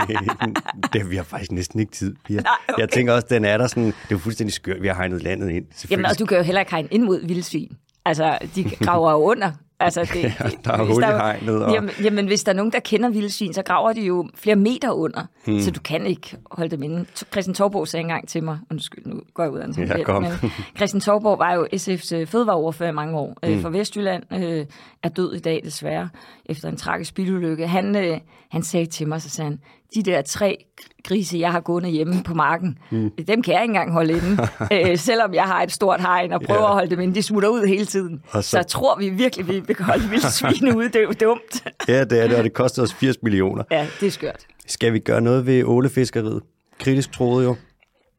det 0.92 1.10
vi 1.10 1.16
har 1.16 1.22
faktisk 1.22 1.52
næsten 1.52 1.80
ikke 1.80 1.92
tid. 1.92 2.16
Pia. 2.24 2.40
Nej, 2.40 2.52
okay. 2.68 2.80
Jeg 2.80 2.88
tænker 2.88 3.12
også, 3.12 3.26
den 3.30 3.44
er 3.44 3.58
der 3.58 3.66
sådan, 3.66 3.84
det 3.84 3.92
er 3.92 4.06
jo 4.10 4.18
fuldstændig 4.18 4.52
skørt, 4.54 4.82
vi 4.82 4.86
har 4.86 4.94
hegnet 4.94 5.22
landet 5.22 5.50
ind. 5.50 5.66
jamen, 5.90 6.06
og 6.06 6.18
du 6.18 6.26
kan 6.26 6.36
jo 6.36 6.42
heller 6.42 6.60
ikke 6.60 6.72
hegne 6.72 6.88
ind 6.90 7.02
mod 7.02 7.26
vildsvin. 7.26 7.76
Altså, 8.04 8.38
de 8.54 8.64
graver 8.64 9.12
jo 9.12 9.18
under. 9.18 9.52
Altså, 9.80 10.00
det, 10.14 10.24
Ja, 10.24 10.30
der 10.64 10.72
er 10.72 10.84
hul 10.84 11.02
i 11.02 11.06
hegnet, 11.06 11.64
og- 11.64 11.72
Jamen, 11.72 11.90
jamen, 12.02 12.26
hvis 12.26 12.44
der 12.44 12.52
er 12.52 12.56
nogen, 12.56 12.72
der 12.72 12.80
kender 12.80 13.08
vildsvin, 13.08 13.52
så 13.54 13.62
graver 13.62 13.92
de 13.92 14.00
jo 14.00 14.28
flere 14.34 14.56
meter 14.56 14.90
under. 14.90 15.22
Hmm. 15.46 15.60
Så 15.60 15.70
du 15.70 15.80
kan 15.80 16.06
ikke 16.06 16.36
holde 16.50 16.70
dem 16.70 16.82
inde. 16.82 17.04
Christian 17.32 17.54
Torborg 17.54 17.88
sagde 17.88 18.00
engang 18.02 18.28
til 18.28 18.44
mig, 18.44 18.58
undskyld, 18.70 19.06
nu 19.06 19.20
går 19.34 19.42
jeg 19.42 19.52
ud 19.52 19.58
af 19.58 19.64
en 19.64 19.72
tangent, 19.74 20.04
kom. 20.06 20.22
men 20.22 20.32
Christian 20.76 21.00
Torborg 21.00 21.38
var 21.38 21.54
jo 21.54 21.66
SF's 21.76 22.14
øh, 22.14 22.26
fødevareordfører 22.26 22.90
i 22.90 22.94
mange 22.94 23.18
år 23.18 23.36
øh, 23.42 23.60
for 23.60 23.68
Vestjylland, 23.70 24.22
øh, 24.32 24.66
er 25.02 25.08
død 25.08 25.34
i 25.34 25.38
dag 25.38 25.60
desværre, 25.64 26.08
efter 26.46 26.68
en 26.68 26.76
tragisk 26.76 27.14
bilulykke. 27.14 27.66
Han, 27.66 27.96
øh, 27.96 28.18
han 28.50 28.62
sagde 28.62 28.86
til 28.86 29.08
mig, 29.08 29.22
så 29.22 29.30
sagde 29.30 29.50
han, 29.50 29.60
de 29.94 30.02
der 30.02 30.22
tre 30.22 30.64
grise, 31.04 31.38
jeg 31.38 31.52
har 31.52 31.60
gående 31.60 31.88
hjemme 31.88 32.22
på 32.24 32.34
marken, 32.34 32.78
mm. 32.90 33.10
dem 33.28 33.42
kan 33.42 33.54
jeg 33.54 33.62
ikke 33.62 33.70
engang 33.70 33.92
holde 33.92 34.12
inde. 34.12 34.48
øh, 34.90 34.98
selvom 34.98 35.34
jeg 35.34 35.42
har 35.44 35.62
et 35.62 35.72
stort 35.72 36.00
hegn 36.00 36.32
og 36.32 36.40
prøver 36.40 36.60
Ja. 36.60 36.66
at 36.68 36.72
holde 36.72 36.90
dem 36.90 37.00
inde, 37.00 37.14
de 37.14 37.22
smutter 37.22 37.48
ud 37.48 37.66
hele 37.66 37.84
tiden. 37.86 38.22
Og 38.30 38.44
Så, 38.44 38.50
så- 38.50 38.62
tror 38.62 38.98
vi 38.98 39.08
virkelig, 39.08 39.68
vi 39.68 39.72
kan 39.74 39.84
holde 39.84 40.08
vildsvin 40.10 40.72
ude. 40.76 40.86
Det 40.88 40.96
er 40.96 41.02
jo 41.02 41.12
dumt. 41.20 41.64
Ja, 41.88 42.04
det 42.04 42.22
er 42.22 42.28
det, 42.28 42.36
og 42.36 42.44
det 42.44 42.52
koster 42.52 42.82
os 42.82 42.94
80 42.94 43.16
millioner. 43.22 43.64
Ja, 43.70 43.86
det 44.00 44.06
er 44.06 44.10
skørt. 44.10 44.46
Skal 44.66 44.92
vi 44.92 44.98
gøre 44.98 45.20
noget 45.20 45.46
ved 45.46 45.64
ålefiskeriet? 45.64 46.42
Kritisk 46.78 47.12
troede 47.12 47.44
jo. 47.44 47.56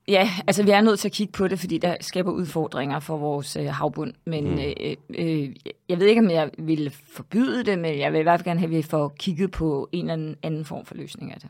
Ja, 0.10 0.30
altså 0.48 0.64
vi 0.64 0.72
er 0.72 0.82
nødt 0.82 1.00
til 1.00 1.08
at 1.08 1.12
kigge 1.12 1.32
på 1.32 1.48
det, 1.48 1.60
fordi 1.60 1.78
der 1.78 1.96
skaber 2.02 2.32
udfordringer 2.32 3.00
for 3.00 3.18
vores 3.18 3.56
øh, 3.56 3.66
havbund. 3.66 4.14
Men 4.26 4.52
mm. 4.52 4.60
øh, 4.60 4.96
øh, 5.10 5.56
jeg 5.90 6.00
ved 6.00 6.08
ikke, 6.08 6.22
om 6.22 6.30
jeg 6.30 6.50
vil 6.58 6.96
forbyde 7.14 7.64
det, 7.66 7.80
men 7.80 8.00
jeg 8.00 8.12
vil 8.12 8.20
i 8.20 8.24
hvert 8.24 8.40
fald 8.40 8.46
gerne 8.46 8.60
have, 8.60 8.72
at 8.72 8.78
vi 8.78 8.82
får 8.82 9.16
kigget 9.20 9.52
på 9.52 9.90
en 9.92 10.10
eller 10.10 10.36
anden, 10.44 10.66
form 10.66 10.86
for 10.86 10.96
løsning 10.96 11.34
af 11.34 11.40
det. 11.40 11.50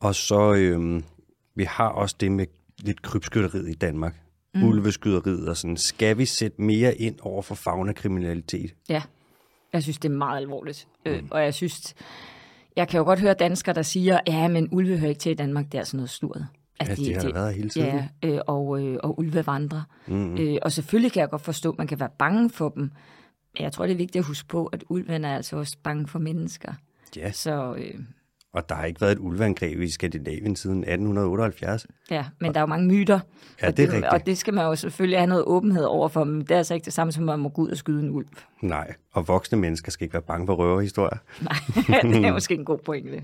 Og 0.00 0.14
så, 0.14 0.54
øhm, 0.54 1.04
vi 1.54 1.64
har 1.64 1.88
også 1.88 2.16
det 2.20 2.32
med 2.32 2.46
lidt 2.78 3.02
krybskytteriet 3.02 3.68
i 3.68 3.74
Danmark. 3.74 4.16
Mm. 4.54 4.64
Ulveskytteriet 4.64 5.48
og 5.48 5.56
sådan. 5.56 5.76
Skal 5.76 6.18
vi 6.18 6.24
sætte 6.24 6.62
mere 6.62 6.94
ind 6.94 7.14
over 7.22 7.42
for 7.42 7.54
fagnakriminalitet? 7.54 8.74
Ja, 8.88 9.02
jeg 9.72 9.82
synes, 9.82 9.98
det 9.98 10.08
er 10.08 10.16
meget 10.16 10.36
alvorligt. 10.36 10.88
Mm. 11.06 11.12
Øh, 11.12 11.22
og 11.30 11.42
jeg 11.42 11.54
synes, 11.54 11.94
jeg 12.76 12.88
kan 12.88 12.98
jo 12.98 13.04
godt 13.04 13.20
høre 13.20 13.34
danskere, 13.34 13.74
der 13.74 13.82
siger, 13.82 14.20
ja, 14.26 14.48
men 14.48 14.68
ulve 14.72 14.98
hører 14.98 15.08
ikke 15.08 15.18
til 15.18 15.32
i 15.32 15.34
Danmark, 15.34 15.72
det 15.72 15.80
er 15.80 15.84
sådan 15.84 15.98
noget 15.98 16.10
sluret. 16.84 16.98
Ja, 16.98 17.04
de 17.04 17.14
har 17.14 17.22
da 17.22 17.32
været 17.32 17.54
hele 17.54 17.68
tiden. 17.68 17.88
Ja, 18.22 18.28
øh, 18.28 18.40
og, 18.46 18.82
øh, 18.82 18.98
og 19.02 19.18
ulve 19.18 19.46
vandrer. 19.46 19.82
Mm. 20.06 20.36
Øh, 20.38 20.58
og 20.62 20.72
selvfølgelig 20.72 21.12
kan 21.12 21.20
jeg 21.20 21.30
godt 21.30 21.42
forstå, 21.42 21.70
at 21.70 21.78
man 21.78 21.86
kan 21.86 22.00
være 22.00 22.10
bange 22.18 22.50
for 22.50 22.68
dem. 22.68 22.82
Men 23.54 23.62
jeg 23.62 23.72
tror, 23.72 23.86
det 23.86 23.92
er 23.92 23.96
vigtigt 23.96 24.22
at 24.22 24.26
huske 24.26 24.48
på, 24.48 24.66
at 24.66 24.84
ulven 24.88 25.24
er 25.24 25.36
altså 25.36 25.56
også 25.56 25.76
bange 25.82 26.06
for 26.08 26.18
mennesker. 26.18 26.72
Ja, 27.16 27.32
Så 27.32 27.74
øh, 27.78 27.94
og 28.54 28.68
der 28.68 28.74
har 28.74 28.84
ikke 28.84 29.00
været 29.00 29.12
et 29.12 29.18
ulveangreb 29.18 29.80
i 29.80 29.88
Skandinavien 29.90 30.56
siden 30.56 30.78
1878. 30.78 31.86
ja, 32.10 32.24
men 32.40 32.54
der 32.54 32.60
er 32.60 32.62
jo 32.62 32.66
mange 32.66 32.86
myter. 32.86 33.20
Ja, 33.62 33.68
og 33.68 33.76
det 33.76 33.82
er 33.82 33.86
rigtigt. 33.86 34.12
Og 34.12 34.26
det 34.26 34.38
skal 34.38 34.54
man 34.54 34.64
jo 34.64 34.74
selvfølgelig 34.74 35.18
have 35.18 35.26
noget 35.26 35.44
åbenhed 35.44 35.84
overfor, 35.84 36.24
men 36.24 36.40
det 36.40 36.50
er 36.50 36.56
altså 36.56 36.74
ikke 36.74 36.84
det 36.84 36.92
samme 36.92 37.12
som, 37.12 37.22
at 37.22 37.26
man 37.26 37.38
må 37.38 37.48
gå 37.48 37.62
ud 37.62 37.68
og 37.68 37.76
skyde 37.76 38.02
en 38.02 38.10
ulv. 38.10 38.26
Nej, 38.62 38.94
og 39.12 39.28
voksne 39.28 39.58
mennesker 39.58 39.90
skal 39.90 40.04
ikke 40.04 40.12
være 40.12 40.22
bange 40.22 40.46
for 40.46 40.54
røverhistorier. 40.54 41.18
Nej, 41.42 41.56
det 42.12 42.24
er 42.24 42.32
måske 42.38 42.54
en 42.54 42.64
god 42.64 42.78
pointe. 42.78 43.22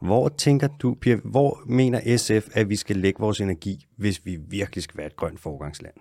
Hvor 0.00 0.28
tænker 0.28 0.68
du, 0.68 0.94
Pia, 0.94 1.16
hvor 1.24 1.62
mener 1.66 2.16
SF, 2.16 2.48
at 2.52 2.68
vi 2.68 2.76
skal 2.76 2.96
lægge 2.96 3.20
vores 3.20 3.40
energi, 3.40 3.86
hvis 3.96 4.26
vi 4.26 4.36
virkelig 4.48 4.82
skal 4.82 4.98
være 4.98 5.06
et 5.06 5.16
grønt 5.16 5.40
forgangsland? 5.40 5.94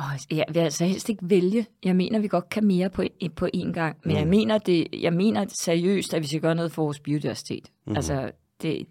Oh, 0.00 0.36
jeg 0.36 0.44
vil 0.48 0.60
altså 0.60 0.84
helst 0.84 1.08
ikke 1.08 1.30
vælge. 1.30 1.66
Jeg 1.84 1.96
mener, 1.96 2.18
vi 2.18 2.28
godt 2.28 2.48
kan 2.48 2.64
mere 2.64 2.90
på, 2.90 3.04
på 3.36 3.48
én 3.56 3.72
gang. 3.72 3.96
Men 4.04 4.12
mm. 4.12 4.18
jeg, 4.18 4.28
mener 4.28 4.58
det, 4.58 4.86
jeg 4.92 5.12
mener 5.12 5.44
seriøst, 5.60 6.14
at 6.14 6.22
vi 6.22 6.26
skal 6.26 6.40
gøre 6.40 6.54
noget 6.54 6.72
for 6.72 6.82
vores 6.82 7.00
biodiversitet. 7.00 7.70
Mm. 7.86 7.96
Altså, 7.96 8.30
det, 8.62 8.86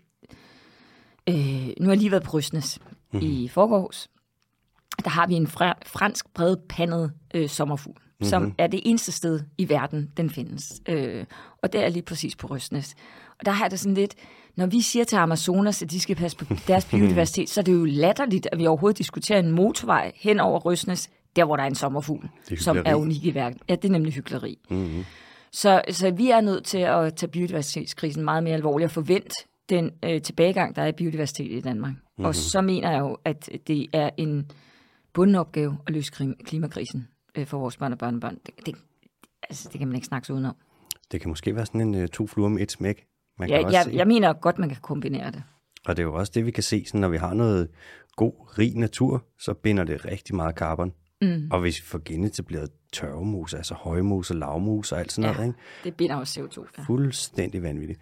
øh, 1.30 1.68
nu 1.80 1.86
har 1.86 1.92
jeg 1.92 1.98
lige 1.98 2.12
været 2.12 2.24
på 2.24 2.38
Rysnes 2.38 2.80
mm. 3.14 3.20
i 3.22 3.48
forgårs. 3.48 4.10
Der 5.04 5.10
har 5.10 5.28
vi 5.28 5.34
en 5.34 5.48
fra, 5.48 5.74
fransk 5.86 6.34
bredpandet 6.34 7.12
øh, 7.34 7.50
sommerfugl, 7.50 7.98
mm-hmm. 7.98 8.26
som 8.26 8.56
er 8.58 8.68
det 8.68 8.82
eneste 8.86 9.12
sted 9.12 9.40
i 9.58 9.70
verden, 9.70 10.12
den 10.18 10.30
findes. 10.30 10.82
Øh, 10.90 11.26
og 11.62 11.74
det 11.74 11.84
er 11.84 11.90
lige 11.90 12.04
præcis 12.04 12.36
på 12.36 12.48
Rysnes. 12.48 12.96
Og 13.40 13.46
der 13.46 13.52
har 13.52 13.68
det 13.68 13.80
sådan 13.80 13.94
lidt, 13.94 14.16
når 14.56 14.66
vi 14.66 14.82
siger 14.82 15.06
til 15.06 15.16
Amazonas, 15.16 15.82
at 15.82 15.92
de 15.92 16.00
skal 16.00 16.16
passe 16.16 16.38
på 16.38 16.46
deres 16.68 16.86
biodiversitet, 16.92 17.50
så 17.50 17.60
er 17.60 17.64
det 17.64 17.74
jo 17.74 17.86
latterligt, 17.86 18.48
at 18.52 18.58
vi 18.58 18.68
overhovedet 18.68 18.98
diskuterer 18.98 19.40
en 19.40 19.52
motorvej 19.52 20.12
hen 20.16 20.40
over 20.40 20.60
Rysnes, 20.60 21.10
der 21.36 21.46
hvor 21.46 21.56
der 21.56 21.64
er 21.64 21.68
en 21.68 21.76
sommerfugl, 21.76 22.30
er 22.52 22.56
som 22.56 22.78
er 22.86 22.96
unik 22.96 23.26
i 23.26 23.36
verden. 23.36 23.60
Ja, 23.70 23.76
det 23.76 23.86
er 23.86 23.92
nemlig 23.92 24.14
hyggeleri. 24.14 24.58
Mm-hmm. 24.70 25.06
Så, 25.52 25.82
så 25.90 26.12
vi 26.12 26.30
er 26.30 26.42
nødt 26.42 26.64
til 26.64 26.78
at 26.78 27.16
tage 27.16 27.32
biodiversitetskrisen 27.32 28.24
meget 28.24 28.44
mere 28.44 28.54
alvorligt 28.54 28.86
og 28.86 28.92
forvente 28.92 29.36
den 29.70 29.92
øh, 30.04 30.22
tilbagegang, 30.22 30.76
der 30.76 30.82
er 30.82 30.88
i 30.88 30.92
biodiversitet 30.92 31.52
i 31.52 31.62
Danmark. 31.62 31.92
Mm-hmm. 31.92 32.26
Og 32.26 32.36
så 32.36 32.62
mener 32.62 32.92
jeg 32.92 33.00
jo, 33.00 33.18
at 33.26 33.50
det 33.68 33.88
er 33.94 34.10
en 34.18 34.52
bunden 35.14 35.36
opgave 35.36 35.78
at 35.88 35.94
løse 35.94 36.12
klimakrisen 36.46 37.08
øh, 37.36 37.48
for 37.48 37.58
vores 37.58 37.78
børn 37.78 37.92
og 37.92 37.98
børnebørn. 37.98 38.38
Det, 38.46 38.66
det, 38.66 38.76
altså, 39.50 39.70
det 39.72 39.80
kan 39.80 39.88
man 39.88 39.96
ikke 39.96 40.08
snakke 40.08 40.26
sig 40.26 40.36
udenom. 40.36 40.56
Det 41.12 41.22
kan 41.22 41.30
måske 41.30 41.56
være 41.56 41.66
sådan 41.66 41.82
en 41.82 41.96
uh, 41.96 42.08
to 42.08 42.28
fluer 42.28 42.50
med 42.50 42.62
et 42.62 42.72
smæk. 42.72 43.06
Man 43.40 43.48
kan 43.50 43.58
Jeg, 43.58 43.66
også 43.66 43.78
jeg, 43.78 43.84
se. 43.84 43.92
jeg 43.94 44.08
mener 44.08 44.34
godt, 44.34 44.60
man 44.60 44.70
kan 44.70 44.78
kombinere 44.82 45.32
det. 45.32 45.44
Og 45.86 45.98
det 45.98 46.04
er 46.04 46.08
jo 46.08 46.14
også 46.14 46.32
det, 46.36 46.46
vi 46.46 46.52
kan 46.52 46.64
se, 46.64 46.84
sådan, 46.86 47.02
når 47.02 47.08
vi 47.08 47.18
har 47.18 47.34
noget 47.34 47.68
god, 48.16 48.58
rig 48.60 48.76
natur, 48.78 49.24
så 49.40 49.54
binder 49.54 49.84
det 49.84 50.06
rigtig 50.06 50.36
meget 50.36 50.56
carbon. 50.56 50.94
Mm. 51.22 51.48
Og 51.52 51.60
hvis 51.60 51.78
vi 51.82 51.86
får 51.86 52.02
genetableret 52.06 52.70
tørvemose, 52.94 53.58
altså 53.58 53.74
højmose, 53.74 54.34
lavmose 54.34 54.96
og 54.96 55.00
alt 55.00 55.12
sådan 55.12 55.30
Ja, 55.30 55.34
noget, 55.36 55.48
ikke? 55.48 55.60
det 55.84 55.96
binder 55.96 56.16
også 56.16 56.40
CO2. 56.42 56.66
Ja. 56.78 56.84
fuldstændig 56.88 57.64
vanvittigt. 57.64 58.00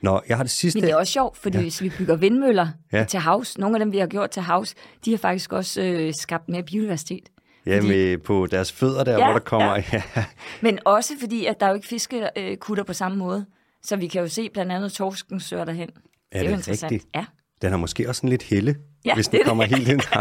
Nå, 0.00 0.20
jeg 0.28 0.36
har 0.36 0.44
det 0.44 0.50
sidste... 0.50 0.76
Men 0.76 0.84
det 0.84 0.92
er 0.92 0.96
også 0.96 1.12
sjovt, 1.12 1.36
fordi 1.36 1.56
ja. 1.56 1.62
hvis 1.62 1.82
vi 1.82 1.92
bygger 1.98 2.16
vindmøller 2.16 2.68
Ja. 2.92 2.98
ja. 2.98 3.04
til 3.04 3.20
havs, 3.20 3.58
nogle 3.58 3.76
af 3.76 3.80
dem, 3.80 3.92
vi 3.92 3.98
har 3.98 4.06
gjort 4.06 4.30
til 4.30 4.42
havs, 4.42 4.74
de 5.04 5.10
har 5.10 5.18
faktisk 5.18 5.52
også 5.52 5.82
øh, 5.82 6.14
skabt 6.14 6.48
mere 6.48 6.62
biodiversitet. 6.62 7.28
ja, 7.66 7.80
med 7.82 8.18
på 8.18 8.46
deres 8.50 8.72
fødder 8.72 9.04
der, 9.04 9.12
Ja, 9.18 9.24
hvor 9.24 9.32
der 9.32 9.40
kommer... 9.40 9.72
Ja. 9.92 10.02
Ja. 10.16 10.24
Men 10.62 10.78
også 10.84 11.12
fordi, 11.20 11.46
at 11.46 11.60
der 11.60 11.66
er 11.66 11.70
jo 11.70 11.74
ikke 11.76 11.86
fiskekutter 11.88 12.84
på 12.84 12.92
samme 12.92 13.18
måde. 13.18 13.46
Så 13.84 13.96
vi 13.96 14.06
kan 14.06 14.20
jo 14.22 14.28
se 14.28 14.50
blandt 14.52 14.72
andet 14.72 14.92
torsken 14.92 15.40
søger 15.40 15.64
derhen. 15.64 15.90
Er 16.32 16.42
jo 16.42 16.46
det 16.48 16.52
interessant. 16.56 16.92
rigtigt? 16.92 17.10
Ja. 17.14 17.24
Den 17.62 17.70
har 17.70 17.76
måske 17.78 18.08
også 18.08 18.18
sådan 18.18 18.30
lidt 18.30 18.42
helle, 18.42 18.76
Ja, 19.04 19.14
hvis 19.14 19.26
det 19.28 19.32
den 19.32 19.40
er 19.40 19.44
kommer 19.48 19.66
det. 19.66 19.76
helt 19.78 19.88
ind. 19.88 20.00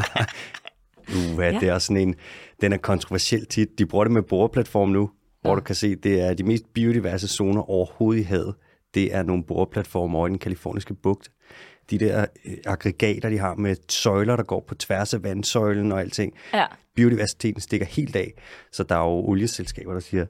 uh, 1.30 1.36
hvad, 1.36 1.52
Ja. 1.54 1.60
det 1.60 1.70
er 1.70 1.80
sådan 1.80 2.02
en... 2.08 2.16
Den 2.62 2.74
er 2.74 2.78
kontroversiel 2.78 3.46
tit. 3.46 3.80
De 3.80 3.86
bruger 3.86 4.06
det 4.06 4.12
med 4.14 4.22
boreplatform 4.22 4.90
nu, 4.90 5.12
hvor 5.42 5.56
du 5.56 5.62
kan 5.62 5.76
se, 5.76 5.96
det 5.96 6.22
er 6.22 6.34
de 6.34 6.44
mest 6.44 6.74
biodiverse 6.74 7.28
zoner 7.28 7.70
overhovedet 7.70 8.22
i 8.22 8.24
havet. 8.24 8.56
Det 8.94 9.16
er 9.16 9.24
nogle 9.24 9.44
boreplatformer 9.44 10.18
over 10.20 10.28
i 10.28 10.30
den 10.30 10.40
kaliforniske 10.40 10.94
bugt. 10.94 11.32
De 11.92 11.98
der 12.00 12.26
øh, 12.46 12.54
aggregater, 12.66 13.30
de 13.30 13.38
har 13.38 13.56
med 13.56 13.76
søjler, 13.90 14.36
der 14.36 14.44
går 14.44 14.66
på 14.68 14.76
tværs 14.76 15.14
af 15.14 15.24
vandsøjlen 15.24 15.92
og 15.92 16.00
alting. 16.02 16.34
Ja. 16.54 16.66
Biodiversiteten 16.96 17.62
stikker 17.62 17.86
helt 17.86 18.16
af. 18.16 18.34
Så 18.72 18.84
der 18.84 18.96
er 18.96 19.00
jo 19.00 19.10
olieselskaber, 19.10 19.94
der 19.94 20.00
siger, 20.00 20.26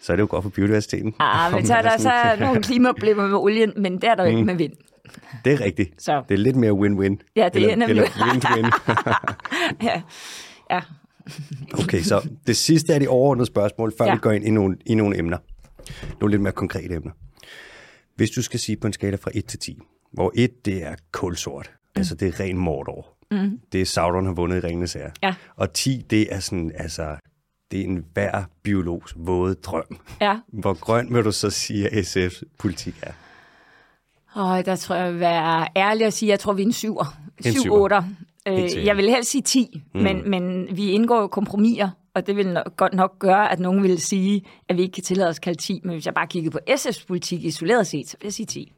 så 0.00 0.12
er 0.12 0.16
det 0.16 0.20
jo 0.22 0.26
godt 0.30 0.42
for 0.42 0.50
biodiversiteten. 0.50 1.14
Ah, 1.18 1.52
men 1.52 1.66
så 1.66 1.74
er 1.74 1.82
der 1.82 1.96
så 1.98 2.36
nogle 2.40 2.62
klimaproblemer 2.68 3.26
med 3.26 3.38
olien, 3.38 3.72
men 3.76 3.94
det 3.94 4.04
er 4.04 4.14
der 4.14 4.24
jo 4.24 4.30
ikke 4.30 4.44
med 4.44 4.54
vind. 4.54 4.72
Det 5.44 5.52
er 5.52 5.60
rigtigt. 5.60 6.02
Så. 6.02 6.22
Det 6.28 6.34
er 6.34 6.38
lidt 6.38 6.56
mere 6.56 6.72
win-win. 6.72 7.32
Ja, 7.36 7.48
det 7.54 7.62
er 7.64 7.68
eller, 7.72 7.76
nemlig- 7.76 7.90
Eller 7.90 8.02
win-win. 8.04 8.94
Ja. 9.82 10.02
ja. 10.70 10.80
Okay, 11.82 12.00
så 12.02 12.28
det 12.46 12.56
sidste 12.56 12.92
er 12.94 12.98
de 12.98 13.08
overordnede 13.08 13.46
spørgsmål, 13.46 13.92
før. 13.98 14.04
Ja. 14.04 14.12
vi 14.14 14.18
går 14.18 14.32
ind 14.32 14.44
i 14.44 14.50
nogle, 14.50 14.76
i 14.86 14.94
nogle 14.94 15.18
emner. 15.18 15.38
Nogle 16.20 16.32
lidt 16.32 16.42
mere 16.42 16.52
konkrete 16.52 16.94
emner. 16.94 17.12
Hvis 18.16 18.30
du 18.30 18.42
skal 18.42 18.60
sige 18.60 18.76
på 18.76 18.86
en 18.86 18.92
skala 18.92 19.16
fra 19.16 19.30
1 19.34 19.44
til 19.44 19.58
10, 19.58 19.78
hvor 20.14 20.32
1 20.34 20.64
det 20.64 20.82
er 20.82 20.94
kulsort, 21.12 21.70
mm. 21.72 21.98
altså 21.98 22.14
det 22.14 22.28
er 22.28 22.40
ren 22.40 22.58
mordor. 22.58 23.14
Mm. 23.30 23.60
Det 23.72 23.80
er 23.80 23.84
Sauron 23.84 24.26
har 24.26 24.32
vundet 24.32 24.56
i 24.56 24.66
Ringenes 24.66 24.92
Herre. 24.92 25.10
Ja. 25.22 25.34
Og 25.56 25.72
10, 25.72 26.04
det 26.10 26.34
er 26.34 26.40
sådan, 26.40 26.72
altså, 26.74 27.16
det 27.70 27.80
er 27.80 27.84
en 27.84 28.04
hver 28.12 28.44
biologs 28.62 29.14
våde 29.16 29.54
drøm. 29.54 29.98
Ja. 30.20 30.38
Hvor 30.46 30.74
grøn 30.74 31.14
vil 31.14 31.24
du 31.24 31.32
så 31.32 31.50
sige, 31.50 31.88
at 31.88 32.16
SF's 32.16 32.42
politik 32.58 32.94
er? 33.02 33.12
Og 34.34 34.66
der 34.66 34.76
tror 34.76 34.94
jeg, 34.94 35.12
vil 35.12 35.20
være 35.20 35.66
ærlig 35.76 36.06
at 36.06 36.12
sige, 36.12 36.30
jeg 36.30 36.40
tror, 36.40 36.52
vi 36.52 36.62
er 36.62 36.66
en 36.66 36.72
syver. 36.72 37.16
En 37.44 37.52
Syv, 37.52 37.72
otter. 37.72 38.02
Øh, 38.48 38.86
jeg 38.86 38.96
vil 38.96 39.10
helst 39.10 39.30
sige 39.30 39.42
10, 39.42 39.82
mm. 39.94 40.00
men, 40.00 40.30
men 40.30 40.68
vi 40.76 40.90
indgår 40.90 41.20
jo 41.20 41.26
kompromiser, 41.26 41.90
og 42.14 42.26
det 42.26 42.36
vil 42.36 42.48
nok, 42.48 42.76
godt 42.76 42.94
nok 42.94 43.18
gøre, 43.18 43.52
at 43.52 43.60
nogen 43.60 43.82
vil 43.82 44.00
sige, 44.00 44.44
at 44.68 44.76
vi 44.76 44.82
ikke 44.82 44.92
kan 44.92 45.02
tillade 45.02 45.28
os 45.28 45.38
at 45.38 45.42
kalde 45.42 45.60
10. 45.60 45.80
Men 45.84 45.92
hvis 45.92 46.06
jeg 46.06 46.14
bare 46.14 46.26
kigger 46.26 46.50
på 46.50 46.58
SF's 46.70 47.04
politik 47.06 47.44
isoleret 47.44 47.86
set, 47.86 48.08
så 48.08 48.16
vil 48.20 48.26
jeg 48.26 48.32
sige 48.32 48.46
10. 48.46 48.72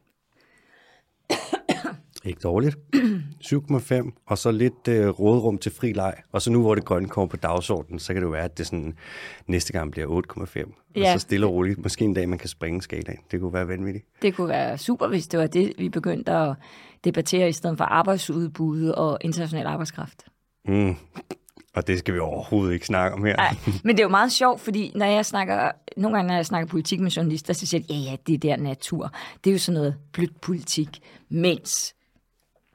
Ikke 2.25 2.39
dårligt. 2.43 2.77
7,5, 2.95 4.23
og 4.27 4.37
så 4.37 4.51
lidt 4.51 4.87
øh, 4.89 5.07
rådrum 5.09 5.57
til 5.57 5.71
fri 5.71 5.91
leg. 5.93 6.13
Og 6.31 6.41
så 6.41 6.51
nu, 6.51 6.61
hvor 6.61 6.75
det 6.75 6.85
grønne 6.85 7.09
kommer 7.09 7.27
på 7.27 7.37
dagsordenen, 7.37 7.99
så 7.99 8.13
kan 8.13 8.21
det 8.21 8.25
jo 8.25 8.31
være, 8.31 8.43
at 8.43 8.57
det 8.57 8.65
sådan, 8.67 8.93
næste 9.47 9.73
gang 9.73 9.91
bliver 9.91 10.23
8,5. 10.31 10.63
Og 10.63 10.71
Ja. 10.95 11.13
så 11.13 11.19
stille 11.19 11.45
og 11.45 11.53
roligt. 11.53 11.79
Måske 11.83 12.05
en 12.05 12.13
dag, 12.13 12.29
man 12.29 12.39
kan 12.39 12.49
springe 12.49 12.81
skalaen. 12.81 13.17
Det 13.31 13.39
kunne 13.41 13.53
være 13.53 13.67
vanvittigt. 13.67 14.05
Det 14.21 14.35
kunne 14.35 14.47
være 14.47 14.77
super, 14.77 15.07
hvis 15.07 15.27
det 15.27 15.39
var 15.39 15.47
det, 15.47 15.73
vi 15.77 15.89
begyndte 15.89 16.31
at 16.31 16.55
debattere 17.03 17.49
i 17.49 17.51
stedet 17.51 17.77
for 17.77 17.85
arbejdsudbud 17.85 18.87
og 18.89 19.17
international 19.21 19.65
arbejdskraft. 19.67 20.25
Mm. 20.67 20.95
Og 21.77 21.87
det 21.87 21.99
skal 21.99 22.13
vi 22.13 22.19
overhovedet 22.19 22.73
ikke 22.73 22.85
snakke 22.85 23.15
om 23.17 23.25
her. 23.25 23.35
Nej, 23.35 23.55
men 23.83 23.95
det 23.95 23.99
er 23.99 24.05
jo 24.05 24.09
meget 24.09 24.31
sjovt, 24.31 24.61
fordi 24.61 24.91
når 24.95 25.05
jeg 25.05 25.25
snakker, 25.25 25.71
nogle 25.97 26.17
gange 26.17 26.27
når 26.27 26.35
jeg 26.35 26.45
snakker 26.45 26.67
politik 26.67 26.99
med 26.99 27.11
journalister, 27.11 27.53
så 27.53 27.65
siger 27.65 27.81
de, 27.81 27.93
ja, 27.93 27.99
ja, 28.11 28.15
det 28.27 28.41
der 28.43 28.55
natur, 28.55 29.11
det 29.43 29.49
er 29.49 29.53
jo 29.53 29.59
sådan 29.59 29.77
noget 29.77 29.95
blødt 30.11 30.41
politik, 30.41 30.99
mens 31.29 31.95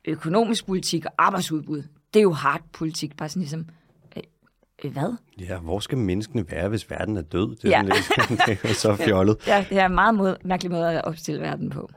økonomisk 0.04 0.66
politik 0.66 1.06
og 1.06 1.12
arbejdsudbud, 1.18 1.82
det 2.14 2.20
er 2.20 2.22
jo 2.22 2.32
hard 2.32 2.60
politik, 2.72 3.16
bare 3.16 3.28
sådan 3.28 3.40
ligesom, 3.42 3.66
øh, 4.16 4.22
øh, 4.84 4.92
hvad? 4.92 5.16
Ja, 5.40 5.58
hvor 5.58 5.80
skal 5.80 5.98
menneskene 5.98 6.50
være, 6.50 6.68
hvis 6.68 6.90
verden 6.90 7.16
er 7.16 7.22
død? 7.22 7.56
Det 7.56 7.64
er, 7.64 7.68
Ja. 7.70 7.82
lidt, 7.82 8.10
det 8.64 8.70
er 8.70 8.74
så 8.74 8.96
fjollet. 8.96 9.36
Ja, 9.46 9.64
det 9.68 9.78
er 9.78 9.86
en 9.86 9.94
meget 9.94 10.14
måde, 10.14 10.36
mærkelig 10.44 10.72
måde 10.72 10.88
at 10.92 11.04
opstille 11.04 11.40
verden 11.40 11.70
på. 11.70 11.90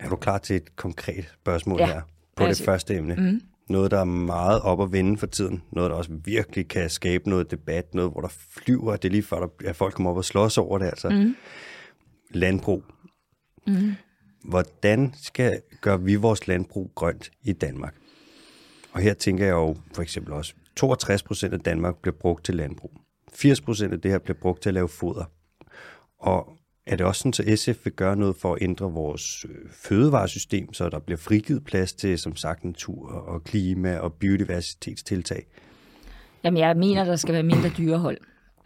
Er 0.00 0.08
du 0.08 0.16
klar 0.16 0.38
til 0.38 0.56
et 0.56 0.76
konkret 0.76 1.24
spørgsmål 1.42 1.78
Ja. 1.80 1.86
her 1.86 2.00
på 2.36 2.46
det 2.46 2.56
så- 2.56 2.64
første 2.64 2.94
emne? 2.96 3.14
Mm. 3.14 3.40
Noget, 3.68 3.90
der 3.90 3.98
er 3.98 4.04
meget 4.04 4.60
op 4.60 4.82
at 4.82 4.92
vende 4.92 5.18
for 5.18 5.26
tiden. 5.26 5.62
Noget, 5.72 5.90
der 5.90 5.96
også 5.96 6.12
virkelig 6.24 6.68
kan 6.68 6.90
skabe 6.90 7.30
noget 7.30 7.50
debat. 7.50 7.94
Noget, 7.94 8.12
hvor 8.12 8.20
der 8.20 8.28
flyver. 8.28 8.96
Det 8.96 9.08
er 9.08 9.12
lige 9.12 9.22
før, 9.22 9.40
der, 9.40 9.68
at 9.68 9.76
folk 9.76 9.94
kommer 9.94 10.10
op 10.10 10.16
og 10.16 10.24
slås 10.24 10.58
over 10.58 10.78
det. 10.78 10.86
Altså. 10.86 11.08
Mm. 11.08 11.36
Landbrug. 12.30 12.84
Mm. 13.66 13.92
Hvordan 14.44 15.14
skal 15.22 15.60
gør 15.80 15.96
vi 15.96 16.14
vores 16.14 16.46
landbrug 16.46 16.92
grønt 16.94 17.30
i 17.42 17.52
Danmark? 17.52 17.94
Og 18.92 19.00
her 19.00 19.14
tænker 19.14 19.44
jeg 19.44 19.52
jo 19.52 19.76
for 19.94 20.02
eksempel 20.02 20.32
også, 20.32 20.54
62 20.76 21.22
procent 21.22 21.54
af 21.54 21.60
Danmark 21.60 21.96
bliver 21.96 22.14
brugt 22.14 22.44
til 22.44 22.54
landbrug. 22.54 22.92
80 23.32 23.60
procent 23.60 23.92
af 23.92 24.00
det 24.00 24.10
her 24.10 24.18
bliver 24.18 24.38
brugt 24.40 24.62
til 24.62 24.70
at 24.70 24.74
lave 24.74 24.88
foder. 24.88 25.24
Og 26.18 26.58
er 26.86 26.96
det 26.96 27.06
også 27.06 27.32
sådan, 27.32 27.52
at 27.52 27.58
SF 27.58 27.84
vil 27.84 27.92
gøre 27.92 28.16
noget 28.16 28.36
for 28.36 28.54
at 28.54 28.62
ændre 28.62 28.92
vores 28.92 29.44
øh, 29.48 29.54
fødevaresystem, 29.70 30.72
så 30.72 30.88
der 30.88 30.98
bliver 30.98 31.18
frigivet 31.18 31.64
plads 31.64 31.92
til, 31.92 32.18
som 32.18 32.36
sagt, 32.36 32.64
natur 32.64 33.12
og 33.12 33.44
klima 33.44 33.96
og 33.98 34.12
biodiversitetstiltag? 34.12 35.46
Jamen, 36.44 36.58
jeg 36.58 36.76
mener, 36.76 37.04
der 37.04 37.16
skal 37.16 37.34
være 37.34 37.42
mindre 37.42 37.68
dyrehold. 37.78 38.18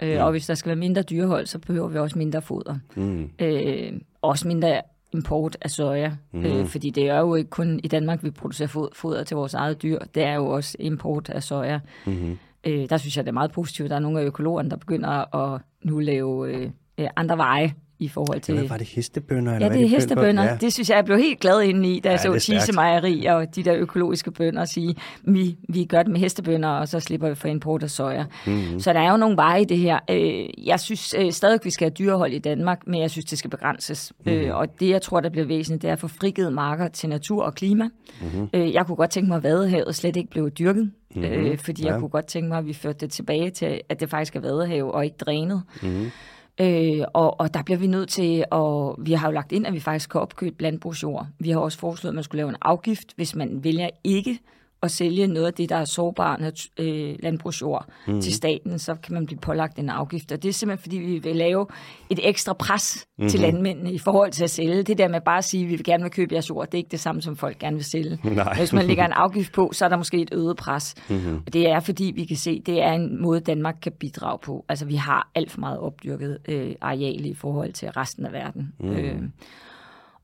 Øh, 0.02 0.24
og 0.24 0.30
hvis 0.30 0.46
der 0.46 0.54
skal 0.54 0.68
være 0.68 0.76
mindre 0.76 1.02
dyrehold, 1.02 1.46
så 1.46 1.58
behøver 1.58 1.88
vi 1.88 1.98
også 1.98 2.18
mindre 2.18 2.42
foder. 2.42 2.78
Mm. 2.96 3.30
Øh, 3.38 3.92
også 4.22 4.48
mindre 4.48 4.82
import 5.14 5.56
af 5.60 5.70
soja. 5.70 6.12
Mm. 6.32 6.44
Øh, 6.44 6.66
fordi 6.66 6.90
det 6.90 7.08
er 7.08 7.18
jo 7.18 7.34
ikke 7.34 7.50
kun 7.50 7.80
i 7.84 7.88
Danmark, 7.88 8.24
vi 8.24 8.30
producerer 8.30 8.68
fod- 8.68 8.90
foder 8.94 9.24
til 9.24 9.36
vores 9.36 9.54
eget 9.54 9.82
dyr. 9.82 9.98
Det 10.14 10.22
er 10.22 10.34
jo 10.34 10.46
også 10.46 10.76
import 10.80 11.30
af 11.30 11.42
soja. 11.42 11.80
Mm-hmm. 12.06 12.38
Øh, 12.66 12.88
der 12.88 12.96
synes 12.96 13.16
jeg, 13.16 13.24
det 13.24 13.28
er 13.28 13.34
meget 13.34 13.52
positivt. 13.52 13.90
Der 13.90 13.96
er 13.96 14.00
nogle 14.00 14.20
af 14.20 14.24
økologerne, 14.24 14.70
der 14.70 14.76
begynder 14.76 15.34
at 15.36 15.60
nu 15.82 15.98
lave 15.98 16.52
øh, 16.54 16.70
øh, 16.98 17.06
andre 17.16 17.36
veje 17.36 17.74
i 18.00 18.08
forhold 18.08 18.40
til... 18.40 18.54
Hvad 18.54 18.68
var 18.68 18.76
det, 18.76 18.86
hestebønder? 18.86 19.54
Eller 19.54 19.66
Ja, 19.66 19.72
det 19.72 19.80
er 19.80 19.84
de 19.84 19.88
hestebønder. 19.88 20.44
Ja. 20.44 20.56
Det 20.60 20.72
synes 20.72 20.90
jeg, 20.90 20.96
jeg 20.96 21.04
blev 21.04 21.18
helt 21.18 21.40
glad 21.40 21.62
inde 21.62 21.94
i, 21.94 22.00
da 22.00 22.08
jeg 22.10 22.20
Ja, 22.24 22.38
så. 22.38 22.44
Tise 22.52 22.72
Mejeri 22.72 23.24
og 23.24 23.56
de 23.56 23.62
der 23.62 23.74
økologiske 23.76 24.30
bønder 24.30 24.64
sige, 24.64 24.94
vi, 25.22 25.56
vi 25.68 25.84
gør 25.84 26.02
det 26.02 26.12
med 26.12 26.20
hestebønder, 26.20 26.68
og 26.68 26.88
så 26.88 27.00
slipper 27.00 27.28
vi 27.28 27.34
for 27.34 27.48
import 27.48 27.82
af 27.82 27.90
soja. 27.90 28.24
Mhm. 28.46 28.54
Mm-hmm. 28.54 28.80
Så 28.80 28.92
der 28.92 29.00
er 29.00 29.10
jo 29.10 29.16
nogle 29.16 29.36
veje 29.36 29.60
i 29.62 29.64
det 29.64 29.78
her. 29.78 29.98
Øh, 30.10 30.66
Jeg 30.66 30.80
synes 30.80 31.14
øh, 31.18 31.32
stadig, 31.32 31.60
vi 31.64 31.70
skal 31.70 31.84
have 31.84 31.94
dyrehold 31.94 32.32
i 32.32 32.38
Danmark, 32.38 32.86
men 32.86 33.00
jeg 33.00 33.10
synes, 33.10 33.24
det 33.24 33.38
skal 33.38 33.50
begrænses. 33.50 34.12
Mhm. 34.24 34.34
Mm-hmm. 34.34 34.50
Og 34.50 34.80
det, 34.80 34.88
jeg 34.88 35.02
tror, 35.02 35.20
der 35.20 35.28
bliver 35.30 35.46
væsentligt, 35.46 35.82
det 35.82 35.88
er 35.88 35.92
at 35.92 36.00
få 36.00 36.08
frigivet 36.08 36.52
marker 36.52 36.88
til 36.88 37.08
natur 37.08 37.42
og 37.42 37.54
klima. 37.54 37.84
Mhm. 37.84 38.40
Mm-hmm. 38.40 38.72
Jeg 38.72 38.86
kunne 38.86 38.96
godt 38.96 39.10
tænke 39.10 39.28
mig, 39.28 39.36
at 39.36 39.42
vadehavet 39.42 39.94
slet 39.94 40.16
ikke 40.16 40.30
blev 40.30 40.50
dyrket, 40.50 40.90
mm-hmm. 41.14 41.58
fordi 41.58 41.82
Ja. 41.82 41.92
jeg 41.92 42.00
kunne 42.00 42.08
godt 42.10 42.26
tænke 42.26 42.48
mig, 42.48 42.58
at 42.58 42.66
vi 42.66 42.72
førte 42.72 42.98
det 43.00 43.10
tilbage 43.10 43.50
til, 43.50 43.80
at 43.88 44.00
det 44.00 44.10
faktisk 44.10 44.36
er 44.36 44.40
vadehav 44.40 44.90
og 44.94 45.04
ikke 45.04 45.16
drænet. 45.20 45.62
Mhm. 45.82 46.10
Øh, 46.60 47.04
og, 47.14 47.40
og 47.40 47.54
der 47.54 47.62
bliver 47.62 47.78
vi 47.78 47.86
nødt 47.86 48.08
til, 48.08 48.44
og 48.50 48.96
vi 48.98 49.12
har 49.12 49.28
jo 49.28 49.32
lagt 49.32 49.52
ind, 49.52 49.66
at 49.66 49.72
vi 49.72 49.80
faktisk 49.80 50.10
kan 50.10 50.20
opkøbe 50.20 50.62
landbrugsjord. 50.62 51.26
Vi 51.38 51.50
har 51.50 51.58
også 51.60 51.78
foreslået, 51.78 52.10
at 52.10 52.14
man 52.14 52.24
skulle 52.24 52.38
lave 52.38 52.48
en 52.48 52.56
afgift, 52.62 53.12
hvis 53.16 53.34
man 53.34 53.64
vælger 53.64 53.90
ikke 54.04 54.38
at 54.82 54.90
sælge 54.90 55.26
noget 55.26 55.46
af 55.46 55.54
det, 55.54 55.68
der 55.68 55.76
er 55.76 55.84
sårbar 55.84 56.52
øh, 56.78 57.16
landbrugsjord 57.22 57.86
Mhm. 58.06 58.14
mm. 58.14 58.20
til 58.20 58.34
staten, 58.34 58.78
så 58.78 58.94
kan 58.94 59.14
man 59.14 59.26
blive 59.26 59.38
pålagt 59.40 59.78
en 59.78 59.88
afgift. 59.90 60.32
Og 60.32 60.42
det 60.42 60.48
er 60.48 60.52
simpelthen, 60.52 60.82
fordi 60.82 60.96
vi 60.96 61.18
vil 61.18 61.36
lave 61.36 61.66
et 62.10 62.28
ekstra 62.28 62.52
pres 62.52 63.06
Mhm. 63.18 63.24
mm. 63.24 63.28
til 63.30 63.40
landmændene 63.40 63.92
i 63.92 63.98
forhold 63.98 64.30
til 64.32 64.44
at 64.44 64.50
sælge. 64.50 64.82
Det 64.82 64.98
der 64.98 65.08
med 65.08 65.20
bare 65.20 65.38
at 65.38 65.44
sige, 65.44 65.62
at 65.64 65.70
vi 65.70 65.74
vil 65.76 65.84
gerne 65.84 66.02
vil 66.02 66.12
købe 66.12 66.34
jeres 66.34 66.50
jord, 66.50 66.66
det 66.66 66.74
er 66.74 66.78
ikke 66.78 66.90
det 66.90 67.00
samme, 67.00 67.22
som 67.22 67.36
folk 67.36 67.58
gerne 67.58 67.76
vil 67.76 67.84
sælge. 67.84 68.18
Nej. 68.34 68.54
Hvis 68.58 68.72
man 68.72 68.86
lægger 68.86 69.04
en 69.06 69.12
afgift 69.12 69.52
på, 69.52 69.70
så 69.72 69.84
er 69.84 69.88
der 69.88 69.96
måske 69.96 70.20
et 70.22 70.28
øget 70.32 70.56
pres. 70.56 70.94
Mm-hmm. 71.10 71.36
Og 71.46 71.52
det 71.52 71.68
er, 71.70 71.80
fordi 71.80 72.12
vi 72.16 72.24
kan 72.24 72.36
se, 72.36 72.62
det 72.66 72.82
er 72.82 72.92
en 72.92 73.22
måde, 73.22 73.40
Danmark 73.40 73.76
kan 73.82 73.92
bidrage 74.00 74.38
på. 74.42 74.64
Altså, 74.68 74.84
vi 74.86 74.94
har 74.94 75.30
alt 75.34 75.50
for 75.50 75.60
meget 75.60 75.78
opdyrket 75.78 76.38
øh, 76.48 76.74
areal 76.80 77.24
i 77.26 77.34
forhold 77.34 77.72
til 77.72 77.88
resten 77.90 78.26
af 78.26 78.32
verden. 78.32 78.72
Mm. 78.80 78.90
Øh, 78.90 79.22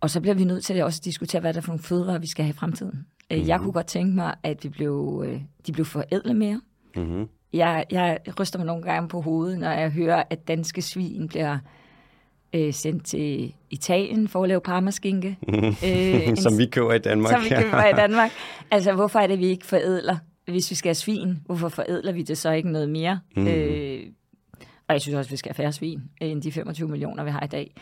og 0.01 0.11
så 0.11 0.21
bliver 0.21 0.35
vi 0.35 0.45
nødt 0.45 0.65
til 0.65 0.75
at 0.75 0.85
også 0.85 1.01
diskutere, 1.05 1.41
hvad 1.41 1.53
der 1.53 1.59
er 1.59 1.63
for 1.63 1.69
nogle 1.69 1.83
fødevarer, 1.83 2.19
vi 2.19 2.27
skal 2.27 2.45
have 2.45 2.51
i 2.51 2.57
fremtiden. 2.57 3.07
Mm. 3.31 3.47
Jeg 3.47 3.61
kunne 3.61 3.73
godt 3.73 3.87
tænke 3.87 4.15
mig, 4.15 4.35
at 4.43 4.65
vi 4.65 4.69
blev, 4.69 5.25
øh, 5.27 5.41
de 5.67 5.73
blev 5.73 5.85
forædlet 5.85 6.37
mere. 6.37 6.61
Mm-hmm. 6.97 7.29
Jeg, 7.53 7.85
jeg 7.91 8.19
ryster 8.41 8.59
mig 8.59 8.67
nogle 8.67 8.83
gange 8.83 9.09
på 9.09 9.21
hovedet, 9.21 9.59
når 9.59 9.71
jeg 9.71 9.91
hører, 9.91 10.23
at 10.31 10.49
danske 10.49 10.83
svin 10.83 11.29
bliver 11.29 11.59
øh, 12.55 12.73
sendt 12.73 13.05
til 13.05 13.55
Italien 13.71 14.29
for 14.29 14.43
at 14.43 14.49
lave 14.49 14.61
parmaskinke. 14.61 15.39
øh, 15.85 16.29
en 16.29 16.37
Som 16.47 16.59
vi 16.59 16.67
køber 16.67 16.93
i 16.93 16.99
Danmark. 16.99 17.33
som 17.33 17.45
vi 17.45 17.63
køber 17.63 17.85
i 17.85 17.93
Danmark. 17.93 18.31
Altså, 18.71 18.93
hvorfor 18.93 19.19
er 19.19 19.27
det, 19.27 19.39
vi 19.39 19.47
ikke 19.47 19.67
forædler? 19.67 20.17
Hvis 20.45 20.71
vi 20.71 20.75
skal 20.75 20.89
have 20.89 20.95
svin, 20.95 21.39
hvorfor 21.47 21.69
forædler 21.69 22.13
vi 22.13 22.23
det 22.23 22.39
så 22.39 22.51
ikke 22.51 22.71
noget 22.71 22.89
mere? 22.89 23.21
Mm. 23.37 23.49
Øh, 23.49 24.01
og 24.89 24.93
jeg 24.93 25.01
synes 25.01 25.15
også, 25.15 25.29
at 25.29 25.33
vi 25.33 25.37
skal 25.37 25.49
have 25.51 25.55
færre 25.55 25.73
svin, 25.73 26.03
end 26.21 26.43
de 26.43 26.53
25 26.53 26.89
millioner, 26.89 27.25
vi 27.25 27.31
har 27.31 27.45
i 27.45 27.47
dag. 27.47 27.75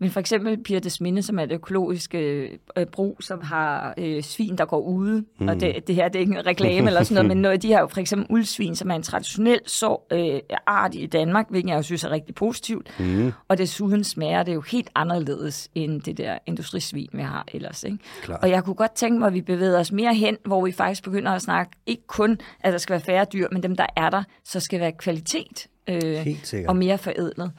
Men 0.00 0.10
for 0.10 0.20
eksempel 0.20 0.62
Pirtes 0.62 1.00
Minde, 1.00 1.22
som 1.22 1.38
er 1.38 1.42
et 1.42 1.52
økologisk 1.52 2.14
øh, 2.14 2.50
brug, 2.92 3.16
som 3.20 3.40
har 3.42 3.94
øh, 3.98 4.22
svin, 4.22 4.58
der 4.58 4.64
går 4.64 4.80
ude. 4.80 5.24
Mm. 5.38 5.48
Og 5.48 5.60
det, 5.60 5.86
det 5.86 5.94
her 5.94 6.08
det 6.08 6.16
er 6.16 6.20
ikke 6.20 6.34
en 6.34 6.46
reklame 6.46 6.86
eller 6.86 7.02
sådan 7.02 7.14
noget, 7.14 7.28
men 7.36 7.42
noget, 7.42 7.62
de 7.62 7.72
har 7.72 7.80
jo 7.80 7.86
for 7.86 8.00
eksempel 8.00 8.26
uldsvin, 8.30 8.76
som 8.76 8.90
er 8.90 8.94
en 8.94 9.02
traditionel 9.02 9.60
så, 9.66 10.06
øh, 10.12 10.40
art 10.66 10.94
i 10.94 11.06
Danmark, 11.06 11.46
hvilket 11.50 11.70
jeg 11.70 11.76
jo 11.76 11.82
synes 11.82 12.04
er 12.04 12.10
rigtig 12.10 12.34
positivt. 12.34 13.00
Mm. 13.00 13.32
Og 13.48 13.58
desuden 13.58 14.04
smager 14.04 14.42
det 14.42 14.54
jo 14.54 14.60
helt 14.60 14.90
anderledes 14.94 15.70
end 15.74 16.00
det 16.00 16.18
der 16.18 16.38
industrisvin, 16.46 17.08
vi 17.12 17.22
har 17.22 17.44
ellers. 17.52 17.84
Ikke? 17.84 17.98
Og 18.42 18.50
jeg 18.50 18.64
kunne 18.64 18.74
godt 18.74 18.92
tænke 18.92 19.18
mig, 19.18 19.26
at 19.26 19.34
vi 19.34 19.40
bevæger 19.40 19.78
os 19.78 19.92
mere 19.92 20.14
hen, 20.14 20.36
hvor 20.44 20.64
vi 20.64 20.72
faktisk 20.72 21.02
begynder 21.02 21.32
at 21.32 21.42
snakke 21.42 21.72
ikke 21.86 22.06
kun, 22.06 22.38
at 22.60 22.72
der 22.72 22.78
skal 22.78 22.92
være 22.92 23.00
færre 23.00 23.26
dyr, 23.32 23.48
men 23.52 23.62
dem, 23.62 23.76
der 23.76 23.86
er 23.96 24.10
der, 24.10 24.22
så 24.44 24.60
skal 24.60 24.80
være 24.80 24.92
kvalitet 24.92 25.66
øh, 25.88 26.26
og 26.68 26.76
mere 26.76 26.98
forædlet. 26.98 27.52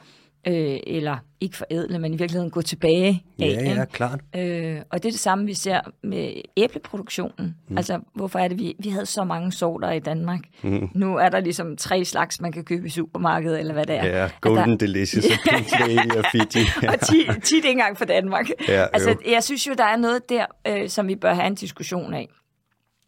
Øh, 0.46 0.78
eller 0.86 1.16
ikke 1.40 1.56
forædlet, 1.56 2.00
men 2.00 2.14
i 2.14 2.16
virkeligheden 2.16 2.50
gå 2.50 2.62
tilbage 2.62 3.06
af. 3.06 3.24
Ja, 3.38 3.46
ja, 3.46 3.70
ikke? 3.70 3.86
klart. 3.92 4.20
Øh, 4.36 4.80
og 4.90 5.02
det 5.02 5.08
er 5.08 5.12
det 5.12 5.20
samme, 5.20 5.46
vi 5.46 5.54
ser 5.54 5.80
med 6.02 6.32
æbleproduktionen. 6.56 7.56
Mm. 7.68 7.76
Altså, 7.76 8.00
hvorfor 8.14 8.38
er 8.38 8.48
det, 8.48 8.58
vi, 8.58 8.74
vi 8.78 8.88
havde 8.88 9.06
så 9.06 9.24
mange 9.24 9.52
sorter 9.52 9.90
i 9.90 9.98
Danmark? 9.98 10.40
Mm. 10.62 10.88
Nu 10.94 11.16
er 11.16 11.28
der 11.28 11.40
ligesom 11.40 11.76
tre 11.76 12.04
slags, 12.04 12.40
man 12.40 12.52
kan 12.52 12.64
købe 12.64 12.86
i 12.86 12.90
supermarkedet, 12.90 13.60
eller 13.60 13.72
hvad 13.72 13.86
det 13.86 13.96
er. 13.96 14.06
Ja, 14.06 14.30
Golden 14.40 14.70
der, 14.70 14.76
Delicious 14.76 15.24
og 15.24 15.30
Pink 15.50 15.70
Lady 15.80 16.16
og 16.16 16.24
Fiji. 16.32 16.66
Ja. 16.82 16.88
og 16.92 17.00
tit, 17.00 17.44
tit 17.44 17.56
ikke 17.56 17.70
engang 17.70 17.98
for 17.98 18.04
Danmark. 18.04 18.48
Ja, 18.68 18.86
altså, 18.92 19.10
jo. 19.10 19.16
jeg 19.30 19.42
synes 19.42 19.66
jo, 19.66 19.72
der 19.78 19.84
er 19.84 19.96
noget 19.96 20.28
der, 20.28 20.46
øh, 20.68 20.88
som 20.88 21.08
vi 21.08 21.16
bør 21.16 21.34
have 21.34 21.46
en 21.46 21.54
diskussion 21.54 22.14
af. 22.14 22.28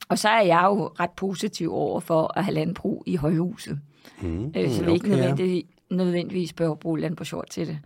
Og 0.09 0.19
så 0.19 0.29
er 0.29 0.43
jeg 0.43 0.63
jo 0.65 0.87
ret 1.01 1.11
positiv 1.17 1.75
over 1.75 2.01
for 2.01 2.39
at 2.39 2.45
have 2.45 2.55
landbrug 2.55 3.03
i 3.07 3.17
højhuset. 3.17 3.79
Mm, 4.21 4.53
øh, 4.57 4.71
så 4.71 4.85
vi 4.85 4.93
ikke 4.93 5.07
okay, 5.07 5.17
ja. 5.17 5.17
nødvendigvis, 5.17 5.65
nødvendigvis 5.97 6.53
bør 6.53 6.75
bruge 6.75 7.01
landbrugsjord 7.01 7.49
til 7.51 7.67
det. 7.67 7.79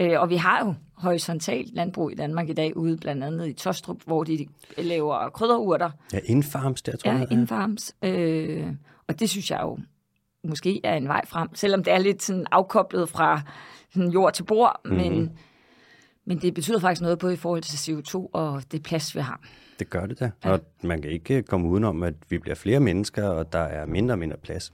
Øh, 0.00 0.20
og 0.20 0.30
vi 0.30 0.36
har 0.36 0.64
jo 0.66 0.74
horisontalt 0.94 1.74
landbrug 1.74 2.12
i 2.12 2.14
Danmark 2.14 2.48
i 2.48 2.52
dag, 2.52 2.76
ude 2.76 2.96
blandt 2.96 3.24
andet 3.24 3.48
i 3.48 3.52
Tostrup, 3.52 3.96
hvor 4.06 4.24
de 4.24 4.46
laver 4.78 5.28
krydderurter. 5.28 5.90
Ja, 6.12 6.18
Infarms 6.24 6.82
der, 6.82 6.96
tror 6.96 7.10
Ja, 7.12 7.16
jeg. 7.18 7.32
infarms. 7.32 7.94
Øh, 8.02 8.66
og 9.08 9.20
det 9.20 9.30
synes 9.30 9.50
jeg 9.50 9.60
jo 9.62 9.78
måske 10.44 10.80
er 10.84 10.94
en 10.94 11.08
vej 11.08 11.26
frem, 11.26 11.48
selvom 11.54 11.84
det 11.84 11.92
er 11.92 11.98
lidt 11.98 12.22
sådan 12.22 12.46
afkoblet 12.52 13.08
fra 13.08 13.40
sådan 13.94 14.10
jord 14.10 14.32
til 14.32 14.42
bord, 14.44 14.80
mm-hmm. 14.84 15.00
men, 15.00 15.38
men 16.26 16.38
det 16.38 16.54
betyder 16.54 16.80
faktisk 16.80 17.02
noget 17.02 17.18
både 17.18 17.32
i 17.32 17.36
forhold 17.36 17.62
til 17.62 17.92
CO2 17.92 18.28
og 18.32 18.62
det 18.72 18.82
plads, 18.82 19.14
vi 19.16 19.20
har. 19.20 19.40
Det 19.78 19.90
gør 19.90 20.06
det 20.06 20.20
da. 20.20 20.30
Ja. 20.44 20.50
Og 20.50 20.60
man 20.82 21.02
kan 21.02 21.10
ikke 21.10 21.42
komme 21.42 21.68
udenom, 21.68 22.02
at 22.02 22.14
vi 22.28 22.38
bliver 22.38 22.54
flere 22.54 22.80
mennesker, 22.80 23.28
og 23.28 23.52
der 23.52 23.58
er 23.58 23.86
mindre 23.86 24.14
og 24.14 24.18
mindre 24.18 24.36
plads. 24.36 24.72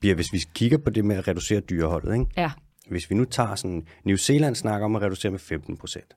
Pia, 0.00 0.14
hvis 0.14 0.32
vi 0.32 0.42
kigger 0.54 0.78
på 0.78 0.90
det 0.90 1.04
med 1.04 1.16
at 1.16 1.28
reducere 1.28 1.60
dyreholdet, 1.60 2.12
ikke? 2.12 2.26
Ja, 2.36 2.50
hvis 2.90 3.10
vi 3.10 3.14
nu 3.14 3.24
tager 3.24 3.54
sådan, 3.54 3.86
New 4.04 4.16
Zealand 4.16 4.54
snakker 4.54 4.84
om 4.84 4.96
at 4.96 5.02
reducere 5.02 5.32
med 5.32 5.38
15 5.38 5.76
procent, 5.76 6.14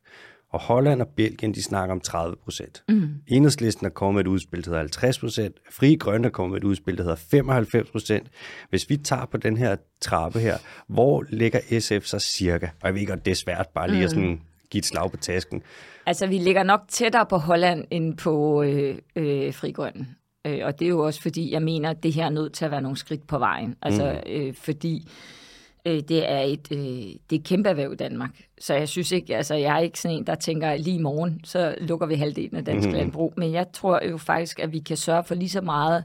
og 0.50 0.60
Holland 0.60 1.02
og 1.02 1.08
Belgien, 1.08 1.54
de 1.54 1.64
snakker 1.64 1.96
om 1.96 2.00
30 2.00 2.36
procent. 2.44 2.84
Mm. 2.90 3.10
Enhedslisten 3.28 3.86
er 3.86 3.90
kommet 3.90 4.14
med 4.14 4.22
et 4.22 4.28
udspil, 4.28 4.66
der 4.66 4.70
hedder 4.70 4.80
50 4.80 5.20
procent. 5.20 5.56
Frie 5.72 5.98
Grønne 5.98 6.28
er 6.28 6.32
kommet 6.32 6.52
med 6.52 6.62
et 6.62 6.64
udspil, 6.64 6.98
der 6.98 7.04
hedder 7.04 7.16
95 7.16 7.92
procent. 7.92 8.28
Hvis 8.70 8.90
vi 8.90 8.98
tager 8.98 9.26
på 9.26 9.38
den 9.38 9.58
her 9.58 9.76
trappe 10.02 10.40
her, 10.40 10.58
hvor 10.88 11.26
ligger 11.30 11.60
SF 11.80 12.06
så 12.06 12.20
cirka? 12.20 12.68
Og 12.82 12.88
jeg 12.88 12.96
ved 12.96 13.08
godt, 13.08 13.26
det 13.26 13.32
er 13.32 13.36
svært 13.36 13.68
bare 13.76 13.92
lige 13.92 14.04
at 14.04 14.10
sådan 14.10 14.42
give 14.70 14.80
et 14.80 14.86
slag 14.86 15.12
på 15.12 15.18
tasken. 15.18 15.62
altså 16.06 16.28
vi 16.28 16.38
ligger 16.38 16.64
nok 16.64 16.82
tættere 16.88 17.26
på 17.26 17.38
Holland 17.38 17.86
end 17.92 18.18
på 18.18 18.64
øh, 18.64 18.98
øh, 19.16 19.54
Frigrøn. 19.54 20.08
Øh, 20.46 20.60
og 20.64 20.80
det 20.80 20.86
er 20.86 20.90
jo 20.90 21.00
også 21.00 21.22
fordi, 21.22 21.52
jeg 21.52 21.62
mener, 21.62 21.90
at 21.90 22.04
det 22.04 22.14
her 22.14 22.26
er 22.26 22.30
nødt 22.30 22.54
til 22.54 22.66
at 22.66 22.72
være 22.72 22.82
nogle 22.82 22.98
skridt 22.98 23.28
på 23.28 23.38
vejen. 23.38 23.76
Altså 23.82 24.22
mm. 24.26 24.32
øh, 24.32 24.54
fordi 24.54 25.08
øh, 25.86 26.00
det 26.00 26.32
er 26.32 26.40
et, 26.40 26.68
øh, 26.72 26.80
det 26.80 27.32
er 27.32 27.36
et 27.36 27.44
kæmpe 27.44 27.70
erhverv 27.70 27.94
i 27.94 27.96
Danmark. 27.96 28.42
Så 28.60 28.74
jeg 28.74 28.90
synes 28.90 29.12
ikke, 29.12 29.38
altså 29.38 29.56
jeg 29.56 29.76
er 29.76 29.80
ikke 29.80 30.00
sådan 30.00 30.18
en, 30.18 30.28
der 30.28 30.36
tænker, 30.36 30.70
at 30.70 30.80
lige 30.80 31.00
i 31.00 31.02
morgen, 31.02 31.42
så 31.44 31.76
lukker 31.82 32.08
vi 32.08 32.16
halvdelen 32.16 32.58
af 32.58 32.66
dansk 32.66 32.88
mm. 32.88 32.94
landbrug. 32.94 33.34
Men 33.38 33.52
jeg 33.52 33.66
tror 33.74 34.06
jo 34.10 34.18
faktisk, 34.18 34.60
at 34.60 34.72
vi 34.72 34.80
kan 34.80 34.98
sørge 34.98 35.24
for 35.24 35.36
lige 35.36 35.50
så 35.50 35.62
meget, 35.62 36.04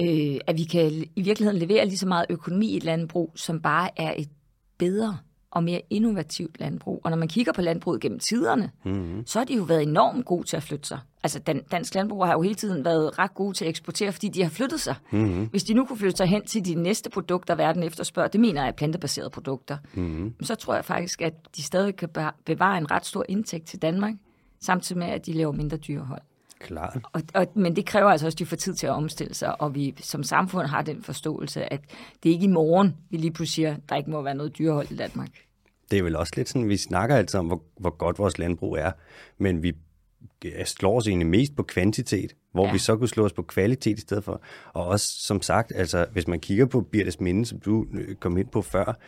øh, 0.00 0.40
at 0.46 0.58
vi 0.58 0.64
kan 0.64 0.92
i 1.16 1.22
virkeligheden 1.22 1.58
levere 1.58 1.84
lige 1.86 1.98
så 1.98 2.08
meget 2.08 2.26
økonomi 2.28 2.66
i 2.66 2.76
et 2.76 2.84
landbrug, 2.84 3.32
som 3.36 3.62
bare 3.62 3.88
er 3.96 4.14
et 4.16 4.28
bedre 4.78 5.18
og 5.50 5.64
mere 5.64 5.80
innovativt 5.90 6.60
landbrug. 6.60 7.00
Og 7.04 7.10
når 7.10 7.18
man 7.18 7.28
kigger 7.28 7.52
på 7.52 7.60
landbruget 7.62 8.00
gennem 8.00 8.18
tiderne, 8.18 8.70
mm-hmm. 8.84 9.26
så 9.26 9.38
har 9.38 9.46
de 9.46 9.54
jo 9.54 9.62
været 9.62 9.82
enormt 9.82 10.24
gode 10.24 10.46
til 10.46 10.56
at 10.56 10.62
flytte 10.62 10.88
sig. 10.88 10.98
Altså, 11.22 11.38
dan, 11.38 11.62
dansk 11.72 11.94
landbrug 11.94 12.26
har 12.26 12.32
jo 12.32 12.42
hele 12.42 12.54
tiden 12.54 12.84
været 12.84 13.18
ret 13.18 13.34
gode 13.34 13.54
til 13.54 13.64
at 13.64 13.68
eksportere, 13.68 14.12
fordi 14.12 14.28
de 14.28 14.42
har 14.42 14.50
flyttet 14.50 14.80
sig. 14.80 14.94
Mm-hmm. 15.10 15.44
Hvis 15.44 15.64
de 15.64 15.74
nu 15.74 15.84
kunne 15.84 15.98
flytte 15.98 16.16
sig 16.16 16.26
hen 16.26 16.46
til 16.46 16.64
de 16.64 16.74
næste 16.74 17.10
produkter, 17.10 17.54
verden 17.54 17.82
efterspørger, 17.82 18.28
det 18.28 18.40
mener 18.40 18.60
jeg 18.62 18.68
er 18.68 18.72
plantebaserede 18.72 19.30
produkter, 19.30 19.78
mm-hmm. 19.94 20.34
så 20.42 20.54
tror 20.54 20.74
jeg 20.74 20.84
faktisk, 20.84 21.22
at 21.22 21.34
de 21.56 21.62
stadig 21.62 21.96
kan 21.96 22.08
bevare 22.44 22.78
en 22.78 22.90
ret 22.90 23.06
stor 23.06 23.24
indtægt 23.28 23.66
til 23.66 23.82
Danmark, 23.82 24.14
samtidig 24.60 24.98
med, 24.98 25.06
at 25.06 25.26
de 25.26 25.32
laver 25.32 25.52
mindre 25.52 25.76
dyrehold. 25.76 26.22
Klart. 26.60 26.98
Og, 27.12 27.22
og, 27.34 27.46
men 27.54 27.76
det 27.76 27.86
kræver 27.86 28.10
altså 28.10 28.26
også, 28.26 28.34
at 28.36 28.38
de 28.38 28.46
får 28.46 28.56
tid 28.56 28.74
til 28.74 28.86
at 28.86 28.92
omstille 28.92 29.34
sig, 29.34 29.60
og 29.60 29.74
vi 29.74 29.94
som 30.00 30.22
samfund 30.22 30.66
har 30.66 30.82
den 30.82 31.02
forståelse, 31.02 31.72
at 31.72 31.80
det 32.22 32.28
er 32.28 32.32
ikke 32.32 32.44
i 32.44 32.48
morgen, 32.48 32.96
vi 33.10 33.16
lige 33.16 33.30
pludselig 33.30 33.54
siger, 33.54 33.76
der 33.88 33.96
ikke 33.96 34.10
må 34.10 34.22
være 34.22 34.34
noget 34.34 34.58
dyrehold 34.58 34.90
i 34.90 34.96
Danmark. 34.96 35.30
Det 35.90 35.98
er 35.98 36.02
vel 36.02 36.16
også 36.16 36.32
lidt 36.36 36.48
sådan, 36.48 36.68
vi 36.68 36.76
snakker 36.76 37.16
altid 37.16 37.40
om, 37.40 37.46
hvor, 37.46 37.62
hvor 37.78 37.90
godt 37.90 38.18
vores 38.18 38.38
landbrug 38.38 38.76
er, 38.76 38.92
men 39.38 39.62
vi 39.62 39.72
slår 40.64 40.96
os 40.96 41.08
egentlig 41.08 41.26
mest 41.26 41.56
på 41.56 41.62
kvantitet, 41.62 42.36
hvor 42.52 42.66
ja. 42.66 42.72
vi 42.72 42.78
så 42.78 42.96
kunne 42.96 43.08
slå 43.08 43.24
os 43.24 43.32
på 43.32 43.42
kvalitet 43.42 43.98
i 43.98 44.00
stedet 44.00 44.24
for. 44.24 44.42
Og 44.72 44.86
også, 44.86 45.06
som 45.18 45.42
sagt, 45.42 45.72
altså, 45.74 46.06
hvis 46.12 46.28
man 46.28 46.40
kigger 46.40 46.66
på 46.66 46.80
Birtes 46.80 47.20
Minde, 47.20 47.46
som 47.46 47.60
du 47.60 47.86
øh, 47.92 48.14
kom 48.14 48.36
ind 48.36 48.48
på 48.48 48.62
før, 48.62 48.98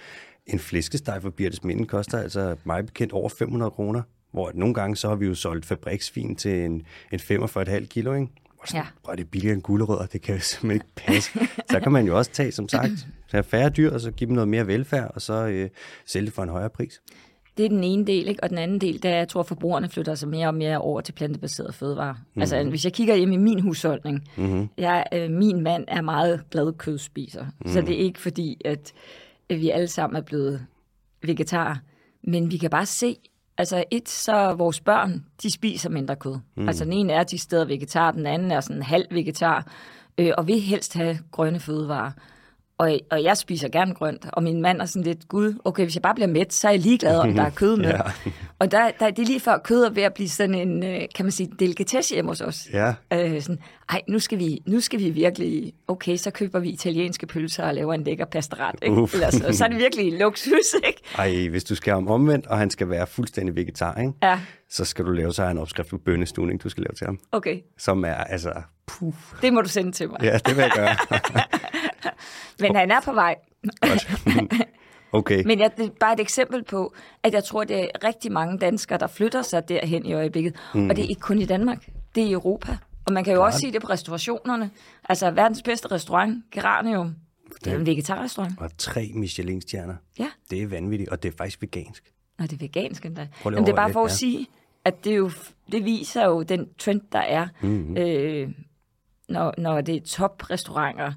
en 0.47 0.59
flæskesteg 0.59 1.23
for 1.23 1.31
Birtes 1.31 1.64
Minde 1.64 1.87
koster 1.87 2.18
altså 2.18 2.57
meget 2.64 2.87
bekendt 2.87 3.12
over 3.12 3.29
500 3.29 3.71
kroner. 3.71 4.03
Hvor 4.33 4.51
nogle 4.55 4.75
gange 4.75 4.97
så 4.97 5.09
har 5.09 5.16
vi 5.16 5.27
jo 5.27 5.35
solgt 5.35 5.66
fabriksvin 5.66 6.37
til 6.37 6.64
en, 6.64 6.83
en 7.12 7.21
45,5 7.21 7.87
kilo, 7.87 8.14
ikke? 8.14 8.29
Og 8.59 8.68
sådan, 8.68 8.85
ja. 9.09 9.14
det 9.14 9.31
billigere 9.31 9.55
end 9.55 9.62
gulerødder, 9.62 10.07
det 10.07 10.23
kan 10.23 10.35
jo 10.35 10.40
simpelthen 10.40 10.73
ikke 10.73 10.87
passe. 10.97 11.31
så 11.71 11.81
kan 11.81 11.92
man 11.92 12.07
jo 12.07 12.18
også 12.18 12.31
tage, 12.31 12.53
som 12.53 12.68
sagt, 12.68 12.92
have 13.33 13.45
færre 13.45 13.71
dyr, 13.71 13.90
og 13.90 14.01
så 14.01 14.11
give 14.11 14.29
dem 14.29 14.35
noget 14.35 14.49
mere 14.49 14.66
velfærd, 14.66 15.11
og 15.14 15.23
så 15.23 15.47
øh, 15.47 15.71
sælge 16.07 16.27
det 16.27 16.35
for 16.35 16.42
en 16.42 16.49
højere 16.49 16.71
pris. 16.71 17.03
Det 17.57 17.65
er 17.65 17.69
den 17.69 17.85
ene 17.85 18.05
del, 18.05 18.29
ikke? 18.29 18.43
og 18.43 18.51
den 18.51 18.59
anden 18.59 18.81
del, 18.81 19.03
der 19.03 19.09
er, 19.11 19.17
jeg 19.17 19.29
tror, 19.29 19.41
at 19.41 19.47
forbrugerne 19.47 19.88
flytter 19.88 20.15
sig 20.15 20.29
mere 20.29 20.47
og 20.47 20.55
mere 20.55 20.79
over 20.79 21.01
til 21.01 21.12
plantebaserede 21.12 21.73
fødevarer. 21.73 22.12
Mm-hmm. 22.12 22.41
Altså, 22.43 22.65
hvis 22.65 22.85
jeg 22.85 22.93
kigger 22.93 23.15
hjem 23.15 23.33
i 23.33 23.37
min 23.37 23.61
husholdning, 23.61 24.29
mm-hmm. 24.37 24.69
jeg, 24.79 25.07
øh, 25.15 25.31
min 25.31 25.61
mand 25.61 25.85
er 25.88 26.01
meget 26.01 26.43
glad 26.51 26.73
kødspiser, 26.73 27.45
mm-hmm. 27.45 27.73
så 27.73 27.81
det 27.81 28.01
er 28.01 28.05
ikke 28.05 28.21
fordi, 28.21 28.61
at, 28.65 28.93
at 29.49 29.61
vi 29.61 29.71
alle 29.71 29.88
sammen 29.88 30.17
er 30.17 30.21
blevet 30.21 30.67
vegetarer, 31.23 31.77
men 32.23 32.51
vi 32.51 32.57
kan 32.57 32.71
bare 32.71 32.87
se, 32.87 33.17
Altså 33.59 33.85
et, 33.91 34.09
så 34.09 34.55
vores 34.55 34.81
børn, 34.81 35.25
de 35.43 35.51
spiser 35.51 35.91
mindre 35.91 36.17
kød. 36.17 36.38
Mm. 36.57 36.69
Altså 36.69 36.85
den 36.85 36.93
ene 36.93 37.12
er 37.12 37.23
de 37.23 37.38
steder 37.38 37.65
vegetar, 37.65 38.11
den 38.11 38.27
anden 38.27 38.51
er 38.51 38.61
sådan 38.61 38.83
halv 38.83 39.07
vegetar, 39.11 39.73
øh, 40.19 40.33
og 40.38 40.47
vil 40.47 40.61
helst 40.61 40.95
have 40.95 41.19
grønne 41.31 41.61
fødevarer. 41.61 42.11
Og, 42.78 43.00
og 43.11 43.22
jeg 43.22 43.37
spiser 43.37 43.68
gerne 43.68 43.94
grønt, 43.94 44.26
og 44.32 44.42
min 44.42 44.62
mand 44.62 44.80
er 44.80 44.85
sådan 44.85 45.02
lidt, 45.02 45.28
gud, 45.28 45.54
okay, 45.64 45.82
hvis 45.82 45.94
jeg 45.94 46.02
bare 46.02 46.14
bliver 46.14 46.28
mæt, 46.28 46.52
så 46.52 46.68
er 46.68 46.72
jeg 46.72 46.80
ligeglad, 46.80 47.18
om 47.18 47.35
der 47.35 47.42
er 47.42 47.50
kød 47.50 47.76
med. 47.76 47.88
ja. 47.94 48.00
Og 48.58 48.70
der, 48.70 48.90
der, 49.00 49.11
det 49.11 49.22
er 49.22 49.26
lige 49.26 49.40
før 49.40 49.58
kød 49.58 49.85
er 49.85 49.90
ved 49.90 50.02
at 50.02 50.14
blive 50.14 50.28
sådan 50.28 50.54
en, 50.54 50.85
øh, 50.85 51.00
kan 51.14 51.24
man 51.24 51.32
sige, 51.32 51.50
delikatesse 51.58 52.14
hjemme 52.14 52.30
hos 52.30 52.40
os. 52.40 52.68
Ja. 52.72 52.94
Øh, 53.12 53.42
sådan, 53.42 53.58
ej, 53.90 54.00
nu 54.08 54.18
skal, 54.18 54.38
vi, 54.38 54.62
nu 54.66 54.80
skal 54.80 54.98
vi 55.00 55.11
virkelig, 55.11 55.72
okay, 55.88 56.16
så 56.16 56.30
køber 56.30 56.58
vi 56.58 56.68
italienske 56.68 57.26
pølser 57.26 57.64
og 57.64 57.74
laver 57.74 57.94
en 57.94 58.04
lækker 58.04 58.24
pastaret, 58.24 58.74
ikke? 58.82 59.08
Eller 59.14 59.30
så, 59.30 59.48
så 59.52 59.64
er 59.64 59.68
det 59.68 59.78
virkelig 59.78 60.18
luksus, 60.18 60.74
ikke? 60.87 61.00
Ej, 61.18 61.48
hvis 61.48 61.64
du 61.64 61.74
skal 61.74 61.92
om 61.92 62.08
omvendt, 62.08 62.46
og 62.46 62.58
han 62.58 62.70
skal 62.70 62.88
være 62.88 63.06
fuldstændig 63.06 63.56
vegetar, 63.56 64.00
ikke? 64.00 64.12
Ja. 64.22 64.40
så 64.70 64.85
skal 64.85 65.04
du 65.04 65.11
lave 65.11 65.32
så 65.32 65.44
en 65.44 65.58
opskrift 65.58 65.88
på 65.88 65.98
bønnestuning, 65.98 66.62
du 66.62 66.68
skal 66.68 66.82
lave 66.82 66.94
til 66.94 67.06
ham. 67.06 67.18
Okay. 67.32 67.61
Som 67.78 68.04
er, 68.04 68.14
altså, 68.14 68.52
puh. 68.87 69.14
Det 69.42 69.52
må 69.52 69.61
du 69.61 69.68
sende 69.68 69.92
til 69.92 70.08
mig. 70.08 70.18
Ja, 70.22 70.38
det 70.46 70.56
vil 70.56 70.62
jeg 70.62 70.70
gøre. 70.76 70.96
Men 72.61 72.77
han 72.77 72.91
er 72.91 73.01
på 73.01 73.12
vej. 73.12 73.35
Okay. 75.15 75.43
Men 75.47 75.59
jeg, 75.59 75.71
det 75.77 75.87
er 75.87 75.91
bare 76.01 76.12
et 76.12 76.21
eksempel 76.21 76.65
på, 76.65 76.95
at 77.23 77.35
jeg 77.35 77.45
tror, 77.45 77.65
det 77.65 77.81
er 77.81 77.88
rigtig 78.05 78.33
mange 78.33 78.59
danskere, 78.59 78.99
der 78.99 79.07
flytter 79.07 79.43
sig 79.43 79.69
derhen 79.69 80.07
i 80.07 80.12
øjeblikket. 80.12 80.57
Mm. 80.75 80.91
Og 80.91 80.97
det 80.97 81.05
er 81.05 81.09
ikke 81.09 81.21
kun 81.21 81.38
i 81.38 81.45
Danmark, 81.45 81.87
det 82.15 82.23
er 82.23 82.27
i 82.27 82.33
Europa. 82.33 82.77
Og 83.07 83.12
man 83.12 83.25
kan 83.25 83.33
jo 83.33 83.38
Klart. 83.38 83.47
også 83.47 83.59
sige 83.59 83.73
det 83.73 83.83
på 83.83 83.88
restaurationerne. 83.88 84.71
Altså 85.09 85.31
verdens 85.31 85.62
bedste 85.62 85.91
restaurant, 85.91 86.45
Geranium, 86.51 87.15
det 87.65 87.73
er 87.73 87.77
en 87.77 87.87
vegetarrestaurant. 87.87 88.53
Og 88.59 88.71
tre 88.79 89.11
Michelin-stjerner. 89.15 89.95
Ja. 90.19 90.29
Det 90.51 90.62
er 90.62 90.67
vanvittigt, 90.67 91.11
og 91.11 91.23
det 91.23 91.33
er 91.33 91.37
faktisk 91.37 91.62
vegansk. 91.62 92.12
Og 92.38 92.51
det 92.51 92.53
er 92.53 92.59
vegansk 92.61 93.07
endda. 93.07 93.29
Men 93.45 93.55
det 93.55 93.69
er 93.69 93.77
bare 93.77 93.93
for 93.93 94.05
at 94.05 94.11
ja. 94.11 94.15
sige, 94.15 94.47
at 94.85 95.05
det, 95.05 95.17
jo, 95.17 95.31
det 95.73 95.85
viser 95.85 96.25
jo 96.25 96.43
den 96.43 96.69
trend, 96.79 97.01
der 97.12 97.19
er, 97.19 97.49
mm-hmm. 97.61 97.97
øh, 97.97 98.49
når, 99.29 99.55
når 99.59 99.81
det 99.81 99.97
er 99.97 100.01
toprestauranter, 100.01 101.12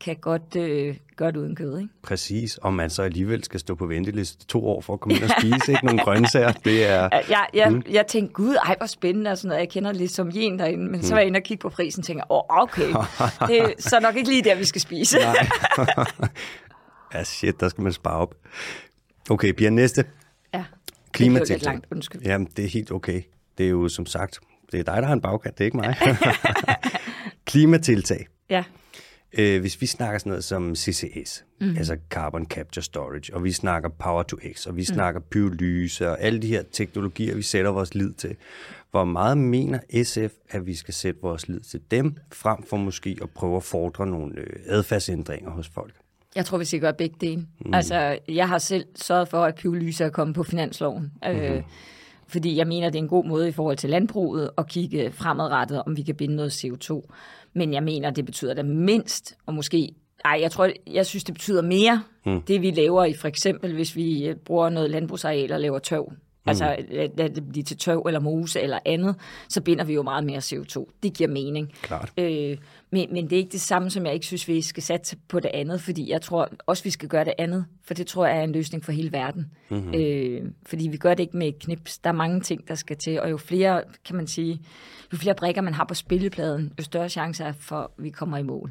kan 0.00 0.16
godt 0.16 0.56
øh, 0.56 0.96
gøre 1.16 1.32
det 1.32 1.36
uden 1.36 1.56
kød, 1.56 1.78
ikke? 1.78 1.90
Præcis, 2.02 2.56
og 2.56 2.74
man 2.74 2.90
så 2.90 3.02
alligevel 3.02 3.44
skal 3.44 3.60
stå 3.60 3.74
på 3.74 3.86
venteliste 3.86 4.46
to 4.46 4.66
år 4.66 4.80
for 4.80 4.92
at 4.92 5.00
komme 5.00 5.16
ind 5.16 5.24
og 5.24 5.30
spise 5.40 5.72
ikke 5.72 5.86
nogle 5.86 6.00
grøntsager. 6.00 6.52
Det 6.52 6.86
er... 6.86 7.08
Ja, 7.28 7.40
jeg, 7.54 7.72
mm. 7.72 7.82
jeg 7.90 8.06
tænkte, 8.06 8.32
gud, 8.32 8.56
ej, 8.66 8.74
hvor 8.78 8.86
spændende 8.86 9.30
og 9.30 9.38
sådan 9.38 9.48
noget. 9.48 9.60
Jeg 9.60 9.68
kender 9.68 9.92
lidt 9.92 10.12
som 10.12 10.30
jen 10.30 10.58
derinde, 10.58 10.84
men 10.84 11.00
mm. 11.00 11.02
så 11.02 11.14
var 11.14 11.18
jeg 11.18 11.26
inde 11.26 11.36
og 11.36 11.42
kigge 11.42 11.62
på 11.62 11.68
prisen 11.68 12.00
og 12.00 12.04
tænker, 12.04 12.32
åh, 12.32 12.38
oh, 12.48 12.62
okay, 12.62 12.88
det 13.48 13.62
er 13.62 13.72
så 13.78 14.00
nok 14.00 14.16
ikke 14.16 14.28
lige 14.28 14.44
der, 14.44 14.54
vi 14.54 14.64
skal 14.64 14.80
spise. 14.80 15.18
Nej. 15.18 15.46
ja, 17.14 17.24
shit, 17.24 17.60
der 17.60 17.68
skal 17.68 17.82
man 17.82 17.92
spare 17.92 18.16
op. 18.16 18.34
Okay, 19.30 19.48
bliver 19.48 19.70
næste. 19.70 20.04
Ja, 20.54 20.64
Klimatiltag. 21.12 21.54
det 21.54 21.66
er 21.66 21.70
langt, 21.70 21.86
undskyld. 21.92 22.22
Jamen, 22.22 22.48
det 22.56 22.64
er 22.64 22.68
helt 22.68 22.92
okay. 22.92 23.22
Det 23.58 23.66
er 23.66 23.70
jo 23.70 23.88
som 23.88 24.06
sagt, 24.06 24.40
det 24.72 24.80
er 24.80 24.84
dig, 24.84 25.02
der 25.02 25.06
har 25.06 25.12
en 25.12 25.20
bagkant, 25.20 25.58
det 25.58 25.64
er 25.64 25.66
ikke 25.66 25.76
mig. 25.76 25.96
Klimatiltag. 27.50 28.26
Ja. 28.50 28.64
Øh, 29.38 29.60
hvis 29.60 29.80
vi 29.80 29.86
snakker 29.86 30.18
sådan 30.18 30.30
noget 30.30 30.44
som 30.44 30.74
CCS, 30.74 31.44
mm. 31.60 31.76
altså 31.76 31.96
Carbon 32.10 32.46
Capture 32.46 32.82
Storage, 32.82 33.34
og 33.34 33.44
vi 33.44 33.52
snakker 33.52 33.88
Power 33.88 34.22
to 34.22 34.36
X, 34.52 34.66
og 34.66 34.76
vi 34.76 34.80
mm. 34.80 34.84
snakker 34.84 35.20
pyrolyse, 35.20 36.10
og 36.10 36.20
alle 36.20 36.42
de 36.42 36.46
her 36.46 36.62
teknologier, 36.72 37.34
vi 37.34 37.42
sætter 37.42 37.70
vores 37.70 37.94
lid 37.94 38.12
til, 38.12 38.36
hvor 38.90 39.04
meget 39.04 39.38
mener 39.38 39.78
SF, 40.02 40.34
at 40.50 40.66
vi 40.66 40.74
skal 40.74 40.94
sætte 40.94 41.20
vores 41.22 41.48
lid 41.48 41.60
til 41.60 41.80
dem, 41.90 42.16
frem 42.32 42.62
for 42.62 42.76
måske 42.76 43.18
at 43.22 43.30
prøve 43.30 43.56
at 43.56 43.62
fordre 43.62 44.06
nogle 44.06 44.38
øh, 44.38 44.46
adfærdsændringer 44.66 45.50
hos 45.50 45.68
folk? 45.68 45.94
Jeg 46.34 46.46
tror, 46.46 46.58
vi 46.58 46.64
skal 46.64 46.80
gøre 46.80 46.94
begge 46.94 47.16
dele. 47.20 47.46
Mm. 47.60 47.74
Altså, 47.74 48.18
jeg 48.28 48.48
har 48.48 48.58
selv 48.58 48.86
sørget 48.96 49.28
for, 49.28 49.44
at 49.44 49.54
pyrolyse 49.54 50.04
er 50.04 50.10
kommet 50.10 50.34
på 50.34 50.42
finansloven. 50.42 51.12
Mm-hmm. 51.26 51.40
Øh, 51.40 51.62
fordi 52.26 52.56
jeg 52.56 52.66
mener, 52.66 52.90
det 52.90 52.98
er 52.98 53.02
en 53.02 53.08
god 53.08 53.24
måde 53.24 53.48
i 53.48 53.52
forhold 53.52 53.76
til 53.76 53.90
landbruget 53.90 54.50
at 54.58 54.68
kigge 54.68 55.12
fremadrettet, 55.12 55.82
om 55.82 55.96
vi 55.96 56.02
kan 56.02 56.14
binde 56.14 56.36
noget 56.36 56.64
CO2. 56.64 57.02
Men 57.54 57.72
jeg 57.72 57.82
mener, 57.82 58.10
det 58.10 58.26
betyder 58.26 58.54
da 58.54 58.62
mindst, 58.62 59.36
og 59.46 59.54
måske 59.54 59.94
ej, 60.24 60.38
jeg 60.40 60.50
tror, 60.50 60.70
jeg 60.86 61.06
synes, 61.06 61.24
det 61.24 61.34
betyder 61.34 61.62
mere, 61.62 62.02
mm. 62.26 62.42
det 62.42 62.62
vi 62.62 62.70
laver 62.70 63.04
i 63.04 63.14
for 63.14 63.28
eksempel, 63.28 63.74
hvis 63.74 63.96
vi 63.96 64.28
øh, 64.28 64.36
bruger 64.36 64.68
noget 64.68 64.90
landbrugsareal 64.90 65.52
og 65.52 65.60
laver 65.60 65.78
tøv. 65.78 66.08
Mm. 66.10 66.48
Altså, 66.48 66.76
lad 66.90 67.28
det 67.30 67.48
blive 67.48 67.62
til 67.62 67.76
tøv 67.76 68.02
eller 68.06 68.20
mose 68.20 68.60
eller 68.60 68.78
andet, 68.84 69.16
så 69.48 69.60
binder 69.60 69.84
vi 69.84 69.94
jo 69.94 70.02
meget 70.02 70.24
mere 70.24 70.38
CO2. 70.38 70.84
Det 71.02 71.14
giver 71.14 71.28
mening. 71.30 71.72
Klart. 71.82 72.12
Øh, 72.18 72.56
men, 72.92 73.12
men 73.12 73.24
det 73.24 73.32
er 73.32 73.36
ikke 73.36 73.52
det 73.52 73.60
samme, 73.60 73.90
som 73.90 74.06
jeg 74.06 74.14
ikke 74.14 74.26
synes, 74.26 74.48
vi 74.48 74.60
skal 74.60 74.82
satse 74.82 75.16
på 75.28 75.40
det 75.40 75.50
andet, 75.54 75.80
fordi 75.80 76.10
jeg 76.10 76.22
tror 76.22 76.48
også, 76.66 76.84
vi 76.84 76.90
skal 76.90 77.08
gøre 77.08 77.24
det 77.24 77.34
andet, 77.38 77.66
for 77.84 77.94
det 77.94 78.06
tror 78.06 78.26
jeg 78.26 78.38
er 78.38 78.42
en 78.42 78.52
løsning 78.52 78.84
for 78.84 78.92
hele 78.92 79.12
verden. 79.12 79.46
Mm-hmm. 79.70 79.94
Øh, 79.94 80.42
fordi 80.66 80.88
vi 80.88 80.96
gør 80.96 81.14
det 81.14 81.22
ikke 81.22 81.36
med 81.36 81.48
et 81.48 81.58
knips. 81.58 81.98
Der 81.98 82.10
er 82.10 82.14
mange 82.14 82.40
ting, 82.40 82.68
der 82.68 82.74
skal 82.74 82.96
til, 82.96 83.20
og 83.20 83.30
jo 83.30 83.36
flere, 83.36 83.82
kan 84.06 84.16
man 84.16 84.26
sige, 84.26 84.60
jo 85.12 85.16
flere 85.16 85.34
brækker 85.34 85.62
man 85.62 85.74
har 85.74 85.84
på 85.84 85.94
spillepladen, 85.94 86.72
jo 86.78 86.84
større 86.84 87.08
chance 87.08 87.44
er 87.44 87.52
for, 87.52 87.76
at 87.76 87.88
vi 87.98 88.10
kommer 88.10 88.38
i 88.38 88.42
mål. 88.42 88.70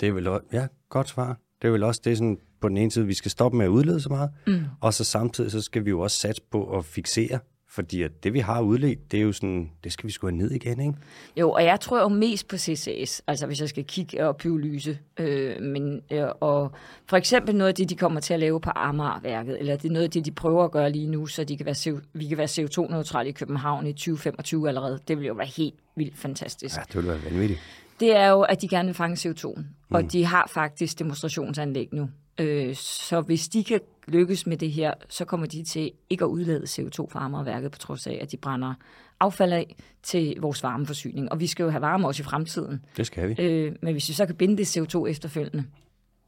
Det 0.00 0.08
er 0.08 0.12
vel 0.12 0.26
også, 0.26 0.46
ja, 0.52 0.66
godt 0.88 1.08
svar. 1.08 1.38
Det 1.62 1.68
er 1.68 1.72
vel 1.72 1.82
også 1.82 2.00
det, 2.04 2.18
sådan, 2.18 2.38
på 2.60 2.68
den 2.68 2.76
ene 2.76 2.90
side, 2.90 3.06
vi 3.06 3.14
skal 3.14 3.30
stoppe 3.30 3.58
med 3.58 3.64
at 3.64 3.70
udlede 3.70 4.00
så 4.00 4.08
meget, 4.08 4.30
mm. 4.46 4.64
og 4.80 4.94
så 4.94 5.04
samtidig 5.04 5.50
så 5.50 5.60
skal 5.60 5.84
vi 5.84 5.90
jo 5.90 6.00
også 6.00 6.16
satse 6.16 6.42
på 6.50 6.78
at 6.78 6.84
fixere 6.84 7.38
fordi 7.74 8.02
at 8.02 8.24
det, 8.24 8.32
vi 8.32 8.38
har 8.38 8.60
udledt, 8.60 9.12
det 9.12 9.18
er 9.18 9.22
jo 9.22 9.32
sådan, 9.32 9.70
det 9.84 9.92
skal 9.92 10.06
vi 10.06 10.12
sgu 10.12 10.26
have 10.26 10.36
ned 10.36 10.50
igen, 10.50 10.80
ikke? 10.80 10.94
Jo, 11.36 11.50
og 11.50 11.64
jeg 11.64 11.80
tror 11.80 12.00
jo 12.00 12.08
mest 12.08 12.48
på 12.48 12.56
CCS, 12.58 13.22
altså 13.26 13.46
hvis 13.46 13.60
jeg 13.60 13.68
skal 13.68 13.84
kigge 13.84 14.26
og 14.26 14.36
pyrolyse. 14.36 14.98
Øh, 15.20 15.62
men, 15.62 16.00
øh, 16.10 16.26
og 16.40 16.72
for 17.06 17.16
eksempel 17.16 17.56
noget 17.56 17.68
af 17.68 17.74
det, 17.74 17.90
de 17.90 17.96
kommer 17.96 18.20
til 18.20 18.34
at 18.34 18.40
lave 18.40 18.60
på 18.60 18.70
Amagerværket, 18.74 19.58
eller 19.60 19.76
det 19.76 19.88
er 19.88 19.92
noget 19.92 20.04
af 20.04 20.10
det, 20.10 20.24
de 20.24 20.32
prøver 20.32 20.64
at 20.64 20.70
gøre 20.70 20.92
lige 20.92 21.06
nu, 21.06 21.26
så 21.26 21.44
de 21.44 21.56
kan 21.56 21.66
være, 21.66 22.00
vi 22.12 22.26
kan 22.26 22.38
være 22.38 22.46
CO2-neutrale 22.46 23.28
i 23.28 23.32
København 23.32 23.86
i 23.86 23.92
2025 23.92 24.68
allerede. 24.68 24.98
Det 25.08 25.18
vil 25.18 25.26
jo 25.26 25.34
være 25.34 25.50
helt 25.56 25.74
vildt 25.96 26.18
fantastisk. 26.18 26.76
Ja, 26.76 26.82
det 26.88 26.96
vil 26.96 27.06
være 27.06 27.24
vanvittigt. 27.24 27.60
Det 28.00 28.16
er 28.16 28.28
jo, 28.28 28.42
at 28.42 28.62
de 28.62 28.68
gerne 28.68 28.86
vil 28.86 28.94
fange 28.94 29.30
CO2'en, 29.30 29.60
mm. 29.60 29.94
og 29.94 30.12
de 30.12 30.24
har 30.24 30.50
faktisk 30.54 30.98
demonstrationsanlæg 30.98 31.88
nu. 31.92 32.08
Øh, 32.38 32.74
så 32.74 33.20
hvis 33.20 33.48
de 33.48 33.64
kan 33.64 33.80
lykkes 34.06 34.46
med 34.46 34.56
det 34.56 34.70
her, 34.70 34.94
så 35.08 35.24
kommer 35.24 35.46
de 35.46 35.64
til 35.64 35.92
ikke 36.10 36.24
at 36.24 36.28
udlede 36.28 36.64
CO2 36.64 37.06
fra 37.10 37.24
Amagerværket, 37.24 37.70
på 37.70 37.78
trods 37.78 38.06
af, 38.06 38.18
at 38.22 38.32
de 38.32 38.36
brænder 38.36 38.74
affald 39.20 39.52
af 39.52 39.76
til 40.02 40.36
vores 40.40 40.62
varmeforsyning. 40.62 41.32
Og 41.32 41.40
vi 41.40 41.46
skal 41.46 41.62
jo 41.62 41.70
have 41.70 41.80
varme 41.80 42.06
også 42.06 42.22
i 42.22 42.24
fremtiden. 42.24 42.80
Det 42.96 43.06
skal 43.06 43.28
vi. 43.28 43.42
Øh, 43.42 43.72
men 43.82 43.92
hvis 43.92 44.08
vi 44.08 44.14
så 44.14 44.26
kan 44.26 44.34
binde 44.34 44.56
det 44.56 44.76
CO2 44.76 45.06
efterfølgende, 45.06 45.64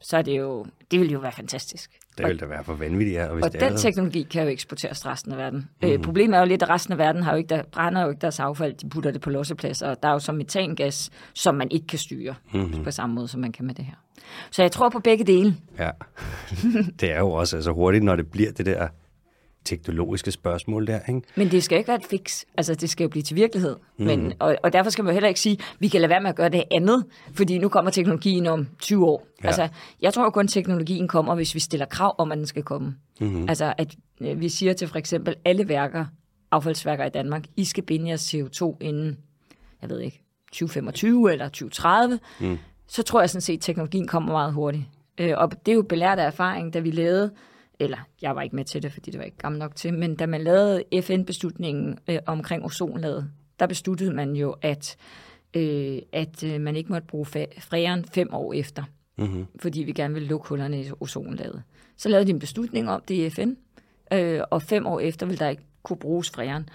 så 0.01 0.17
er 0.17 0.21
det 0.21 0.37
jo, 0.37 0.65
det 0.91 0.99
vil 0.99 1.11
jo 1.11 1.19
være 1.19 1.31
fantastisk. 1.31 1.91
Det 2.17 2.25
ville 2.25 2.39
da 2.39 2.45
være 2.45 2.63
for 2.63 2.73
vanvittigt, 2.73 3.15
ja. 3.17 3.25
Og, 3.27 3.33
hvis 3.33 3.45
Og 3.45 3.53
det 3.53 3.61
er 3.61 3.69
den 3.69 3.77
så- 3.77 3.83
teknologi 3.83 4.23
kan 4.23 4.43
jo 4.43 4.49
eksporteres 4.49 4.99
til 5.01 5.09
resten 5.09 5.31
af 5.31 5.37
verden. 5.37 5.69
Mm. 5.81 5.87
Øh, 5.87 5.99
problemet 6.01 6.35
er 6.35 6.39
jo 6.39 6.45
lidt, 6.45 6.63
at 6.63 6.69
resten 6.69 6.91
af 6.91 6.97
verden 6.97 7.23
har 7.23 7.31
jo 7.31 7.37
ikke, 7.37 7.47
der, 7.47 7.63
brænder 7.71 8.01
jo 8.03 8.09
ikke 8.09 8.21
deres 8.21 8.39
affald. 8.39 8.73
De 8.73 8.89
putter 8.89 9.11
det 9.11 9.21
på 9.21 9.29
lossepladser, 9.29 9.89
og 9.89 9.97
der 10.03 10.09
er 10.09 10.13
jo 10.13 10.19
så 10.19 10.31
metangas, 10.31 11.09
som 11.33 11.55
man 11.55 11.67
ikke 11.71 11.87
kan 11.87 11.99
styre 11.99 12.35
mm. 12.53 12.83
på 12.83 12.91
samme 12.91 13.15
måde, 13.15 13.27
som 13.27 13.41
man 13.41 13.51
kan 13.51 13.65
med 13.65 13.75
det 13.75 13.85
her. 13.85 13.95
Så 14.51 14.61
jeg 14.61 14.71
tror 14.71 14.89
på 14.89 14.99
begge 14.99 15.23
dele. 15.23 15.55
Ja, 15.79 15.89
det 16.99 17.11
er 17.11 17.19
jo 17.19 17.31
også 17.31 17.55
altså 17.55 17.71
hurtigt, 17.71 18.03
når 18.03 18.15
det 18.15 18.27
bliver 18.31 18.51
det 18.51 18.65
der 18.65 18.87
teknologiske 19.67 20.31
spørgsmål 20.31 20.87
der, 20.87 20.99
ikke? 21.09 21.21
Men 21.35 21.51
det 21.51 21.63
skal 21.63 21.77
ikke 21.77 21.87
være 21.87 21.97
et 21.97 22.05
fix. 22.05 22.43
Altså, 22.57 22.75
det 22.75 22.89
skal 22.89 23.03
jo 23.03 23.09
blive 23.09 23.23
til 23.23 23.35
virkelighed. 23.35 23.75
Mm. 23.97 24.05
Men, 24.05 24.33
og, 24.39 24.57
og 24.63 24.73
derfor 24.73 24.89
skal 24.89 25.03
man 25.03 25.11
jo 25.11 25.13
heller 25.13 25.27
ikke 25.27 25.39
sige, 25.39 25.57
vi 25.79 25.87
kan 25.87 26.01
lade 26.01 26.09
være 26.09 26.21
med 26.21 26.29
at 26.29 26.35
gøre 26.35 26.49
det 26.49 26.63
andet, 26.71 27.05
fordi 27.33 27.57
nu 27.57 27.69
kommer 27.69 27.91
teknologien 27.91 28.47
om 28.47 28.67
20 28.79 29.05
år. 29.05 29.27
Ja. 29.43 29.47
Altså, 29.47 29.67
jeg 30.01 30.13
tror 30.13 30.23
jo 30.23 30.29
kun, 30.29 30.45
at 30.45 30.49
teknologien 30.49 31.07
kommer, 31.07 31.35
hvis 31.35 31.55
vi 31.55 31.59
stiller 31.59 31.85
krav 31.85 32.15
om, 32.17 32.31
at 32.31 32.37
den 32.37 32.47
skal 32.47 32.63
komme. 32.63 32.95
Mm-hmm. 33.19 33.49
Altså, 33.49 33.73
at 33.77 33.95
øh, 34.21 34.39
vi 34.39 34.49
siger 34.49 34.73
til 34.73 34.87
for 34.87 34.97
eksempel 34.97 35.35
alle 35.45 35.69
værker, 35.69 36.05
affaldsværker 36.51 37.05
i 37.05 37.09
Danmark, 37.09 37.45
I 37.55 37.65
skal 37.65 37.83
binde 37.83 38.07
jeres 38.07 38.33
CO2 38.33 38.77
inden, 38.81 39.17
jeg 39.81 39.89
ved 39.89 39.99
ikke, 39.99 40.23
2025 40.51 41.31
eller 41.31 41.45
2030, 41.45 42.19
mm. 42.39 42.57
så 42.87 43.03
tror 43.03 43.19
jeg 43.19 43.29
sådan 43.29 43.41
set, 43.41 43.53
at 43.53 43.61
teknologien 43.61 44.07
kommer 44.07 44.31
meget 44.31 44.53
hurtigt. 44.53 44.83
Øh, 45.17 45.33
og 45.37 45.51
det 45.65 45.71
er 45.71 45.75
jo 45.75 45.81
belært 45.81 46.19
af 46.19 46.25
erfaring, 46.25 46.73
da 46.73 46.79
vi 46.79 46.91
lavede, 46.91 47.31
eller 47.79 47.97
jeg 48.21 48.35
var 48.35 48.41
ikke 48.41 48.55
med 48.55 48.65
til 48.65 48.83
det, 48.83 48.91
fordi 48.91 49.11
det 49.11 49.17
var 49.17 49.25
ikke 49.25 49.37
gammel 49.37 49.59
nok 49.59 49.75
til, 49.75 49.93
men 49.93 50.15
da 50.15 50.25
man 50.25 50.41
lavede 50.41 50.83
FN-beslutningen 51.01 51.99
øh, 52.07 52.19
omkring 52.25 52.65
ozonlaget, 52.65 53.31
der 53.59 53.67
besluttede 53.67 54.13
man 54.13 54.35
jo, 54.35 54.55
at, 54.61 54.97
øh, 55.53 55.99
at 56.13 56.43
øh, 56.43 56.61
man 56.61 56.75
ikke 56.75 56.91
måtte 56.91 57.07
bruge 57.07 57.25
fræren 57.59 58.05
fem 58.05 58.33
år 58.33 58.53
efter, 58.53 58.83
mm-hmm. 59.17 59.45
fordi 59.59 59.83
vi 59.83 59.91
gerne 59.91 60.13
ville 60.13 60.29
lukke 60.29 60.49
hullerne 60.49 60.81
i 60.81 60.91
ozonlaget. 60.99 61.63
Så 61.97 62.09
lavede 62.09 62.25
de 62.25 62.31
en 62.31 62.39
beslutning 62.39 62.89
om 62.89 63.01
det 63.07 63.15
i 63.15 63.29
FN, 63.29 63.49
øh, 64.13 64.41
og 64.51 64.61
fem 64.61 64.87
år 64.87 64.99
efter 64.99 65.25
ville 65.25 65.39
der 65.39 65.49
ikke 65.49 65.65
kunne 65.83 65.97
bruges 65.97 66.29
fræren. 66.29 66.69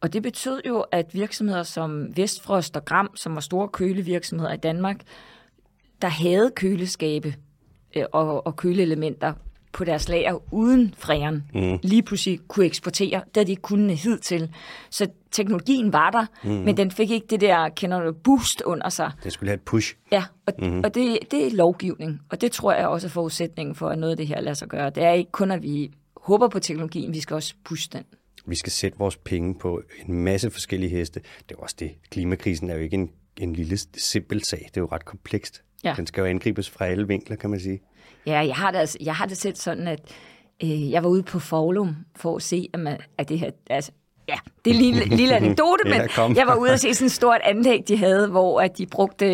Og 0.00 0.12
det 0.12 0.22
betød 0.22 0.60
jo, 0.66 0.80
at 0.80 1.14
virksomheder 1.14 1.62
som 1.62 2.16
Vestfrost 2.16 2.76
og 2.76 2.84
Gram, 2.84 3.10
som 3.16 3.34
var 3.34 3.40
store 3.40 3.68
kølevirksomheder 3.68 4.52
i 4.52 4.56
Danmark, 4.56 5.00
der 6.02 6.08
havde 6.08 6.50
køleskabe 6.56 7.34
øh, 7.96 8.04
og, 8.12 8.46
og 8.46 8.56
køleelementer 8.56 9.32
på 9.72 9.84
deres 9.84 10.08
lager 10.08 10.52
uden 10.54 10.94
fræren, 10.98 11.44
mm. 11.54 11.78
lige 11.82 12.02
pludselig 12.02 12.40
kunne 12.48 12.66
eksportere, 12.66 13.22
da 13.34 13.44
de 13.44 13.50
ikke 13.50 13.62
kunne 13.62 13.94
hidtil. 13.94 14.50
Så 14.90 15.06
teknologien 15.30 15.92
var 15.92 16.10
der, 16.10 16.26
mm. 16.44 16.50
men 16.50 16.76
den 16.76 16.90
fik 16.90 17.10
ikke 17.10 17.26
det 17.30 17.40
der, 17.40 17.68
kender 17.68 18.00
du, 18.00 18.12
boost 18.12 18.60
under 18.60 18.88
sig. 18.88 19.12
Det 19.24 19.32
skulle 19.32 19.48
have 19.48 19.54
et 19.54 19.62
push. 19.62 19.94
Ja, 20.12 20.24
og, 20.46 20.52
mm-hmm. 20.58 20.80
og 20.84 20.94
det, 20.94 21.18
det 21.30 21.46
er 21.46 21.50
lovgivning, 21.50 22.20
og 22.28 22.40
det 22.40 22.52
tror 22.52 22.72
jeg 22.72 22.86
også 22.86 23.06
er 23.06 23.10
forudsætningen 23.10 23.74
for, 23.74 23.88
at 23.88 23.98
noget 23.98 24.10
af 24.10 24.16
det 24.16 24.26
her 24.26 24.40
lader 24.40 24.54
sig 24.54 24.68
gøre. 24.68 24.90
Det 24.90 25.02
er 25.02 25.12
ikke 25.12 25.32
kun, 25.32 25.50
at 25.50 25.62
vi 25.62 25.90
håber 26.16 26.48
på 26.48 26.58
teknologien, 26.58 27.14
vi 27.14 27.20
skal 27.20 27.34
også 27.34 27.54
pushe 27.64 27.90
den. 27.92 28.04
Vi 28.46 28.56
skal 28.56 28.72
sætte 28.72 28.98
vores 28.98 29.16
penge 29.16 29.54
på 29.54 29.82
en 30.06 30.14
masse 30.14 30.50
forskellige 30.50 30.90
heste. 30.90 31.20
Det 31.48 31.54
er 31.54 31.60
også 31.60 31.76
det. 31.78 31.90
Klimakrisen 32.10 32.70
er 32.70 32.74
jo 32.74 32.80
ikke 32.80 32.94
en, 32.94 33.10
en 33.36 33.52
lille 33.52 33.78
simpel 33.96 34.44
sag. 34.44 34.58
Det 34.58 34.76
er 34.76 34.80
jo 34.80 34.88
ret 34.92 35.04
komplekst. 35.04 35.62
Ja. 35.84 35.94
Den 35.96 36.06
skal 36.06 36.20
jo 36.20 36.26
angribes 36.26 36.70
fra 36.70 36.86
alle 36.86 37.08
vinkler, 37.08 37.36
kan 37.36 37.50
man 37.50 37.60
sige. 37.60 37.80
Ja, 38.26 38.38
jeg 38.46 38.54
har 38.54 38.70
det, 38.70 38.78
altså, 38.78 38.98
jeg 39.00 39.14
har 39.14 39.26
det 39.26 39.36
selv 39.36 39.56
sådan, 39.56 39.88
at 39.88 40.00
øh, 40.64 40.90
jeg 40.90 41.02
var 41.02 41.08
ude 41.08 41.22
på 41.22 41.38
Forlum 41.38 41.96
for 42.16 42.36
at 42.36 42.42
se, 42.42 42.68
at, 42.74 42.80
man, 42.80 42.98
at 43.18 43.28
det 43.28 43.38
her, 43.38 43.50
altså, 43.70 43.92
ja, 44.28 44.36
det 44.64 44.70
er 44.70 44.74
en 44.74 44.80
lille, 44.80 45.16
lille 45.16 45.36
anekdote, 45.36 45.82
Ja, 45.88 45.98
men 45.98 46.08
kom. 46.08 46.36
jeg 46.36 46.46
var 46.46 46.56
ude 46.56 46.72
at 46.72 46.80
se 46.80 46.94
sådan 46.94 47.06
et 47.06 47.12
stort 47.12 47.40
anlæg, 47.44 47.88
de 47.88 47.96
havde, 47.96 48.28
hvor 48.28 48.60
at 48.60 48.78
de 48.78 48.86
brugte 48.86 49.26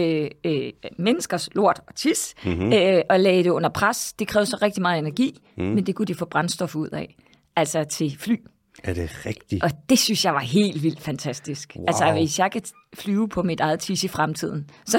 øh, 0.45 0.73
menneskers 0.99 1.49
lort 1.55 1.81
og 1.89 1.95
tis, 1.95 2.35
mm-hmm. 2.45 2.73
øh, 2.73 3.03
og 3.11 3.21
lagde 3.21 3.45
det 3.45 3.51
under 3.51 3.69
pres. 3.69 4.13
Det 4.13 4.29
krævede 4.29 4.47
så 4.47 4.59
rigtig 4.63 4.83
meget 4.83 4.99
energi, 4.99 5.41
mm. 5.57 5.65
men 5.65 5.87
det 5.87 5.95
kunne 5.95 6.07
de 6.07 6.15
få 6.15 6.25
brændstof 6.25 6.77
ud 6.77 6.89
af, 6.89 7.17
altså 7.57 7.85
til 7.85 8.17
fly. 8.19 8.37
Er 8.83 8.95
det 8.95 9.27
rigtigt? 9.27 9.65
Og 9.65 9.71
det 9.89 9.99
synes 9.99 10.25
jeg 10.25 10.35
var 10.35 10.41
helt 10.41 10.83
vildt 10.83 11.01
fantastisk. 11.01 11.73
Wow. 11.77 11.85
Altså, 11.89 12.13
hvis 12.13 12.39
jeg 12.39 12.53
kan 12.53 12.63
flyve 12.95 13.29
på 13.29 13.43
mit 13.43 13.61
eget 13.61 13.81
tis 13.81 14.05
i 14.05 14.09
fremtiden, 14.09 14.71
så, 14.87 14.99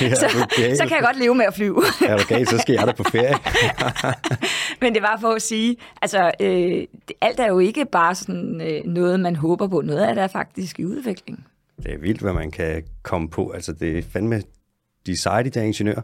Ja, 0.00 0.06
ja, 0.06 0.14
så, 0.14 0.26
okay. 0.42 0.74
så 0.74 0.82
kan 0.82 0.90
jeg 0.96 1.02
godt 1.04 1.18
leve 1.18 1.34
med 1.34 1.44
at 1.44 1.54
flyve. 1.54 1.74
Du 2.00 2.24
galt, 2.28 2.48
så 2.48 2.58
skal 2.58 2.72
jeg 2.74 2.86
da 2.86 2.92
på 2.92 3.02
ferie. 3.02 3.34
Men 4.80 4.94
det 4.94 5.02
var 5.02 5.18
for 5.20 5.28
at 5.32 5.42
sige, 5.42 5.76
altså, 6.02 6.30
øh, 6.40 6.48
det, 7.08 7.12
alt 7.20 7.40
er 7.40 7.46
jo 7.46 7.58
ikke 7.58 7.84
bare 7.92 8.14
sådan 8.14 8.60
øh, 8.60 8.84
noget, 8.84 9.20
man 9.20 9.36
håber 9.36 9.66
på. 9.68 9.80
Noget 9.80 10.00
af 10.00 10.14
det 10.14 10.24
er 10.24 10.28
faktisk 10.28 10.78
i 10.78 10.84
udvikling. 10.84 11.46
Det 11.82 11.92
er 11.94 11.98
vildt, 11.98 12.20
hvad 12.20 12.32
man 12.32 12.50
kan 12.50 12.82
komme 13.02 13.28
på. 13.30 13.50
Altså, 13.50 13.72
det 13.72 13.98
er 13.98 14.02
fandme 14.02 14.42
de 15.06 15.16
seje, 15.16 15.44
de 15.44 15.50
der 15.50 15.62
ingeniører 15.62 16.02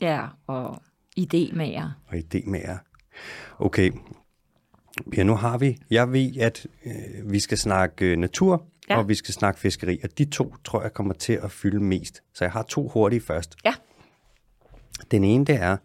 Ja, 0.00 0.20
og 0.46 0.82
idémager. 1.20 1.84
og 2.08 2.14
idémager. 2.16 2.76
Okay, 3.58 3.90
ja, 5.16 5.22
nu 5.22 5.34
har 5.34 5.58
vi, 5.58 5.78
jeg 5.90 6.12
ved, 6.12 6.36
at 6.36 6.66
øh, 6.86 7.32
vi 7.32 7.40
skal 7.40 7.58
snakke 7.58 8.06
øh, 8.06 8.16
natur, 8.18 8.64
ja. 8.88 8.94
Ja. 8.94 9.00
og 9.00 9.08
vi 9.08 9.14
skal 9.14 9.34
snakke 9.34 9.60
fiskeri, 9.60 10.00
og 10.04 10.18
de 10.18 10.24
to 10.24 10.54
tror 10.64 10.82
jeg 10.82 10.92
kommer 10.92 11.14
til 11.14 11.32
at 11.32 11.50
fylde 11.50 11.80
mest. 11.80 12.22
Så 12.34 12.44
jeg 12.44 12.52
har 12.52 12.62
to 12.62 12.88
hurtige 12.88 13.20
først. 13.20 13.56
Ja, 13.64 13.74
Den 15.10 15.24
ene, 15.24 15.44
det 15.44 15.54
er 15.54 15.76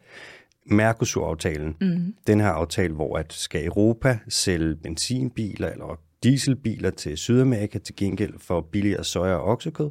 Mercosur-aftalen. 0.65 1.75
Mm. 1.81 2.15
Den 2.27 2.39
her 2.39 2.49
aftale, 2.49 2.93
hvor 2.93 3.17
at 3.17 3.33
skal 3.33 3.65
Europa 3.65 4.19
sælge 4.29 4.75
benzinbiler 4.75 5.69
eller 5.69 5.99
dieselbiler 6.23 6.89
til 6.89 7.17
Sydamerika 7.17 7.79
til 7.79 7.95
gengæld 7.95 8.33
for 8.39 8.61
billigere 8.61 9.03
soja 9.03 9.33
og 9.33 9.43
oksekød? 9.43 9.89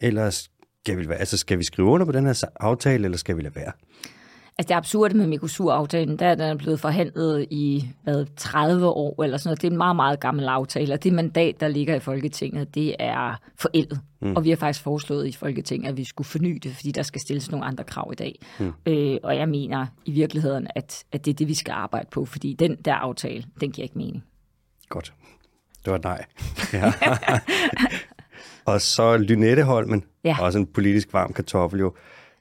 Eller 0.00 0.30
skal 0.30 0.98
vi, 0.98 1.06
altså 1.10 1.36
skal 1.36 1.58
vi 1.58 1.64
skrive 1.64 1.88
under 1.88 2.06
på 2.06 2.12
den 2.12 2.26
her 2.26 2.44
aftale, 2.60 3.04
eller 3.04 3.18
skal 3.18 3.36
vi 3.36 3.42
lade 3.42 3.54
være? 3.54 3.72
Altså 4.58 4.68
det 4.68 4.74
absurde 4.74 5.16
med 5.16 5.26
Mercosur-aftalen, 5.26 6.18
der 6.18 6.26
er 6.26 6.34
den 6.34 6.58
blevet 6.58 6.80
forhandlet 6.80 7.46
i 7.50 7.88
hvad, 8.02 8.26
30 8.36 8.86
år 8.86 9.22
eller 9.22 9.36
sådan 9.36 9.48
noget. 9.48 9.62
Det 9.62 9.66
er 9.68 9.70
en 9.70 9.76
meget, 9.76 9.96
meget 9.96 10.20
gammel 10.20 10.48
aftale, 10.48 10.92
og 10.94 11.04
det 11.04 11.12
mandat, 11.12 11.60
der 11.60 11.68
ligger 11.68 11.94
i 11.94 12.00
Folketinget, 12.00 12.74
det 12.74 12.94
er 12.98 13.40
forældet. 13.58 14.00
Mm. 14.20 14.36
Og 14.36 14.44
vi 14.44 14.48
har 14.50 14.56
faktisk 14.56 14.84
foreslået 14.84 15.26
i 15.26 15.32
Folketinget, 15.32 15.88
at 15.88 15.96
vi 15.96 16.04
skulle 16.04 16.26
forny 16.28 16.58
det, 16.62 16.74
fordi 16.74 16.90
der 16.92 17.02
skal 17.02 17.20
stilles 17.20 17.50
nogle 17.50 17.66
andre 17.66 17.84
krav 17.84 18.10
i 18.12 18.16
dag. 18.16 18.40
Mm. 18.58 18.72
Øh, 18.86 19.18
og 19.22 19.36
jeg 19.36 19.48
mener 19.48 19.86
i 20.04 20.10
virkeligheden, 20.10 20.66
at, 20.74 21.04
at 21.12 21.24
det 21.24 21.30
er 21.30 21.34
det, 21.34 21.48
vi 21.48 21.54
skal 21.54 21.72
arbejde 21.72 22.08
på, 22.12 22.24
fordi 22.24 22.52
den 22.58 22.76
der 22.76 22.94
aftale, 22.94 23.44
den 23.60 23.72
giver 23.72 23.82
ikke 23.84 23.98
mening. 23.98 24.24
Godt. 24.88 25.12
Det 25.84 25.92
var 25.92 26.00
nej. 26.04 26.24
Ja. 26.72 26.92
og 28.72 28.80
så 28.80 29.16
Lynetteholmen, 29.16 30.04
Ja. 30.24 30.36
også 30.40 30.58
en 30.58 30.66
politisk 30.66 31.12
varm 31.12 31.32
kartoffel 31.32 31.80
jo. 31.80 31.94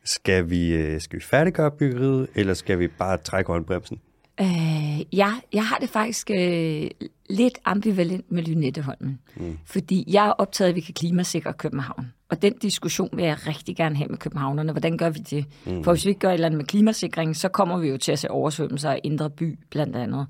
Skal 0.07 0.49
vi, 0.49 0.73
øh, 0.73 1.01
skal 1.01 1.19
vi 1.19 1.23
færdiggøre 1.23 1.71
byggeriet, 1.71 2.27
eller 2.35 2.53
skal 2.53 2.79
vi 2.79 2.87
bare 2.87 3.17
trække 3.17 3.51
håndbremsen? 3.51 3.99
Øh, 4.41 5.15
ja, 5.15 5.33
jeg 5.53 5.65
har 5.65 5.77
det 5.77 5.89
faktisk 5.89 6.31
øh, 6.31 6.89
lidt 7.29 7.59
ambivalent 7.65 8.31
med 8.31 8.43
Lynetteholmen. 8.43 9.19
Mm. 9.35 9.57
Fordi 9.65 10.03
jeg 10.07 10.27
er 10.27 10.31
optaget 10.31 10.67
af, 10.67 10.71
at 10.71 10.75
vi 10.75 10.81
kan 10.81 10.93
klimasikre 10.93 11.53
København. 11.53 12.13
Og 12.29 12.41
den 12.41 12.53
diskussion 12.61 13.09
vil 13.13 13.25
jeg 13.25 13.47
rigtig 13.47 13.75
gerne 13.75 13.95
have 13.95 14.07
med 14.07 14.17
københavnerne. 14.17 14.71
Hvordan 14.71 14.97
gør 14.97 15.09
vi 15.09 15.19
det? 15.19 15.45
Mm. 15.65 15.83
For 15.83 15.91
hvis 15.91 16.05
vi 16.05 16.09
ikke 16.09 16.19
gør 16.19 16.29
et 16.29 16.33
eller 16.33 16.45
andet 16.45 16.57
med 16.57 16.65
klimasikring, 16.65 17.35
så 17.35 17.49
kommer 17.49 17.77
vi 17.77 17.87
jo 17.87 17.97
til 17.97 18.11
at 18.11 18.19
se 18.19 18.31
oversvømmelser 18.31 18.93
i 18.93 18.99
Indre 19.03 19.29
By, 19.29 19.59
blandt 19.69 19.95
andet. 19.95 20.27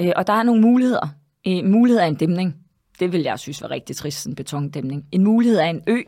Øh, 0.00 0.12
og 0.16 0.26
der 0.26 0.32
er 0.32 0.42
nogle 0.42 0.60
muligheder. 0.60 1.08
Øh, 1.46 1.64
mulighed 1.64 2.00
er 2.00 2.06
en 2.06 2.14
dæmning. 2.14 2.56
Det 3.00 3.12
vil 3.12 3.22
jeg 3.22 3.38
synes 3.38 3.62
var 3.62 3.70
rigtig 3.70 3.96
trist, 3.96 4.26
en 4.26 4.34
betondæmning. 4.34 5.04
En 5.12 5.24
mulighed 5.24 5.58
er 5.58 5.66
en 5.66 5.82
ø, 5.86 6.02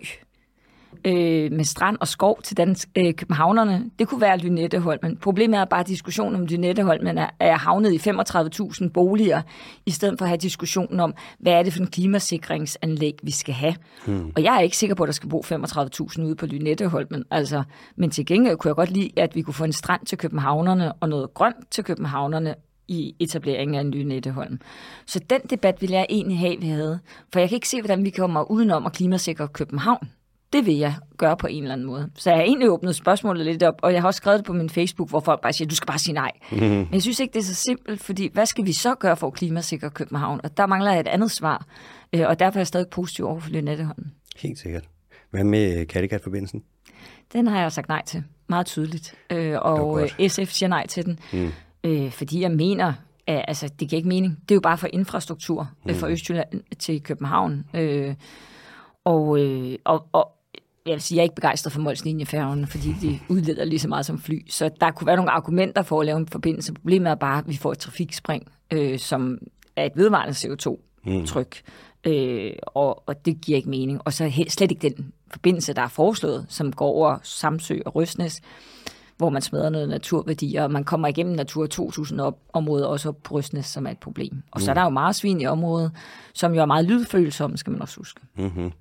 øh, 1.04 1.52
med 1.52 1.64
strand 1.64 1.96
og 2.00 2.08
skov 2.08 2.42
til 2.42 2.56
dans, 2.56 2.88
øh, 2.96 3.14
københavnerne. 3.14 3.90
Det 3.98 4.08
kunne 4.08 4.20
være 4.20 4.38
Lynetteholmen. 4.38 5.16
Problemet 5.16 5.60
er 5.60 5.64
bare, 5.64 5.80
at 5.80 5.88
diskussionen 5.88 6.40
om 6.40 6.46
Lynetteholmen 6.46 7.18
er, 7.18 7.30
er 7.40 7.56
havnet 7.56 7.92
i 7.92 8.10
35.000 8.10 8.88
boliger, 8.88 9.42
i 9.86 9.90
stedet 9.90 10.18
for 10.18 10.24
at 10.24 10.28
have 10.28 10.38
diskussionen 10.38 11.00
om, 11.00 11.14
hvad 11.38 11.52
er 11.52 11.62
det 11.62 11.72
for 11.72 11.80
en 11.80 11.86
klimasikringsanlæg, 11.86 13.18
vi 13.22 13.30
skal 13.30 13.54
have. 13.54 13.74
Hmm. 14.06 14.32
Og 14.36 14.42
jeg 14.42 14.56
er 14.56 14.60
ikke 14.60 14.76
sikker 14.76 14.94
på, 14.94 15.02
at 15.02 15.06
der 15.06 15.12
skal 15.12 15.28
bo 15.28 15.40
35.000 15.40 16.22
ude 16.22 16.36
på 16.36 16.46
Lynetteholmen. 16.46 17.24
Altså, 17.30 17.62
men 17.96 18.10
til 18.10 18.26
gengæld 18.26 18.56
kunne 18.56 18.68
jeg 18.68 18.76
godt 18.76 18.90
lide, 18.90 19.10
at 19.16 19.34
vi 19.34 19.42
kunne 19.42 19.54
få 19.54 19.64
en 19.64 19.72
strand 19.72 20.06
til 20.06 20.18
københavnerne 20.18 20.92
og 20.92 21.08
noget 21.08 21.34
grønt 21.34 21.70
til 21.70 21.84
københavnerne 21.84 22.54
i 22.88 23.14
etableringen 23.20 23.74
af 23.74 23.80
en 23.80 23.90
Lynetteholm. 23.90 24.60
Så 25.06 25.20
den 25.30 25.40
debat 25.50 25.80
ville 25.80 25.96
jeg 25.96 26.06
egentlig 26.08 26.38
have, 26.38 26.56
vi 26.60 26.66
havde. 26.66 26.98
For 27.32 27.40
jeg 27.40 27.48
kan 27.48 27.56
ikke 27.56 27.68
se, 27.68 27.80
hvordan 27.80 28.04
vi 28.04 28.10
kommer 28.10 28.50
udenom 28.50 28.86
at 28.86 28.92
klimasikre 28.92 29.48
København 29.48 30.08
det 30.52 30.66
vil 30.66 30.76
jeg 30.76 30.94
gøre 31.16 31.36
på 31.36 31.46
en 31.46 31.62
eller 31.62 31.72
anden 31.72 31.86
måde. 31.86 32.10
Så 32.14 32.30
jeg 32.30 32.38
har 32.38 32.44
egentlig 32.44 32.70
åbnet 32.70 32.96
spørgsmålet 32.96 33.46
lidt 33.46 33.62
op, 33.62 33.74
og 33.82 33.92
jeg 33.92 34.00
har 34.00 34.06
også 34.06 34.18
skrevet 34.18 34.38
det 34.38 34.46
på 34.46 34.52
min 34.52 34.70
Facebook, 34.70 35.10
hvor 35.10 35.20
folk 35.20 35.40
bare 35.40 35.52
siger, 35.52 35.68
du 35.68 35.74
skal 35.74 35.86
bare 35.86 35.98
sige 35.98 36.14
nej. 36.14 36.30
Mm-hmm. 36.52 36.66
Men 36.66 36.88
jeg 36.92 37.02
synes 37.02 37.20
ikke, 37.20 37.32
det 37.32 37.38
er 37.38 37.44
så 37.44 37.54
simpelt, 37.54 38.00
fordi 38.00 38.30
hvad 38.32 38.46
skal 38.46 38.66
vi 38.66 38.72
så 38.72 38.94
gøre 38.94 39.16
for 39.16 39.26
at 39.26 39.32
klimasikre 39.32 39.90
København? 39.90 40.40
Og 40.44 40.56
der 40.56 40.66
mangler 40.66 40.90
jeg 40.90 41.00
et 41.00 41.08
andet 41.08 41.30
svar, 41.30 41.66
øh, 42.12 42.28
og 42.28 42.38
derfor 42.38 42.56
er 42.56 42.60
jeg 42.60 42.66
stadig 42.66 42.88
positiv 42.88 43.26
over 43.26 43.40
for 43.40 43.50
Lynetteholmen. 43.50 44.12
Helt 44.36 44.58
sikkert. 44.58 44.84
Hvad 45.30 45.44
med 45.44 45.86
Kattegat-forbindelsen? 45.86 46.62
Den 47.32 47.46
har 47.46 47.60
jeg 47.60 47.72
sagt 47.72 47.88
nej 47.88 48.02
til, 48.06 48.24
meget 48.48 48.66
tydeligt. 48.66 49.14
Øh, 49.30 49.58
og 49.62 50.02
øh, 50.02 50.28
SF 50.28 50.50
siger 50.50 50.68
nej 50.68 50.86
til 50.86 51.04
den, 51.04 51.18
mm. 51.32 51.50
øh, 51.84 52.10
fordi 52.10 52.40
jeg 52.40 52.50
mener, 52.50 52.92
at 53.26 53.44
altså, 53.48 53.68
det 53.80 53.88
giver 53.88 53.98
ikke 53.98 54.08
mening. 54.08 54.38
Det 54.42 54.50
er 54.50 54.54
jo 54.54 54.60
bare 54.60 54.78
for 54.78 54.88
infrastruktur 54.92 55.70
mm. 55.84 55.90
øh, 55.90 55.96
fra 55.96 56.10
Østjylland 56.10 56.76
til 56.78 57.02
København. 57.02 57.64
Øh, 57.74 58.14
og, 59.04 59.38
øh, 59.38 59.78
og, 59.84 60.06
og 60.12 60.32
jeg 60.86 60.92
vil 60.92 61.00
sige, 61.00 61.16
jeg 61.16 61.20
er 61.20 61.24
ikke 61.24 61.34
begejstret 61.34 61.72
for 61.72 61.80
Molslinjefærgen, 61.80 62.66
fordi 62.66 62.94
de 63.00 63.20
udleder 63.28 63.64
lige 63.64 63.78
så 63.78 63.88
meget 63.88 64.06
som 64.06 64.18
fly. 64.18 64.50
Så 64.50 64.70
der 64.80 64.90
kunne 64.90 65.06
være 65.06 65.16
nogle 65.16 65.30
argumenter 65.30 65.82
for 65.82 66.00
at 66.00 66.06
lave 66.06 66.18
en 66.18 66.28
forbindelse. 66.28 66.72
Problemet 66.72 67.10
er 67.10 67.14
bare, 67.14 67.38
at 67.38 67.48
vi 67.48 67.56
får 67.56 67.72
et 67.72 67.78
trafikspring, 67.78 68.52
øh, 68.72 68.98
som 68.98 69.38
er 69.76 69.84
et 69.84 69.92
vedvarende 69.94 70.32
CO2-tryk. 70.32 71.62
Mm. 71.64 72.10
Øh, 72.10 72.52
og, 72.66 73.08
og 73.08 73.26
det 73.26 73.40
giver 73.40 73.56
ikke 73.56 73.70
mening. 73.70 74.00
Og 74.04 74.12
så 74.12 74.26
helt, 74.26 74.52
slet 74.52 74.70
ikke 74.70 74.88
den 74.88 75.12
forbindelse, 75.30 75.72
der 75.72 75.82
er 75.82 75.88
foreslået, 75.88 76.46
som 76.48 76.72
går 76.72 76.86
over 76.86 77.18
Samsø 77.22 77.78
og 77.86 77.94
Røsnes, 77.94 78.40
hvor 79.16 79.30
man 79.30 79.42
smadrer 79.42 79.70
noget 79.70 79.88
naturværdier, 79.88 80.62
og 80.62 80.70
man 80.70 80.84
kommer 80.84 81.08
igennem 81.08 81.34
Natur 81.34 81.66
2000-området 81.74 82.86
også 82.86 83.08
op 83.08 83.22
på 83.22 83.34
Røsnes, 83.34 83.66
som 83.66 83.86
er 83.86 83.90
et 83.90 83.98
problem. 83.98 84.42
Og 84.50 84.60
mm. 84.60 84.64
så 84.64 84.70
er 84.70 84.74
der 84.74 84.82
jo 84.82 84.90
meget 84.90 85.16
svin 85.16 85.40
i 85.40 85.46
området, 85.46 85.92
som 86.34 86.54
jo 86.54 86.60
er 86.60 86.66
meget 86.66 86.84
lydfølsomme, 86.84 87.56
skal 87.56 87.70
man 87.70 87.82
også 87.82 87.96
huske. 87.96 88.20
Mm-hmm. 88.36 88.72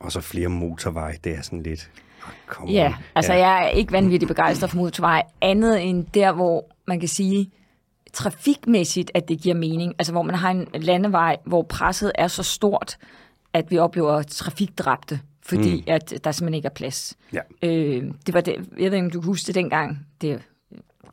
Og 0.00 0.12
så 0.12 0.20
flere 0.20 0.48
motorveje, 0.48 1.16
det 1.24 1.32
er 1.32 1.42
sådan 1.42 1.62
lidt... 1.62 1.90
Kom 2.46 2.68
ja, 2.68 2.94
altså 3.14 3.32
ja. 3.32 3.48
jeg 3.48 3.64
er 3.64 3.68
ikke 3.68 3.92
vanvittigt 3.92 4.28
begejstret 4.28 4.70
for 4.70 4.76
motorveje, 4.76 5.22
andet 5.40 5.82
end 5.82 6.06
der, 6.14 6.32
hvor 6.32 6.64
man 6.86 7.00
kan 7.00 7.08
sige, 7.08 7.50
trafikmæssigt, 8.12 9.10
at 9.14 9.28
det 9.28 9.40
giver 9.40 9.54
mening. 9.54 9.94
Altså 9.98 10.12
hvor 10.12 10.22
man 10.22 10.34
har 10.34 10.50
en 10.50 10.68
landevej, 10.74 11.36
hvor 11.44 11.62
presset 11.62 12.12
er 12.14 12.28
så 12.28 12.42
stort, 12.42 12.96
at 13.52 13.70
vi 13.70 13.78
oplever 13.78 14.22
trafikdræbte, 14.22 15.20
fordi 15.42 15.76
mm. 15.76 15.82
at 15.86 16.14
der 16.24 16.32
simpelthen 16.32 16.54
ikke 16.54 16.66
er 16.66 16.74
plads. 16.74 17.16
Ja. 17.32 17.40
Øh, 17.62 18.04
det 18.26 18.34
var 18.34 18.40
det, 18.40 18.54
jeg 18.56 18.90
ved 18.90 18.92
ikke, 18.92 19.04
om 19.04 19.10
du 19.10 19.20
kan 19.20 19.26
huske 19.26 19.46
det 19.46 19.54
dengang. 19.54 20.06
Det, 20.20 20.42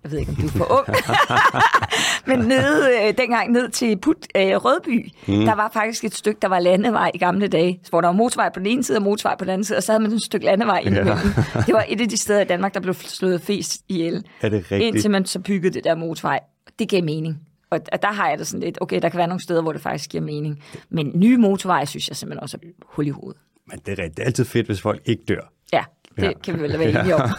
jeg 0.05 0.11
ved 0.11 0.19
ikke, 0.19 0.29
om 0.29 0.35
du 0.35 0.45
er 0.45 0.51
for 0.51 0.71
ung. 0.71 0.87
Men 2.39 2.47
nede, 2.47 2.89
øh, 3.01 3.17
dengang 3.17 3.51
ned 3.51 3.69
til 3.69 3.97
Put, 3.97 4.17
øh, 4.35 4.55
Rødby, 4.55 5.11
mm. 5.27 5.45
der 5.45 5.55
var 5.55 5.69
faktisk 5.73 6.03
et 6.03 6.15
stykke, 6.15 6.39
der 6.41 6.47
var 6.47 6.59
landevej 6.59 7.11
i 7.13 7.17
gamle 7.17 7.47
dage, 7.47 7.79
hvor 7.89 8.01
der 8.01 8.07
var 8.07 8.13
motorvej 8.13 8.49
på 8.53 8.59
den 8.59 8.67
ene 8.67 8.83
side 8.83 8.97
og 8.97 9.01
motorvej 9.01 9.35
på 9.37 9.45
den 9.45 9.53
anden 9.53 9.65
side, 9.65 9.77
og 9.77 9.83
så 9.83 9.91
havde 9.91 10.03
man 10.03 10.11
et 10.11 10.21
stykke 10.21 10.45
landevej 10.45 10.79
ind 10.79 10.95
ja. 10.95 11.17
Det 11.65 11.73
var 11.73 11.85
et 11.89 12.01
af 12.01 12.09
de 12.09 12.17
steder 12.17 12.41
i 12.41 12.45
Danmark, 12.45 12.73
der 12.73 12.79
blev 12.79 12.93
slået 12.93 13.41
fest 13.41 13.81
ihjel. 13.89 14.25
Er 14.41 14.49
det 14.49 14.71
rigtigt? 14.71 14.81
Indtil 14.81 15.11
man 15.11 15.25
så 15.25 15.39
byggede 15.39 15.73
det 15.73 15.83
der 15.83 15.95
motorvej. 15.95 16.39
Det 16.79 16.89
gav 16.89 17.03
mening. 17.03 17.39
Og, 17.69 17.79
og 17.91 18.01
der 18.01 18.11
har 18.11 18.29
jeg 18.29 18.39
det 18.39 18.47
sådan 18.47 18.63
lidt, 18.63 18.77
okay, 18.81 19.01
der 19.01 19.09
kan 19.09 19.17
være 19.17 19.27
nogle 19.27 19.43
steder, 19.43 19.61
hvor 19.61 19.71
det 19.71 19.81
faktisk 19.81 20.09
giver 20.09 20.23
mening. 20.23 20.63
Men 20.89 21.11
nye 21.15 21.37
motorveje, 21.37 21.85
synes 21.85 22.09
jeg 22.09 22.17
simpelthen 22.17 22.43
også 22.43 22.57
er 22.63 22.67
hul 22.85 23.07
i 23.07 23.09
hovedet. 23.09 23.41
Men 23.67 23.79
det 23.85 23.99
er. 23.99 24.07
Det 24.09 24.19
er 24.19 24.23
altid 24.23 24.45
fedt, 24.45 24.65
hvis 24.67 24.81
folk 24.81 25.01
ikke 25.05 25.23
dør. 25.27 25.51
Ja, 25.73 25.83
det 26.15 26.23
ja. 26.23 26.31
kan 26.43 26.57
vi 26.57 26.61
vel 26.61 26.79
være 26.79 26.89
enige 26.89 27.15
om. 27.23 27.29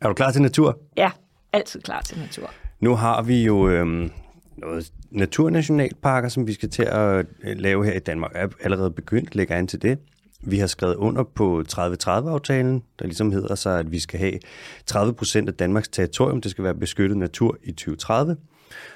Er 0.00 0.08
du 0.08 0.14
klar 0.14 0.30
til 0.30 0.42
natur? 0.42 0.78
Ja, 0.96 1.10
altid 1.52 1.80
klar 1.80 2.00
til 2.00 2.18
natur. 2.18 2.50
Nu 2.80 2.94
har 2.94 3.22
vi 3.22 3.44
jo 3.44 3.68
øhm, 3.68 4.10
noget 4.56 4.92
naturnationalparker, 5.10 6.28
som 6.28 6.46
vi 6.46 6.52
skal 6.52 6.70
til 6.70 6.82
at 6.82 7.26
øh, 7.42 7.56
lave 7.56 7.84
her 7.84 7.92
i 7.92 7.98
Danmark. 7.98 8.32
Jeg 8.34 8.42
er 8.42 8.48
allerede 8.60 8.90
begyndt 8.90 9.28
at 9.28 9.34
lægge 9.34 9.54
an 9.54 9.66
til 9.66 9.82
det. 9.82 9.98
Vi 10.40 10.58
har 10.58 10.66
skrevet 10.66 10.94
under 10.94 11.22
på 11.22 11.64
30-30-aftalen, 11.72 12.82
der 12.98 13.04
ligesom 13.04 13.32
hedder 13.32 13.54
sig, 13.54 13.78
at 13.78 13.92
vi 13.92 13.98
skal 13.98 14.20
have 14.20 14.38
30 14.86 15.14
procent 15.14 15.48
af 15.48 15.54
Danmarks 15.54 15.88
territorium, 15.88 16.40
det 16.40 16.50
skal 16.50 16.64
være 16.64 16.74
beskyttet 16.74 17.18
natur 17.18 17.56
i 17.62 17.72
2030. 17.72 18.36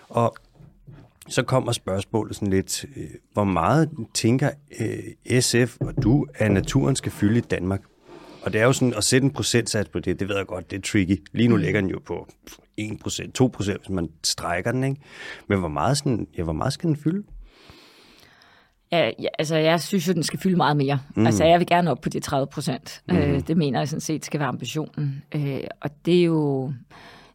Og 0.09 0.37
så 1.29 1.43
kommer 1.43 1.73
spørgsmålet 1.73 2.37
sådan 2.37 2.49
lidt, 2.49 2.85
øh, 2.97 3.11
hvor 3.33 3.45
meget 3.45 3.91
tænker 4.15 4.51
øh, 4.81 5.41
SF 5.41 5.77
og 5.81 6.03
du, 6.03 6.27
at 6.35 6.51
naturen 6.53 6.97
skal 6.97 7.13
fylde 7.13 7.39
i 7.39 7.41
Danmark? 7.41 7.81
Og 8.43 8.53
det 8.53 8.61
er 8.61 8.65
jo 8.65 8.73
sådan, 8.73 8.95
at 8.95 9.05
sætte 9.05 9.25
en 9.25 9.33
procentsats 9.33 9.89
på 9.89 9.99
det, 9.99 10.21
det 10.21 10.29
ved 10.29 10.37
jeg 10.37 10.47
godt, 10.47 10.71
det 10.71 10.77
er 10.77 10.83
tricky. 10.83 11.23
Lige 11.33 11.49
nu 11.49 11.57
mm. 11.57 11.63
ligger 11.63 11.81
den 11.81 11.91
jo 11.91 11.99
på 12.07 12.29
1%, 12.81 12.85
2%, 13.43 13.79
hvis 13.79 13.89
man 13.89 14.09
strækker 14.25 14.73
den, 14.73 14.85
ikke? 14.85 15.01
Men 15.49 15.59
hvor 15.59 15.69
meget, 15.69 15.99
sådan, 15.99 16.27
ja, 16.39 16.43
hvor 16.43 16.53
meget 16.53 16.73
skal 16.73 16.89
den 16.89 16.97
fylde? 16.97 17.23
Ja, 18.93 19.11
ja, 19.19 19.29
altså 19.39 19.57
jeg 19.57 19.81
synes 19.81 20.09
jo, 20.09 20.13
den 20.13 20.23
skal 20.23 20.39
fylde 20.39 20.57
meget 20.57 20.77
mere. 20.77 21.01
Mm. 21.17 21.27
Altså 21.27 21.45
jeg 21.45 21.59
vil 21.59 21.67
gerne 21.67 21.91
op 21.91 22.01
på 22.01 22.09
de 22.09 22.21
30 22.21 22.47
procent. 22.47 23.03
Mm. 23.09 23.17
Øh, 23.17 23.41
det 23.47 23.57
mener 23.57 23.79
jeg 23.81 23.89
sådan 23.89 24.01
set 24.01 24.25
skal 24.25 24.41
være 24.41 24.49
ambitionen. 24.49 25.23
Øh, 25.35 25.61
og 25.81 25.91
det 26.07 26.21
er 26.21 26.25
jo... 26.25 26.73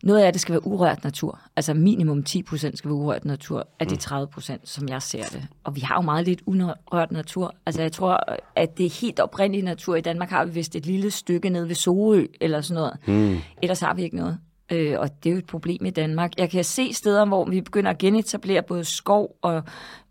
Noget 0.06 0.22
af 0.22 0.34
det 0.34 0.42
skal 0.42 0.54
være 0.54 0.68
urørt 0.68 1.04
natur. 1.04 1.40
Altså 1.56 1.74
minimum 1.74 2.24
10 2.24 2.44
procent 2.44 2.78
skal 2.78 2.90
være 2.90 2.96
urørt 2.96 3.26
natur 3.26 3.68
af 3.80 3.88
de 3.88 3.96
30 3.96 4.26
mm. 4.26 4.32
procent, 4.32 4.70
som 4.70 4.90
jeg 4.90 5.02
ser 5.02 5.24
det. 5.24 5.48
Og 5.64 5.76
vi 5.76 5.82
har 5.82 5.96
jo 5.96 6.02
meget 6.02 6.26
lidt 6.26 6.42
urørt 6.46 7.12
natur. 7.12 7.56
Altså 7.66 7.82
jeg 7.82 7.92
tror, 7.92 8.20
at 8.56 8.78
det 8.78 8.86
er 8.86 9.02
helt 9.02 9.20
oprindelige 9.20 9.66
natur. 9.66 9.96
I 9.96 10.02
Danmark 10.02 10.30
har 10.30 10.46
vi 10.46 10.52
vist 10.52 10.76
et 10.76 10.86
lille 10.86 11.12
stykke 11.12 11.50
nede 11.50 11.68
ved 11.68 11.76
Sorø 11.76 12.26
eller 12.42 12.62
sådan 12.62 12.76
noget. 12.76 12.98
Mm. 13.08 13.38
Ellers 13.62 13.80
har 13.80 13.94
vi 13.94 14.04
ikke 14.04 14.16
noget. 14.16 14.38
Øh, 14.72 15.00
og 15.00 15.24
det 15.24 15.30
er 15.30 15.34
jo 15.34 15.40
et 15.40 15.46
problem 15.46 15.86
i 15.86 15.90
Danmark. 15.90 16.32
Jeg 16.38 16.50
kan 16.50 16.64
se 16.64 16.94
steder, 16.94 17.26
hvor 17.26 17.46
vi 17.46 17.62
begynder 17.62 17.90
at 17.92 17.98
genetablere 17.98 18.62
både 18.62 18.84
skov 18.84 19.36
og 19.42 19.64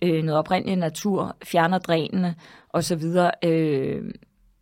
øh, 0.03 0.24
noget 0.24 0.38
oprindelig 0.38 0.76
natur, 0.76 1.36
fjerner 1.45 1.78
drænene 1.78 2.34
osv. 2.70 3.03
Øh, 3.45 4.05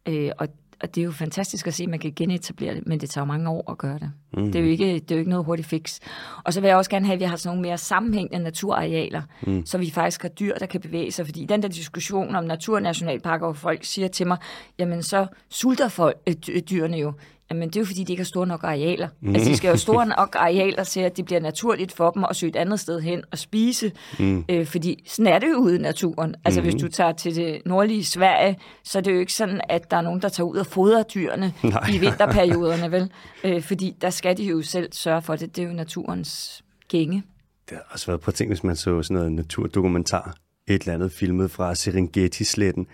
øh, 0.09 0.31
og 0.39 0.49
og 0.83 0.95
det 0.95 1.01
er 1.01 1.05
jo 1.05 1.13
fantastisk 1.13 1.67
at 1.67 1.75
se, 1.75 1.83
at 1.83 1.89
man 1.89 1.99
kan 1.99 2.13
genetablere 2.17 2.75
det, 2.75 2.87
men 2.87 3.01
det 3.01 3.11
tager 3.11 3.23
jo 3.23 3.27
mange 3.27 3.51
år 3.51 3.71
at 3.71 3.79
gøre 3.79 3.99
det. 3.99 4.11
Mm. 4.37 4.45
Det, 4.45 4.55
er 4.55 4.61
jo 4.61 4.67
ikke, 4.67 4.95
det 4.95 5.11
er 5.11 5.15
jo 5.15 5.19
ikke 5.19 5.31
noget 5.31 5.45
hurtigt 5.45 5.69
fix. 5.69 5.99
Og 6.45 6.53
så 6.53 6.61
vil 6.61 6.69
jeg 6.69 6.77
også 6.77 6.91
gerne 6.91 7.07
have, 7.07 7.15
at 7.15 7.21
vi 7.21 7.25
har 7.25 7.37
sådan 7.37 7.57
nogle 7.57 7.69
mere 7.69 7.79
sammenhængende 7.79 8.45
naturarealer, 8.45 9.23
mm. 9.47 9.67
så 9.67 9.79
vi 9.79 9.91
faktisk 9.91 10.23
har 10.23 10.29
dyr, 10.29 10.55
der 10.55 10.67
kan 10.67 10.81
bevæge 10.81 11.13
sig. 11.13 11.27
Fordi 11.27 11.45
den 11.45 11.63
der 11.63 11.69
diskussion 11.69 12.35
om 12.35 12.45
naturnationalparker, 12.45 13.47
hvor 13.47 13.55
folk 13.55 13.85
siger 13.85 14.09
til 14.09 14.27
mig, 14.27 14.39
jamen 14.79 15.03
så 15.03 15.27
sulter 15.51 15.89
folk, 15.89 16.17
øh, 16.27 16.61
dyrene 16.61 16.97
jo. 16.97 17.13
Jamen, 17.53 17.69
det 17.69 17.77
er 17.77 17.81
jo 17.81 17.85
fordi, 17.85 18.05
de 18.05 18.13
ikke 18.13 18.21
har 18.21 18.25
store 18.25 18.47
nok 18.47 18.65
arealer. 18.65 19.09
Mm. 19.21 19.35
Altså, 19.35 19.51
de 19.51 19.57
skal 19.57 19.69
jo 19.69 19.73
have 19.73 19.79
store 19.79 20.07
nok 20.19 20.37
arealer 20.39 20.85
til, 20.85 21.01
at 21.01 21.17
det 21.17 21.25
bliver 21.25 21.41
naturligt 21.41 21.93
for 21.93 22.11
dem 22.11 22.25
at 22.31 22.37
søge 22.37 22.51
et 22.51 22.57
andet 22.57 22.81
sted 22.81 23.01
hen 23.01 23.23
og 23.31 23.39
spise. 23.39 23.93
Mm. 24.19 24.45
Øh, 24.49 24.67
fordi 24.67 25.05
sådan 25.07 25.33
er 25.33 25.39
det 25.39 25.49
jo 25.51 25.57
ude 25.57 25.77
i 25.77 25.79
naturen. 25.79 26.35
Altså, 26.45 26.61
mm. 26.61 26.67
hvis 26.67 26.83
du 26.83 26.89
tager 26.89 27.13
til 27.13 27.37
det 27.37 27.63
nordlige 27.67 28.05
Sverige, 28.05 28.59
så 28.85 28.99
er 28.99 29.03
det 29.03 29.15
jo 29.15 29.19
ikke 29.19 29.33
sådan, 29.33 29.61
at 29.69 29.91
der 29.91 29.97
er 29.97 30.01
nogen, 30.01 30.23
der 30.23 30.29
tager 30.29 30.47
ud 30.47 30.57
og 30.57 30.67
fodrer 30.67 31.03
dyrene 31.03 31.53
Nej. 31.63 31.89
i 31.95 31.99
vinterperioderne, 31.99 32.93
vel? 32.93 33.11
Øh, 33.45 33.63
fordi 33.63 33.97
der 34.01 34.11
skal 34.11 34.37
de 34.37 34.45
jo 34.45 34.63
selv 34.63 34.89
sørge 34.93 35.23
for 35.23 35.37
det. 35.37 35.57
Det 35.57 35.65
er 35.65 35.69
jo 35.69 35.75
naturens 35.75 36.63
gænge. 36.89 37.23
Det 37.69 37.77
har 37.77 37.85
også 37.91 38.07
været 38.07 38.21
på 38.21 38.31
ting, 38.31 38.51
hvis 38.51 38.65
man 38.65 38.77
så 38.77 39.03
sådan 39.03 39.15
noget 39.15 39.33
naturdokumentar 39.33 40.35
et 40.67 40.83
eller 40.83 40.95
andet 40.95 41.13
filmet 41.13 41.51
fra 41.51 41.75
Serengeti-sletten, 41.75 42.87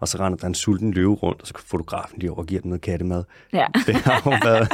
og 0.00 0.08
så 0.08 0.18
render 0.18 0.38
der 0.38 0.46
en 0.46 0.54
sulten 0.54 0.90
løve 0.90 1.14
rundt, 1.14 1.40
og 1.40 1.46
så 1.46 1.54
kan 1.54 1.64
fotografen 1.66 2.18
lige 2.18 2.30
over 2.30 2.40
og 2.40 2.46
giver 2.46 2.60
den 2.60 2.68
noget 2.68 2.82
kattemad. 2.82 3.24
Ja. 3.52 3.66
Det 3.86 3.94
har 3.94 4.22
jo 4.26 4.30
været... 4.44 4.68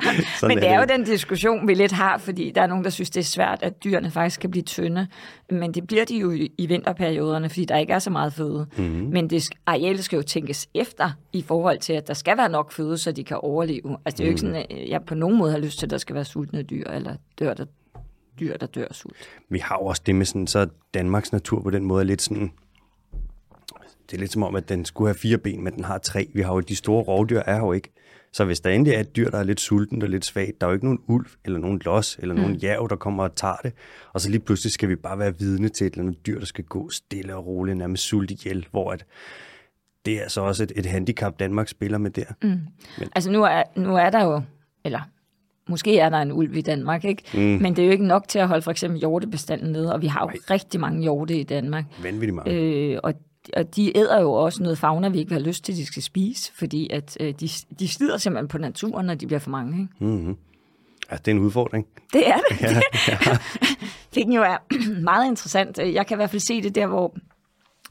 Men 0.48 0.58
det 0.58 0.66
er, 0.66 0.70
er 0.70 0.84
det. 0.84 0.92
jo 0.92 0.96
den 0.96 1.06
diskussion, 1.06 1.68
vi 1.68 1.74
lidt 1.74 1.92
har, 1.92 2.18
fordi 2.18 2.52
der 2.54 2.62
er 2.62 2.66
nogen, 2.66 2.84
der 2.84 2.90
synes, 2.90 3.10
det 3.10 3.20
er 3.20 3.24
svært, 3.24 3.62
at 3.62 3.84
dyrene 3.84 4.10
faktisk 4.10 4.40
kan 4.40 4.50
blive 4.50 4.62
tynde. 4.62 5.06
Men 5.50 5.74
det 5.74 5.86
bliver 5.86 6.04
de 6.04 6.18
jo 6.18 6.32
i 6.58 6.66
vinterperioderne, 6.66 7.48
fordi 7.48 7.64
der 7.64 7.76
ikke 7.76 7.92
er 7.92 7.98
så 7.98 8.10
meget 8.10 8.32
føde. 8.32 8.66
Mm-hmm. 8.76 9.08
Men 9.12 9.30
det, 9.30 9.48
arealet 9.66 10.04
skal 10.04 10.16
jo 10.16 10.22
tænkes 10.22 10.68
efter, 10.74 11.10
i 11.32 11.42
forhold 11.42 11.78
til, 11.78 11.92
at 11.92 12.08
der 12.08 12.14
skal 12.14 12.36
være 12.36 12.48
nok 12.48 12.72
føde, 12.72 12.98
så 12.98 13.12
de 13.12 13.24
kan 13.24 13.36
overleve. 13.36 13.96
Altså 14.04 14.16
det 14.16 14.20
er 14.20 14.24
jo 14.24 14.30
ikke 14.30 14.46
mhm. 14.46 14.54
sådan, 14.54 14.66
at 14.70 14.88
jeg 14.90 15.02
på 15.02 15.14
nogen 15.14 15.38
måde 15.38 15.50
har 15.50 15.58
lyst 15.58 15.78
til, 15.78 15.86
at 15.86 15.90
der 15.90 15.98
skal 15.98 16.14
være 16.14 16.24
sultne 16.24 16.62
dyr, 16.62 16.90
eller 16.90 17.14
dør 17.38 17.54
der 17.54 17.64
dyr, 18.40 18.56
der 18.56 18.66
dør 18.66 18.86
sult. 18.92 19.16
Vi 19.48 19.58
har 19.58 19.78
jo 19.80 19.86
også 19.86 20.02
det 20.06 20.14
med 20.14 20.26
sådan, 20.26 20.46
så 20.46 20.68
Danmarks 20.94 21.32
natur 21.32 21.60
på 21.60 21.70
den 21.70 21.84
måde 21.84 22.00
er 22.00 22.04
lidt 22.04 22.22
sådan, 22.22 22.52
det 24.10 24.16
er 24.16 24.20
lidt 24.20 24.32
som 24.32 24.42
om, 24.42 24.56
at 24.56 24.68
den 24.68 24.84
skulle 24.84 25.08
have 25.08 25.18
fire 25.18 25.38
ben, 25.38 25.64
men 25.64 25.74
den 25.74 25.84
har 25.84 25.98
tre. 25.98 26.28
Vi 26.34 26.42
har 26.42 26.54
jo, 26.54 26.60
de 26.60 26.76
store 26.76 27.02
rovdyr 27.02 27.40
er 27.46 27.58
jo 27.58 27.72
ikke. 27.72 27.92
Så 28.32 28.44
hvis 28.44 28.60
der 28.60 28.70
endelig 28.70 28.94
er 28.94 29.00
et 29.00 29.16
dyr, 29.16 29.30
der 29.30 29.38
er 29.38 29.42
lidt 29.42 29.60
sulten 29.60 30.02
og 30.02 30.08
lidt 30.08 30.24
svagt, 30.24 30.60
der 30.60 30.66
er 30.66 30.70
jo 30.70 30.74
ikke 30.74 30.86
nogen 30.86 31.00
ulv, 31.06 31.26
eller 31.44 31.58
nogen 31.58 31.80
los, 31.84 32.16
eller 32.22 32.34
mm. 32.34 32.40
nogen 32.40 32.56
jæv, 32.56 32.86
der 32.90 32.96
kommer 32.96 33.22
og 33.22 33.34
tager 33.34 33.56
det. 33.62 33.72
Og 34.12 34.20
så 34.20 34.30
lige 34.30 34.40
pludselig 34.40 34.72
skal 34.72 34.88
vi 34.88 34.96
bare 34.96 35.18
være 35.18 35.38
vidne 35.38 35.68
til 35.68 35.86
et 35.86 35.92
eller 35.92 36.04
andet 36.04 36.26
dyr, 36.26 36.38
der 36.38 36.46
skal 36.46 36.64
gå 36.64 36.90
stille 36.90 37.36
og 37.36 37.46
roligt, 37.46 37.78
nærmest 37.78 38.02
sult 38.02 38.30
ihjel, 38.30 38.66
hvor 38.70 38.90
at 38.90 39.04
det 40.04 40.24
er 40.24 40.28
så 40.28 40.40
også 40.40 40.62
et, 40.62 40.72
et 40.76 40.86
handicap, 40.86 41.38
Danmark 41.38 41.68
spiller 41.68 41.98
med 41.98 42.10
der. 42.10 42.24
Mm. 42.42 42.48
Men. 42.98 43.08
Altså 43.14 43.30
nu 43.30 43.42
er, 43.42 43.62
nu 43.76 43.96
er 43.96 44.10
der 44.10 44.24
jo, 44.24 44.42
eller 44.84 45.00
Måske 45.68 45.98
er 45.98 46.08
der 46.08 46.18
en 46.18 46.32
ulv 46.32 46.56
i 46.56 46.60
Danmark, 46.60 47.04
ikke? 47.04 47.22
Mm. 47.34 47.40
Men 47.40 47.76
det 47.76 47.82
er 47.82 47.86
jo 47.86 47.92
ikke 47.92 48.06
nok 48.06 48.28
til 48.28 48.38
at 48.38 48.48
holde 48.48 48.62
for 48.62 48.70
eksempel 48.70 49.00
hjortebestanden 49.00 49.72
nede, 49.72 49.92
og 49.92 50.02
vi 50.02 50.06
har 50.06 50.20
jo 50.20 50.28
Ej. 50.28 50.36
rigtig 50.50 50.80
mange 50.80 51.02
hjorte 51.02 51.38
i 51.40 51.42
Danmark. 51.42 51.84
Vanvittigt 52.02 52.34
mange. 52.34 52.52
Øh, 52.52 52.98
og 53.02 53.14
og 53.56 53.76
de 53.76 53.98
æder 53.98 54.20
jo 54.20 54.32
også 54.32 54.62
noget 54.62 54.78
fauna, 54.78 55.08
vi 55.08 55.18
ikke 55.18 55.32
har 55.32 55.40
lyst 55.40 55.64
til, 55.64 55.72
at 55.72 55.76
de 55.76 55.86
skal 55.86 56.02
spise, 56.02 56.52
fordi 56.54 56.90
at, 56.90 57.16
øh, 57.20 57.34
de, 57.40 57.48
de 57.78 57.88
slider 57.88 58.16
simpelthen 58.16 58.48
på 58.48 58.58
naturen, 58.58 59.06
når 59.06 59.14
de 59.14 59.26
bliver 59.26 59.40
for 59.40 59.50
mange. 59.50 59.80
Ikke? 59.80 60.04
Mm-hmm. 60.04 60.36
Ja, 61.10 61.16
det 61.16 61.28
er 61.28 61.32
en 61.32 61.38
udfordring. 61.38 61.86
Det 62.12 62.28
er 62.28 62.36
det. 62.36 62.60
Ja, 62.62 62.80
ja. 63.08 63.38
det 64.14 64.34
jo 64.34 64.42
er 64.42 64.56
meget 65.10 65.28
interessant. 65.28 65.78
Jeg 65.78 66.06
kan 66.06 66.14
i 66.14 66.18
hvert 66.18 66.30
fald 66.30 66.40
se 66.40 66.62
det 66.62 66.74
der, 66.74 66.86
hvor 66.86 67.16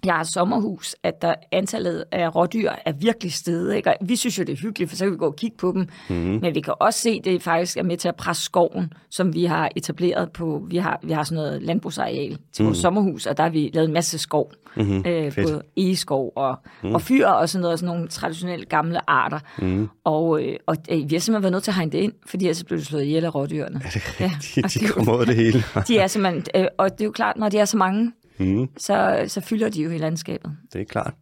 jeg 0.05 0.13
har 0.13 0.23
sommerhus, 0.23 0.95
at 1.03 1.21
der 1.21 1.35
antallet 1.51 2.03
af 2.11 2.35
rådyr 2.35 2.71
er 2.85 2.91
virkelig 2.91 3.33
steget. 3.33 3.75
Ikke? 3.75 3.89
Og 3.89 3.95
vi 4.01 4.15
synes 4.15 4.39
jo, 4.39 4.43
det 4.43 4.53
er 4.53 4.61
hyggeligt, 4.61 4.89
for 4.89 4.97
så 4.97 5.05
kan 5.05 5.11
vi 5.11 5.17
gå 5.17 5.25
og 5.25 5.35
kigge 5.35 5.57
på 5.57 5.71
dem. 5.71 5.87
Mm-hmm. 6.09 6.39
Men 6.41 6.55
vi 6.55 6.61
kan 6.61 6.73
også 6.79 6.99
se, 6.99 7.09
at 7.09 7.25
det 7.25 7.43
faktisk 7.43 7.77
er 7.77 7.83
med 7.83 7.97
til 7.97 8.07
at 8.07 8.15
presse 8.15 8.43
skoven, 8.43 8.93
som 9.09 9.33
vi 9.33 9.45
har 9.45 9.69
etableret 9.75 10.31
på. 10.31 10.63
Vi 10.69 10.77
har, 10.77 10.99
vi 11.03 11.11
har 11.11 11.23
sådan 11.23 11.35
noget 11.35 11.61
landbrugsareal 11.61 12.29
til 12.29 12.37
mm-hmm. 12.37 12.65
vores 12.65 12.77
sommerhus, 12.77 13.25
og 13.25 13.37
der 13.37 13.43
har 13.43 13.49
vi 13.49 13.71
lavet 13.73 13.87
en 13.87 13.93
masse 13.93 14.17
skov. 14.17 14.51
Mm-hmm. 14.75 15.03
Øh, 15.05 15.35
både 15.35 15.61
egeskov 15.77 16.33
og, 16.35 16.57
mm-hmm. 16.65 16.95
og 16.95 17.01
fyr 17.01 17.27
og 17.27 17.49
sådan 17.49 17.61
noget, 17.61 17.79
sådan 17.79 17.95
nogle 17.95 18.07
traditionelle 18.07 18.65
gamle 18.65 19.09
arter. 19.09 19.39
Mm-hmm. 19.59 19.89
Og, 20.03 20.43
øh, 20.43 20.55
og 20.65 20.77
øh, 20.91 20.97
vi 20.97 21.15
har 21.15 21.19
simpelthen 21.19 21.43
været 21.43 21.51
nødt 21.51 21.63
til 21.63 21.71
at 21.71 21.75
hegne 21.75 21.91
det 21.91 21.97
ind, 21.97 22.13
fordi 22.25 22.45
ellers 22.45 22.63
blev 22.63 22.79
det 22.79 22.87
slået 22.87 23.03
ihjel 23.03 23.25
af 23.25 23.35
rådyrene. 23.35 23.81
Er 23.85 23.89
det 23.89 24.21
rigtigt? 24.21 24.57
Ja, 24.57 24.87
de, 24.87 24.87
kommer 24.87 25.17
ud 25.17 25.25
det 25.25 25.35
hele. 25.35 25.63
de 25.87 25.97
er 25.97 26.07
simpelthen, 26.07 26.43
øh, 26.55 26.67
og 26.77 26.91
det 26.91 27.01
er 27.01 27.05
jo 27.05 27.11
klart, 27.11 27.37
når 27.37 27.49
de 27.49 27.57
er 27.57 27.65
så 27.65 27.77
mange, 27.77 28.11
mm. 28.39 28.69
så, 28.77 29.23
så 29.27 29.41
fylder 29.41 29.69
de 29.69 29.83
jo 29.83 29.89
i 29.89 29.97
landskabet. 29.97 30.57
Det 30.73 30.81
er 30.81 30.85
klart. 30.85 31.13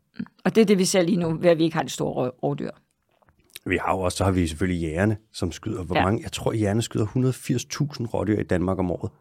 Og 0.46 0.56
det 0.56 0.62
er 0.62 0.66
det, 0.66 0.78
vi 0.78 0.86
ser 0.86 1.02
lige 1.02 1.18
nu, 1.18 1.38
ved 1.38 1.50
at 1.50 1.58
vi 1.58 1.64
ikke 1.64 1.76
har 1.76 1.84
de 1.84 1.90
store 1.90 2.30
rovdyr. 2.44 2.72
Vi 3.66 3.78
har 3.86 3.94
jo 3.94 4.00
også, 4.00 4.18
så 4.18 4.24
har 4.24 4.32
vi 4.32 4.48
selvfølgelig 4.48 4.82
jægerne, 4.82 5.18
som 5.34 5.52
skyder. 5.52 5.84
Hvor 5.84 5.96
Ja. 5.98 6.04
mange? 6.04 6.24
Jeg 6.24 6.32
tror, 6.32 6.54
jægerne 6.54 6.82
skyder 6.82 7.06
180.000 7.06 8.06
rådyr 8.14 8.40
i 8.40 8.44
Danmark 8.44 8.80
om 8.80 8.92
året. 8.92 9.12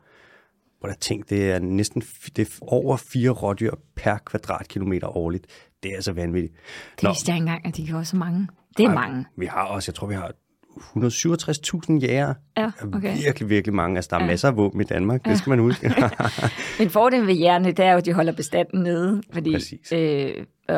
Hvor 0.79 0.89
der 0.89 0.95
tænk, 0.97 1.31
det 1.31 1.53
er 1.53 1.59
næsten 1.59 2.03
det 2.37 2.39
er 2.49 2.59
over 2.63 2.97
fire 2.97 3.31
rådyr 3.31 3.75
per 3.97 4.19
kvadratkilometer 4.27 5.17
årligt. 5.17 5.47
Det 5.83 5.91
er 5.91 5.95
altså 5.95 6.13
vanvittigt. 6.13 6.55
Det 7.01 7.09
vidste 7.09 7.31
jeg 7.31 7.37
ikke 7.37 7.43
engang, 7.43 7.67
at 7.67 7.77
de 7.77 7.95
også 7.97 8.11
så 8.11 8.17
mange. 8.17 8.49
Det 8.77 8.85
er 8.85 8.95
mange. 8.95 9.25
Vi 9.37 9.47
har 9.47 9.65
også, 9.65 9.91
jeg 9.91 9.95
tror, 9.95 10.07
vi 10.07 10.15
har 10.15 10.33
167.000 10.77 11.99
jæger. 11.99 12.35
Ja, 12.57 12.71
okay. 12.95 13.17
Virkelig, 13.17 13.49
virkelig 13.49 13.75
mange. 13.75 13.97
Altså, 13.97 14.09
der 14.11 14.17
er 14.17 14.21
ja. 14.21 14.27
masser 14.27 14.49
af 14.49 14.57
våben 14.57 14.81
i 14.81 14.85
Danmark, 14.85 15.25
det 15.25 15.39
skal 15.39 15.51
man 15.51 15.59
huske. 15.59 15.93
Men 16.79 16.91
fordelen 16.91 17.27
ved 17.27 17.35
jægerne, 17.35 17.73
det 17.73 17.85
er 17.85 17.93
jo, 17.93 17.99
at 17.99 18.05
de 18.05 18.13
holder 18.13 18.33
bestanden 18.33 18.83
nede. 18.83 19.23
Fordi, 19.33 19.53
Præcis. 19.53 19.93
øh, 19.93 20.35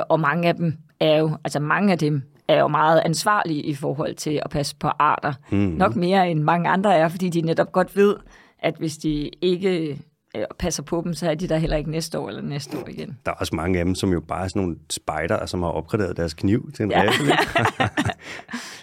og 0.09 0.21
mange 0.21 0.49
af 0.49 0.55
dem 0.55 0.75
er 1.01 1.17
jo, 1.17 1.39
altså 1.45 1.61
mange 1.61 1.93
af 1.93 1.99
dem 1.99 2.23
er 2.49 2.61
jo 2.61 2.69
meget 2.69 3.03
ansvarlige 3.05 3.63
i 3.63 3.75
forhold 3.75 4.15
til 4.15 4.41
at 4.45 4.51
passe 4.51 4.77
på 4.77 4.89
arter. 4.89 5.33
Mm. 5.51 5.59
Nok 5.59 5.97
mere 5.97 6.31
end 6.31 6.41
mange 6.43 6.69
andre 6.69 6.97
er, 6.97 7.09
fordi 7.09 7.29
de 7.29 7.41
netop 7.41 7.73
godt 7.73 7.97
ved, 7.97 8.17
at 8.59 8.75
hvis 8.79 8.97
de 8.97 9.31
ikke 9.43 9.99
øh, 10.37 10.45
passer 10.59 10.83
på 10.83 11.03
dem, 11.05 11.15
så 11.15 11.31
er 11.31 11.35
de 11.35 11.49
der 11.49 11.57
heller 11.57 11.77
ikke 11.77 11.91
næste 11.91 12.19
år 12.19 12.29
eller 12.29 12.43
næste 12.43 12.79
år 12.79 12.89
igen. 12.89 13.19
der 13.27 13.33
er 13.33 13.37
også 13.37 13.55
mange 13.55 13.79
af 13.79 13.85
dem, 13.85 13.95
som 13.95 14.13
jo 14.13 14.21
bare 14.21 14.45
er 14.45 14.49
sådan 14.49 14.63
nogle 14.63 14.77
spejder, 14.91 15.47
som 15.47 15.63
har 15.63 15.69
opgraderet 15.69 16.17
deres 16.17 16.35
kniv 16.35 16.73
til 16.73 16.83
en 16.83 16.91
ja. 16.91 17.03
riffel. 17.03 17.27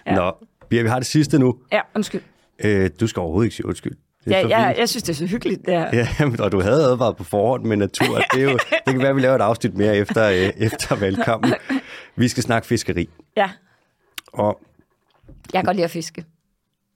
ja. 0.08 0.16
Nå, 0.16 0.32
Bia, 0.74 0.82
vi 0.82 0.88
har 0.90 1.00
det 1.00 1.06
sidste 1.08 1.40
nu. 1.40 1.56
Ja, 1.72 1.80
undskyld. 1.96 2.22
Øh, 2.64 2.90
du 3.00 3.08
skal 3.08 3.20
overhovedet 3.20 3.46
ikke 3.46 3.56
sige 3.56 3.66
undskyld. 3.66 3.92
Det 4.26 4.32
Ja, 4.32 4.48
jeg, 4.48 4.68
fint. 4.70 4.80
jeg 4.80 4.90
synes, 4.90 5.04
det 5.04 5.10
er 5.14 5.16
så 5.16 5.26
hyggeligt. 5.26 5.66
Der. 5.66 5.90
Ja, 5.94 6.08
men- 6.26 6.42
og 6.42 6.52
du 6.52 6.62
havde 6.62 6.84
advaret 6.84 7.18
på 7.18 7.24
forhånd 7.24 7.64
med 7.64 7.78
natur. 7.78 8.18
Det, 8.34 8.40
er 8.44 8.52
jo, 8.52 8.58
det 8.86 8.94
kan 8.94 9.00
være, 9.00 9.10
at 9.10 9.16
vi 9.16 9.22
laver 9.22 9.36
et 9.36 9.42
afsnit 9.42 9.74
mere 9.78 9.98
efter, 9.98 10.26
øh, 10.30 10.36
efter 10.58 10.96
valgkampen. 10.96 11.54
Vi 12.16 12.28
skal 12.28 12.44
snakke 12.44 12.68
fiskeri. 12.68 13.10
ja, 13.38 13.50
Og 14.34 14.62
jeg 15.54 15.60
kan 15.60 15.66
godt 15.66 15.76
lide 15.76 15.86
at 15.86 15.92
fiske. 15.92 16.26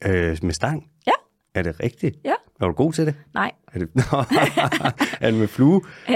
øh, 0.06 0.38
med 0.42 0.54
stang. 0.54 0.88
Ja, 1.08 1.12
Er 1.56 1.62
det 1.62 1.76
rigtigt? 1.84 2.16
ja, 2.26 2.34
Er 2.62 2.66
du 2.66 2.72
god 2.74 2.94
til 2.94 3.06
det? 3.06 3.16
nej. 3.34 3.52
Er 3.74 3.80
det, 3.80 3.90
er 5.22 5.32
det 5.32 5.40
med 5.40 5.48
flue? 5.48 5.82
Øh, 6.10 6.16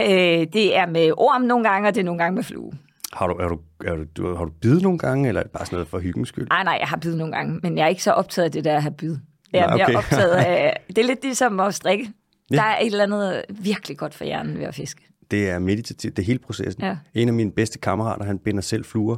det 0.53 0.78
er 0.78 0.86
med 0.86 1.12
orm 1.18 1.41
nogle 1.41 1.70
gange, 1.70 1.88
og 1.88 1.95
det 1.95 2.01
er 2.01 2.05
nogle 2.05 2.20
gange 2.24 2.36
med 2.36 2.43
flue. 2.43 2.72
Har 3.14 3.28
du, 3.28 3.34
er 3.34 3.47
du, 3.47 3.59
er 3.86 3.95
du, 3.95 4.03
du, 4.18 4.36
har 4.36 4.45
du 4.45 4.51
bidet 4.62 4.82
nogle 4.82 4.99
gange, 4.99 5.28
eller 5.28 5.39
er 5.41 5.43
det 5.43 5.51
bare 5.51 5.66
sådan 5.66 5.76
noget 5.76 5.88
for 5.88 5.99
hyggens 5.99 6.30
skyld? 6.30 6.47
Nej, 6.47 6.64
nej, 6.64 6.78
jeg 6.80 6.88
har 6.88 6.97
bid 6.97 7.16
nogle 7.16 7.34
gange, 7.34 7.59
men 7.64 7.78
jeg 7.78 7.84
er 7.84 7.88
ikke 7.88 8.03
så 8.03 8.12
optaget 8.12 8.45
af 8.45 8.51
det 8.51 8.64
der 8.64 8.76
at 8.76 8.82
have 8.82 8.93
bid. 8.93 9.18
Jeg 9.53 9.59
er 9.59 9.68
Nej, 9.68 9.78
mere 9.78 9.86
okay. 9.86 9.95
optaget 9.95 10.32
af... 10.32 10.80
Det 10.88 10.97
er 10.97 11.03
lidt 11.03 11.24
ligesom 11.24 11.59
at 11.59 11.76
strikke. 11.76 12.12
Ja. 12.51 12.55
Der 12.55 12.64
er 12.64 12.80
et 12.80 12.86
eller 12.86 13.03
andet 13.03 13.43
virkelig 13.49 13.97
godt 13.97 14.14
for 14.14 14.26
hjernen 14.26 14.57
ved 14.59 14.66
at 14.66 14.76
fiske. 14.76 15.01
Det 15.32 15.49
er 15.49 15.59
meditativt, 15.59 16.18
det 16.18 16.24
er 16.24 16.28
hele 16.28 16.39
processen. 16.39 16.84
Ja. 16.84 16.97
En 17.14 17.28
af 17.28 17.34
mine 17.34 17.51
bedste 17.51 17.80
kammerater, 17.80 18.26
han 18.26 18.39
binder 18.39 18.62
selv 18.62 18.86
fluer, 18.86 19.18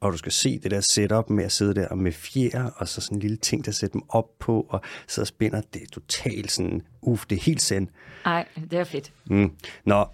og 0.00 0.12
du 0.12 0.16
skal 0.16 0.32
se 0.32 0.58
det 0.58 0.70
der 0.70 0.80
setup 0.80 1.30
med 1.30 1.44
at 1.44 1.52
sidde 1.52 1.74
der 1.74 1.94
med 1.94 2.12
fjer, 2.12 2.70
og 2.76 2.88
så 2.88 3.00
sådan 3.00 3.16
en 3.16 3.20
lille 3.20 3.36
ting, 3.36 3.64
der 3.64 3.70
sætter 3.70 3.92
dem 3.92 4.02
op 4.08 4.38
på, 4.40 4.66
og 4.68 4.80
og 5.18 5.26
spænder. 5.26 5.60
Det 5.74 5.82
er 5.82 5.86
totalt 5.92 6.50
sådan, 6.50 6.82
uff, 7.02 7.26
det 7.26 7.38
er 7.38 7.42
helt 7.42 7.62
send. 7.62 7.88
Nej, 8.24 8.46
det 8.70 8.78
er 8.78 8.84
fedt. 8.84 9.12
Mm. 9.30 9.50
Nå, 9.84 10.04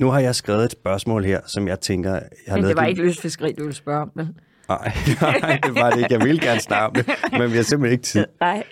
nu 0.00 0.10
har 0.10 0.20
jeg 0.20 0.34
skrevet 0.34 0.64
et 0.64 0.72
spørgsmål 0.72 1.24
her, 1.24 1.40
som 1.46 1.68
jeg 1.68 1.80
tænker... 1.80 2.12
Jeg 2.12 2.22
har 2.48 2.56
Men 2.56 2.64
det 2.64 2.76
var 2.76 2.86
ikke 2.86 3.02
løsfiskeri, 3.02 3.52
du 3.52 3.62
ville 3.62 3.74
spørge 3.74 4.02
om. 4.02 4.10
vel? 4.14 4.28
Nej, 4.68 4.92
nej, 5.20 5.60
det 5.64 5.74
var 5.74 5.90
det 5.90 5.98
ikke. 5.98 6.12
Jeg 6.14 6.24
vil 6.24 6.40
gerne 6.40 6.60
snakke 6.60 6.86
om 6.86 6.94
det, 6.94 7.14
men 7.32 7.50
vi 7.50 7.56
har 7.56 7.62
simpelthen 7.62 7.92
ikke 7.92 8.04
tid. 8.04 8.26
Nej. 8.40 8.62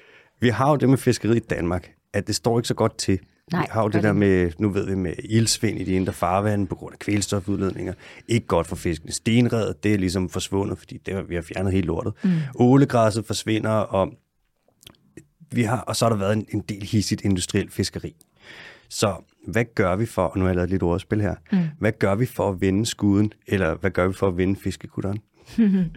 Vi 0.41 0.49
har 0.49 0.70
jo 0.70 0.77
det 0.77 0.89
med 0.89 0.99
fiskeri 0.99 1.37
i 1.37 1.41
Danmark, 1.41 1.91
at 2.12 2.27
det 2.27 2.35
står 2.35 2.59
ikke 2.59 2.68
så 2.68 2.75
godt 2.75 2.99
til. 2.99 3.18
Nej, 3.53 3.61
vi 3.62 3.66
har 3.70 3.83
jo 3.83 3.89
det 3.89 4.03
der 4.03 4.12
med, 4.12 4.51
nu 4.59 4.68
ved 4.68 4.87
vi 4.87 4.95
med 4.95 5.12
ildsvind 5.25 5.81
i 5.81 5.85
de 5.85 5.93
indre 5.93 6.12
farvande 6.12 6.66
på 6.66 6.75
grund 6.75 6.93
af 6.93 6.99
kvælstofudledninger. 6.99 7.93
Ikke 8.29 8.47
godt 8.47 8.66
for 8.66 8.77
fiskene. 8.77 9.12
Stenredet, 9.12 9.85
det 9.85 9.95
er 9.95 9.99
ligesom 9.99 10.29
forsvundet, 10.29 10.79
fordi 10.79 10.99
det, 11.07 11.29
vi 11.29 11.35
har 11.35 11.43
fjernet 11.43 11.72
helt 11.72 11.87
lortet. 11.87 12.12
Mm. 12.25 12.31
Ålegræsset 12.59 13.27
forsvinder, 13.27 13.70
og, 13.70 14.12
vi 15.51 15.62
har, 15.62 15.81
og 15.81 15.97
så 15.97 16.05
har 16.05 16.11
der 16.11 16.18
været 16.18 16.33
en, 16.33 16.47
en 16.49 16.61
del 16.61 16.83
hissigt 16.83 17.22
industrielt 17.25 17.72
fiskeri. 17.72 18.16
Så 18.95 19.14
hvad 19.47 19.64
gør 19.74 19.97
vi 19.97 20.07
for, 20.07 20.22
og 20.22 20.38
nu 20.38 20.45
har 20.45 20.49
jeg 20.49 20.57
lavet 20.57 20.70
lidt 20.70 20.82
ordspil 20.82 21.20
her, 21.20 21.34
mm. 21.53 21.59
hvad 21.78 21.92
gør 21.92 22.14
vi 22.14 22.26
for 22.26 22.49
at 22.51 22.61
vende 22.61 22.86
skuden, 22.86 23.32
eller 23.47 23.74
hvad 23.74 23.90
gør 23.90 24.07
vi 24.07 24.12
for 24.12 24.28
at 24.28 24.36
vende 24.36 24.57
fiskekutteren? 24.61 25.18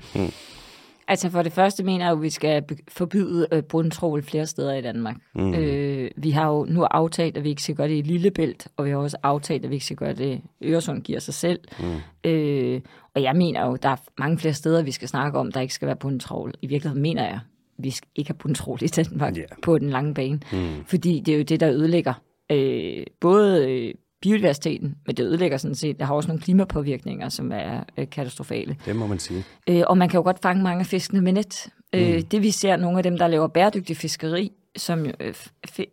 Altså 1.09 1.29
for 1.29 1.41
det 1.41 1.53
første 1.53 1.83
mener 1.83 2.05
jeg 2.05 2.11
jo, 2.11 2.15
at 2.17 2.21
vi 2.21 2.29
skal 2.29 2.63
forbyde 2.87 3.47
øh, 3.51 3.63
bundtrål 3.63 4.23
flere 4.23 4.45
steder 4.45 4.73
i 4.73 4.81
Danmark. 4.81 5.15
Mm. 5.35 5.53
Øh, 5.53 6.11
vi 6.17 6.31
har 6.31 6.47
jo 6.47 6.65
nu 6.69 6.83
aftalt, 6.83 7.37
at 7.37 7.43
vi 7.43 7.49
ikke 7.49 7.63
skal 7.63 7.75
gøre 7.75 7.87
det 7.87 7.97
i 7.97 8.01
Lillebælt, 8.01 8.67
og 8.77 8.85
vi 8.85 8.89
har 8.89 8.97
også 8.97 9.17
aftalt, 9.23 9.63
at 9.63 9.69
vi 9.69 9.75
ikke 9.75 9.85
skal 9.85 9.97
gøre 9.97 10.13
det 10.13 10.41
Øresund 10.63 11.01
giver 11.01 11.19
sig 11.19 11.33
selv. 11.33 11.59
Mm. 11.79 12.29
Øh, 12.29 12.81
og 13.15 13.21
jeg 13.23 13.35
mener 13.35 13.65
jo, 13.65 13.75
der 13.75 13.89
er 13.89 13.95
mange 14.17 14.37
flere 14.37 14.53
steder, 14.53 14.83
vi 14.83 14.91
skal 14.91 15.07
snakke 15.07 15.39
om, 15.39 15.51
der 15.51 15.61
ikke 15.61 15.73
skal 15.73 15.85
være 15.85 15.95
bundtrål. 15.95 16.53
I 16.61 16.67
virkeligheden 16.67 17.01
mener 17.01 17.23
jeg, 17.23 17.39
at 17.77 17.83
vi 17.83 17.89
skal 17.89 18.09
ikke 18.15 18.29
have 18.29 18.37
bundtrål 18.37 18.79
i 18.81 18.87
Danmark 18.87 19.37
Ja. 19.37 19.43
på 19.63 19.77
den 19.77 19.89
lange 19.89 20.13
bane. 20.13 20.39
Mm. 20.51 20.85
Fordi 20.85 21.19
det 21.25 21.33
er 21.33 21.37
jo 21.37 21.43
det, 21.43 21.59
der 21.59 21.69
ødelægger 21.69 22.13
øh, 22.51 23.03
både 23.21 23.71
øh, 23.71 23.93
biodiversiteten, 24.21 24.95
men 25.05 25.15
det 25.15 25.23
ødelægger 25.23 25.57
sådan 25.57 25.75
set, 25.75 25.99
der 25.99 26.05
har 26.05 26.15
også 26.15 26.27
nogle 26.27 26.41
klimapåvirkninger, 26.41 27.29
som 27.29 27.51
er 27.51 27.83
øh, 27.97 28.09
katastrofale. 28.09 28.75
Det 28.85 28.95
må 28.95 29.07
man 29.07 29.19
sige. 29.19 29.43
Øh, 29.69 29.83
og 29.87 29.97
man 29.97 30.09
kan 30.09 30.17
jo 30.17 30.23
godt 30.23 30.39
fange 30.41 30.63
mange 30.63 30.79
af 30.79 30.85
fiskene 30.85 31.21
med 31.21 31.33
net. 31.33 31.69
Mm. 31.93 31.99
Øh, 31.99 32.21
det 32.31 32.43
vi 32.43 32.51
ser, 32.51 32.75
nogle 32.75 32.97
af 32.97 33.03
dem, 33.03 33.17
der 33.17 33.27
laver 33.27 33.47
bæredygtig 33.47 33.97
fiskeri, 33.97 34.51
som, 34.77 35.05
øh, 35.19 35.33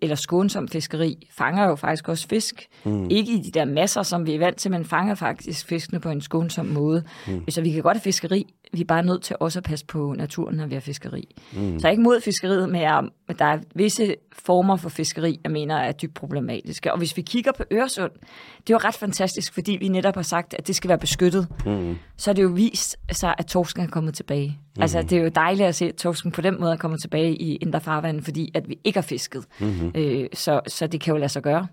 eller 0.01 0.17
skånsom 0.17 0.69
fiskeri, 0.69 1.29
fanger 1.31 1.69
jo 1.69 1.75
faktisk 1.75 2.09
også 2.09 2.29
fisk. 2.29 2.67
Mm. 2.85 3.11
Ikke 3.11 3.33
i 3.33 3.41
de 3.41 3.51
der 3.51 3.65
masser, 3.65 4.03
som 4.03 4.27
vi 4.27 4.35
er 4.35 4.39
vant 4.39 4.57
til, 4.57 4.71
men 4.71 4.85
fanger 4.85 5.15
faktisk 5.15 5.67
fiskene 5.67 6.01
på 6.01 6.09
en 6.09 6.21
skånsom 6.21 6.67
måde. 6.67 7.03
Mm. 7.27 7.51
Så 7.51 7.61
vi 7.61 7.71
kan 7.71 7.83
godt 7.83 7.97
have 7.97 8.03
fiskeri, 8.03 8.55
vi 8.73 8.81
er 8.81 8.85
bare 8.85 9.03
nødt 9.03 9.23
til 9.23 9.37
også 9.41 9.59
at 9.59 9.65
passe 9.65 9.87
på 9.87 10.15
naturen, 10.19 10.57
når 10.57 10.67
vi 10.67 10.75
har 10.75 10.81
fiskeri. 10.81 11.37
Mm. 11.53 11.59
Så 11.59 11.63
jeg 11.63 11.85
er 11.85 11.91
ikke 11.91 12.03
mod 12.03 12.21
fiskeriet, 12.21 12.69
men 12.69 12.81
jeg, 12.81 13.03
der 13.39 13.45
er 13.45 13.59
visse 13.75 14.15
former 14.33 14.77
for 14.77 14.89
fiskeri, 14.89 15.41
jeg 15.45 15.53
mener 15.53 15.77
er 15.77 15.93
dybt 15.93 16.15
problematiske. 16.15 16.93
Og 16.93 16.99
hvis 16.99 17.17
vi 17.17 17.23
kigger 17.23 17.53
på 17.53 17.65
Øresund, 17.73 18.13
det 18.59 18.71
er 18.73 18.75
jo 18.75 18.79
ret 18.79 18.95
fantastisk, 18.95 19.55
fordi 19.55 19.73
vi 19.73 19.89
netop 19.89 20.15
har 20.15 20.23
sagt, 20.23 20.55
at 20.55 20.67
det 20.67 20.77
skal 20.77 20.89
være 20.89 20.99
beskyttet. 20.99 21.49
Mm. 21.67 21.97
Så 22.17 22.31
er 22.31 22.35
det 22.35 22.43
jo 22.43 22.49
vist 22.49 22.97
sig, 23.13 23.35
at 23.39 23.47
torsken 23.47 23.83
er 23.83 23.87
kommet 23.87 24.15
tilbage. 24.15 24.59
Mm. 24.77 24.83
Altså, 24.83 25.03
det 25.03 25.13
er 25.13 25.23
jo 25.23 25.31
dejligt 25.35 25.69
at 25.69 25.75
se, 25.75 25.85
at 25.89 25.95
torsken 25.95 26.31
på 26.31 26.41
den 26.41 26.61
måde 26.61 26.73
er 26.73 26.77
kommet 26.77 27.01
tilbage 27.01 27.37
i 27.37 27.57
indre 27.57 27.81
farvand, 27.81 28.23
fordi 28.23 28.51
at 28.55 28.69
vi 28.69 28.79
ikke 28.85 28.97
har 28.97 29.03
fisket. 29.03 29.45
Mm-hmm. 29.61 29.93
Øh, 29.95 30.29
så, 30.33 30.61
så 30.67 30.87
det 30.87 31.01
kan 31.01 31.13
jo 31.13 31.19
lade 31.19 31.29
sig 31.29 31.43
gøre. 31.43 31.67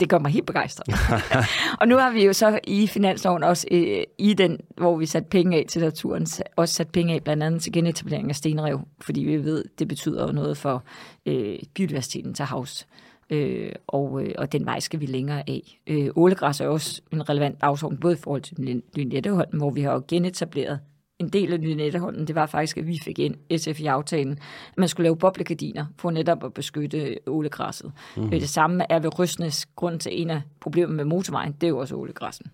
Det 0.00 0.08
gør 0.08 0.18
mig 0.18 0.32
helt 0.32 0.46
begejstret. 0.46 0.94
og 1.80 1.88
nu 1.88 1.96
har 1.96 2.10
vi 2.10 2.24
jo 2.24 2.32
så 2.32 2.58
i 2.66 2.86
finansloven 2.86 3.42
også 3.42 3.66
øh, 3.70 4.02
i 4.18 4.34
den, 4.34 4.58
hvor 4.76 4.96
vi 4.96 5.06
sat 5.06 5.26
penge 5.26 5.56
af 5.56 5.64
til 5.68 5.82
naturen, 5.82 6.26
også 6.56 6.74
sat 6.74 6.88
penge 6.88 7.14
af 7.14 7.24
blandt 7.24 7.42
andet 7.42 7.62
til 7.62 7.72
genetablering 7.72 8.28
af 8.28 8.36
stenrev, 8.36 8.80
fordi 9.00 9.20
vi 9.20 9.44
ved, 9.44 9.64
det 9.78 9.88
betyder 9.88 10.26
jo 10.26 10.32
noget 10.32 10.56
for 10.56 10.84
øh, 11.26 11.58
biodiversiteten 11.74 12.34
til 12.34 12.44
havs. 12.44 12.86
Øh, 13.30 13.72
og, 13.86 14.22
øh, 14.22 14.34
og 14.38 14.52
den 14.52 14.66
vej 14.66 14.80
skal 14.80 15.00
vi 15.00 15.06
længere 15.06 15.42
af. 15.50 15.80
Øh, 15.86 16.10
ålegræs 16.16 16.60
er 16.60 16.68
også 16.68 17.02
en 17.12 17.28
relevant 17.28 17.60
dagsorden, 17.60 17.98
både 17.98 18.14
i 18.14 18.20
forhold 18.20 18.42
til 18.42 18.54
Lyn- 18.54 18.90
Lynetteholm, 18.94 19.58
hvor 19.58 19.70
vi 19.70 19.82
har 19.82 20.02
genetableret 20.08 20.80
en 21.18 21.28
del 21.28 21.52
af 21.52 21.60
Lynetteholmen, 21.60 22.26
det 22.26 22.34
var 22.34 22.46
faktisk, 22.46 22.76
at 22.76 22.86
vi 22.86 22.98
fik 23.04 23.18
ind 23.18 23.58
SF 23.58 23.80
i 23.80 23.86
aftalen, 23.86 24.32
at 24.32 24.78
man 24.78 24.88
skulle 24.88 25.04
lave 25.04 25.16
boblegardiner 25.16 25.86
for 25.98 26.10
netop 26.10 26.44
at 26.44 26.54
beskytte 26.54 27.18
ålegræsset. 27.26 27.92
Mm. 28.16 28.30
Det 28.30 28.48
samme 28.48 28.84
er 28.92 28.98
ved 28.98 29.18
Røsnes 29.18 29.66
grund 29.76 30.00
til 30.00 30.20
en 30.22 30.30
af 30.30 30.42
problemerne 30.60 30.96
med 30.96 31.04
motorvejen, 31.04 31.52
det 31.52 31.64
er 31.64 31.68
jo 31.68 31.78
også 31.78 31.94
ålegræssen. 31.94 32.46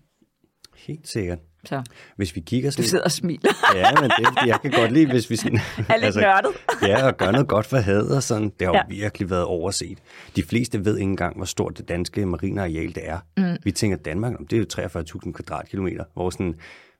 Helt 0.77 1.07
sikkert. 1.07 1.39
Så 1.65 1.83
Hvis 2.15 2.35
vi 2.35 2.41
kigger 2.41 2.69
du 2.69 2.73
sådan... 2.73 2.85
sidder 2.89 3.03
og 3.03 3.11
smiler. 3.11 3.51
Ja, 3.75 3.91
men 4.01 4.09
det, 4.09 4.47
jeg 4.47 4.59
kan 4.61 4.71
godt 4.71 4.91
lide, 4.91 5.11
hvis 5.11 5.29
vi 5.29 5.35
sådan... 5.35 5.59
er 5.89 5.97
lidt 5.97 6.15
nørdet. 6.15 6.51
ja, 6.89 7.07
og 7.07 7.17
gøre 7.17 7.31
noget 7.31 7.47
godt 7.47 7.65
for 7.65 7.77
havet 7.77 8.15
og 8.15 8.23
sådan. 8.23 8.49
Det 8.59 8.67
har 8.67 8.73
jo 8.73 8.73
Ja. 8.73 8.95
virkelig 9.01 9.29
været 9.29 9.43
overset. 9.45 9.97
De 10.35 10.43
fleste 10.43 10.85
ved 10.85 10.97
ikke 10.97 11.09
engang, 11.09 11.35
hvor 11.35 11.45
stort 11.45 11.77
det 11.77 11.89
danske 11.89 12.25
marineareal 12.25 12.95
det 12.95 13.09
er. 13.09 13.19
Mm. 13.37 13.57
Vi 13.63 13.71
tænker, 13.71 13.97
Danmark, 13.97 14.39
om 14.39 14.47
det 14.47 14.77
er 14.77 14.83
jo 14.85 14.87
43.000 15.25 15.31
kvadratkilometer, 15.31 16.03
hvor 16.13 16.29
sådan... 16.29 16.55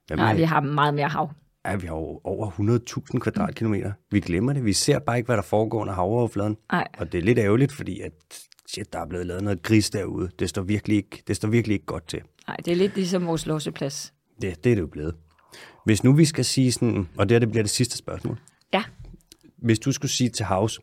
Hvad 0.06 0.16
Nej, 0.16 0.34
vi 0.36 0.42
har 0.42 0.60
meget 0.60 0.94
mere 0.94 1.08
hav. 1.08 1.30
Ja, 1.66 1.76
vi 1.76 1.86
har 1.86 1.94
jo 1.94 2.20
over 2.24 2.50
100.000 3.12 3.18
kvadratkilometer. 3.18 3.92
Vi 4.10 4.20
glemmer 4.20 4.52
det. 4.52 4.64
Vi 4.64 4.72
ser 4.72 4.98
bare 4.98 5.16
ikke, 5.16 5.26
hvad 5.26 5.36
der 5.36 5.42
foregår 5.42 5.80
under 5.80 5.94
havoverfladen. 5.94 6.56
Nej. 6.72 6.88
Og 6.98 7.12
det 7.12 7.18
er 7.18 7.22
lidt 7.22 7.38
ærgerligt, 7.38 7.72
fordi 7.72 8.00
at, 8.00 8.12
shit, 8.68 8.92
der 8.92 8.98
er 8.98 9.06
blevet 9.06 9.26
lavet 9.26 9.42
noget 9.44 9.62
gris 9.62 9.90
derude. 9.90 10.30
Det 10.38 10.48
står 10.48 10.62
virkelig 10.62 10.96
ikke, 10.96 11.22
det 11.26 11.36
står 11.36 11.48
virkelig 11.48 11.74
ikke 11.74 11.86
godt 11.86 12.08
til. 12.08 12.20
Nej, 12.48 12.56
det 12.56 12.72
er 12.72 12.76
lidt 12.76 12.94
ligesom 12.94 13.26
vores 13.26 13.46
låseplads. 13.46 14.12
Det, 14.42 14.64
det 14.64 14.72
er 14.72 14.74
det 14.76 14.82
jo 14.82 14.86
blevet. 14.86 15.14
Hvis 15.84 16.04
nu 16.04 16.12
vi 16.12 16.24
skal 16.24 16.44
sige 16.44 16.72
sådan, 16.72 17.08
og 17.18 17.28
det 17.28 17.34
her 17.34 17.38
det 17.38 17.50
bliver 17.50 17.62
det 17.62 17.70
sidste 17.70 17.96
spørgsmål. 17.98 18.38
Ja, 18.74 18.82
Hvis 19.58 19.78
du 19.78 19.92
skulle 19.92 20.12
sige 20.12 20.30
til 20.30 20.44
Havs, 20.44 20.80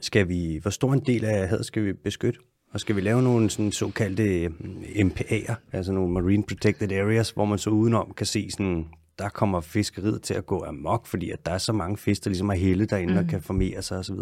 skal 0.00 0.28
vi, 0.28 0.58
hvor 0.62 0.70
stor 0.70 0.92
en 0.92 1.00
del 1.06 1.24
af 1.24 1.48
havet 1.48 1.66
skal 1.66 1.84
vi 1.84 1.92
beskytte? 1.92 2.40
Og 2.72 2.80
skal 2.80 2.96
vi 2.96 3.00
lave 3.00 3.22
nogle 3.22 3.50
sådan 3.50 3.72
såkaldte 3.72 4.46
MPA'er, 4.84 5.54
altså 5.72 5.92
nogle 5.92 6.12
Marine 6.12 6.42
Protected 6.42 6.92
Areas, 6.92 7.30
hvor 7.30 7.44
man 7.44 7.58
så 7.58 7.70
udenom 7.70 8.12
kan 8.16 8.26
se 8.26 8.50
sådan, 8.50 8.86
der 9.18 9.28
kommer 9.28 9.60
fiskeriet 9.60 10.22
til 10.22 10.34
at 10.34 10.46
gå 10.46 10.64
amok, 10.68 11.06
fordi 11.06 11.30
at 11.30 11.46
der 11.46 11.52
er 11.52 11.58
så 11.58 11.72
mange 11.72 11.96
fisk, 11.96 12.24
der 12.24 12.30
ligesom 12.30 12.48
er 12.48 12.54
helle 12.54 12.86
derinde 12.86 13.12
mm. 13.12 13.18
og 13.18 13.26
kan 13.26 13.42
formere 13.42 13.82
sig 13.82 13.98
osv. 13.98 14.14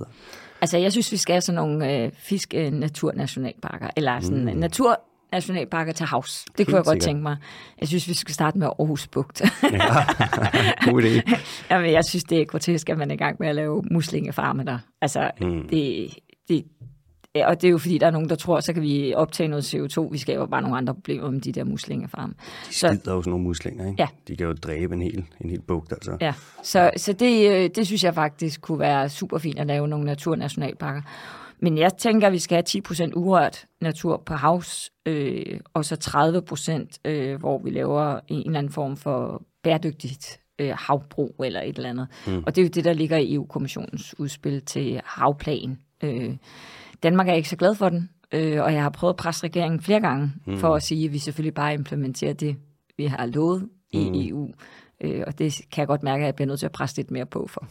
altså 0.60 0.78
jeg 0.78 0.92
synes, 0.92 1.12
vi 1.12 1.16
skal 1.16 1.32
have 1.32 1.40
sådan 1.40 1.56
nogle 1.56 1.92
øh, 1.92 2.12
fisk-naturnationalparker, 2.12 3.90
eller 3.96 4.20
sådan 4.20 4.44
mm. 4.44 4.60
natur 4.60 5.00
nationalparker 5.32 5.92
til 5.92 6.06
havs. 6.06 6.44
Det 6.58 6.66
kunne 6.66 6.76
jeg 6.76 6.84
godt 6.84 6.94
sikkert. 6.94 7.06
tænke 7.06 7.22
mig. 7.22 7.36
Jeg 7.80 7.88
synes, 7.88 8.08
vi 8.08 8.14
skal 8.14 8.34
starte 8.34 8.58
med 8.58 8.66
Aarhus 8.66 9.08
Bugt. 9.08 9.40
Ja, 9.40 9.78
god 10.90 11.02
idé. 11.02 11.38
Jamen, 11.70 11.92
jeg 11.92 12.04
synes, 12.04 12.24
det 12.24 12.40
er 12.40 12.44
grotesk, 12.44 12.88
at 12.90 12.98
man 12.98 13.10
er 13.10 13.14
i 13.14 13.16
gang 13.16 13.36
med 13.40 13.48
at 13.48 13.54
lave 13.54 13.82
muslingefarme 13.90 14.64
der. 14.64 14.78
Altså, 15.00 15.30
mm. 15.40 15.68
det, 15.68 16.08
det, 16.48 16.64
ja, 17.36 17.48
og 17.48 17.62
det 17.62 17.68
er 17.68 17.70
jo 17.70 17.78
fordi, 17.78 17.98
der 17.98 18.06
er 18.06 18.10
nogen, 18.10 18.28
der 18.28 18.34
tror, 18.34 18.60
så 18.60 18.72
kan 18.72 18.82
vi 18.82 19.14
optage 19.14 19.48
noget 19.48 19.74
CO2. 19.74 20.12
Vi 20.12 20.18
skaber 20.18 20.46
bare 20.46 20.62
nogle 20.62 20.76
andre 20.76 20.94
problemer 20.94 21.30
med 21.30 21.40
de 21.40 21.52
der 21.52 21.64
muslingefarme. 21.64 22.34
De 22.68 22.74
skider 22.74 23.14
jo 23.14 23.22
sådan 23.22 23.30
nogle 23.30 23.44
muslinger, 23.44 23.86
ikke? 23.86 24.02
Ja. 24.02 24.08
De 24.28 24.36
kan 24.36 24.46
jo 24.46 24.52
dræbe 24.52 24.94
en 24.94 25.02
hel, 25.02 25.24
en 25.40 25.50
hel 25.50 25.60
bugt, 25.60 25.92
altså. 25.92 26.16
Ja, 26.20 26.34
så, 26.62 26.90
så 26.96 27.12
det, 27.12 27.50
øh, 27.50 27.70
det 27.74 27.86
synes 27.86 28.04
jeg 28.04 28.14
faktisk 28.14 28.60
kunne 28.60 28.78
være 28.78 29.08
super 29.08 29.38
fint 29.38 29.58
at 29.58 29.66
lave 29.66 29.88
nogle 29.88 30.04
naturnationalparker. 30.04 31.02
Men 31.60 31.78
jeg 31.78 31.94
tænker, 31.98 32.26
at 32.26 32.32
vi 32.32 32.38
skal 32.38 32.56
have 32.56 32.82
10% 33.08 33.12
urørt 33.14 33.64
natur 33.80 34.22
på 34.26 34.34
havs, 34.34 34.90
øh, 35.06 35.60
og 35.74 35.84
så 35.84 35.96
30%, 37.04 37.10
øh, 37.10 37.40
hvor 37.40 37.58
vi 37.58 37.70
laver 37.70 38.20
en 38.28 38.46
eller 38.46 38.58
anden 38.58 38.72
form 38.72 38.96
for 38.96 39.42
bæredygtigt 39.62 40.40
øh, 40.58 40.72
havbrug 40.78 41.34
eller 41.44 41.60
et 41.60 41.76
eller 41.76 41.90
andet. 41.90 42.08
Mm. 42.26 42.42
Og 42.46 42.56
det 42.56 42.62
er 42.62 42.66
jo 42.66 42.70
det, 42.74 42.84
der 42.84 42.92
ligger 42.92 43.16
i 43.16 43.34
EU-kommissionens 43.34 44.14
udspil 44.18 44.62
til 44.62 45.00
havplan. 45.04 45.78
Øh, 46.04 46.36
Danmark 47.02 47.28
er 47.28 47.32
ikke 47.32 47.48
så 47.48 47.56
glad 47.56 47.74
for 47.74 47.88
den, 47.88 48.10
øh, 48.32 48.62
og 48.62 48.72
jeg 48.72 48.82
har 48.82 48.90
prøvet 48.90 49.12
at 49.12 49.16
presse 49.16 49.44
regeringen 49.44 49.80
flere 49.80 50.00
gange 50.00 50.32
mm. 50.46 50.58
for 50.58 50.74
at 50.74 50.82
sige, 50.82 51.04
at 51.04 51.12
vi 51.12 51.18
selvfølgelig 51.18 51.54
bare 51.54 51.74
implementerer 51.74 52.32
det, 52.32 52.56
vi 52.96 53.06
har 53.06 53.26
lovet 53.26 53.68
i 53.92 54.08
mm. 54.08 54.14
EU. 54.14 54.48
Øh, 55.00 55.24
og 55.26 55.38
det 55.38 55.60
kan 55.72 55.80
jeg 55.80 55.86
godt 55.86 56.02
mærke, 56.02 56.22
at 56.22 56.26
jeg 56.26 56.34
bliver 56.34 56.46
nødt 56.46 56.58
til 56.58 56.66
at 56.66 56.72
presse 56.72 56.96
lidt 56.96 57.10
mere 57.10 57.26
på 57.26 57.46
for. 57.46 57.66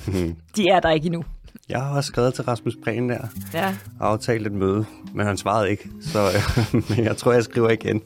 De 0.56 0.68
er 0.68 0.80
der 0.80 0.90
ikke 0.90 1.06
endnu. 1.06 1.24
Jeg 1.68 1.80
har 1.82 1.96
også 1.96 2.08
skrevet 2.08 2.34
til 2.34 2.44
Rasmus 2.44 2.76
Prehn 2.84 3.08
der, 3.08 3.18
Ja. 3.54 3.74
og 4.00 4.08
aftalt 4.12 4.46
et 4.46 4.52
møde, 4.52 4.84
men 5.14 5.26
han 5.26 5.36
svarede 5.36 5.70
ikke, 5.70 5.88
så 6.02 6.18
øh, 6.24 6.74
men 6.96 7.04
jeg 7.04 7.16
tror, 7.16 7.32
jeg 7.32 7.44
skriver 7.44 7.70
igen. 7.70 8.02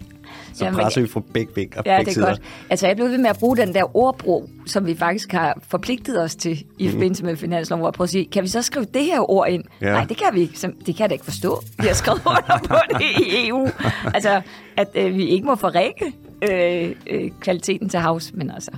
Så 0.54 0.64
Jamen, 0.64 0.80
presser 0.80 1.00
vi 1.00 1.06
fra 1.08 1.22
begge, 1.34 1.52
begge, 1.52 1.72
Ja, 1.76 1.82
begge 1.82 1.98
det 2.04 2.08
er 2.08 2.12
sider. 2.14 2.26
godt. 2.26 2.40
Altså, 2.70 2.86
jeg 2.86 2.96
blev 2.96 3.08
ved 3.08 3.18
med 3.18 3.30
at 3.30 3.38
bruge 3.38 3.56
den 3.56 3.74
der 3.74 3.96
ordbrug, 3.96 4.50
som 4.66 4.86
vi 4.86 4.94
faktisk 4.96 5.32
har 5.32 5.58
forpligtet 5.68 6.22
os 6.22 6.36
til 6.36 6.64
i 6.78 6.84
Mhm. 6.84 6.92
forbindelse 6.92 7.24
med 7.24 7.36
finansloven, 7.36 7.80
hvor 7.80 7.88
jeg 7.88 7.94
prøver 7.94 8.06
at 8.06 8.10
sige, 8.10 8.24
kan 8.26 8.42
vi 8.42 8.48
så 8.48 8.62
skrive 8.62 8.86
det 8.94 9.04
her 9.04 9.30
ord 9.30 9.48
ind? 9.48 9.64
Ja. 9.80 9.86
Nej, 9.92 10.04
det 10.04 10.16
kan 10.16 10.26
vi 10.32 10.40
ikke. 10.40 10.54
Det 10.60 10.84
kan 10.86 11.00
jeg 11.00 11.08
da 11.10 11.12
ikke 11.12 11.24
forstå. 11.24 11.62
Vi 11.78 11.86
har 11.86 11.94
skrevet 11.94 12.22
under 12.26 12.60
på 12.68 12.74
det 12.98 13.04
i 13.26 13.48
EU. 13.48 13.68
Altså, 14.14 14.40
at 14.76 14.88
øh, 14.94 15.14
vi 15.14 15.24
ikke 15.26 15.46
må 15.46 15.54
forrække 15.54 16.12
øh, 16.50 16.94
øh, 17.10 17.30
kvaliteten 17.40 17.88
til 17.88 18.00
havs, 18.00 18.32
men 18.34 18.50
altså, 18.50 18.70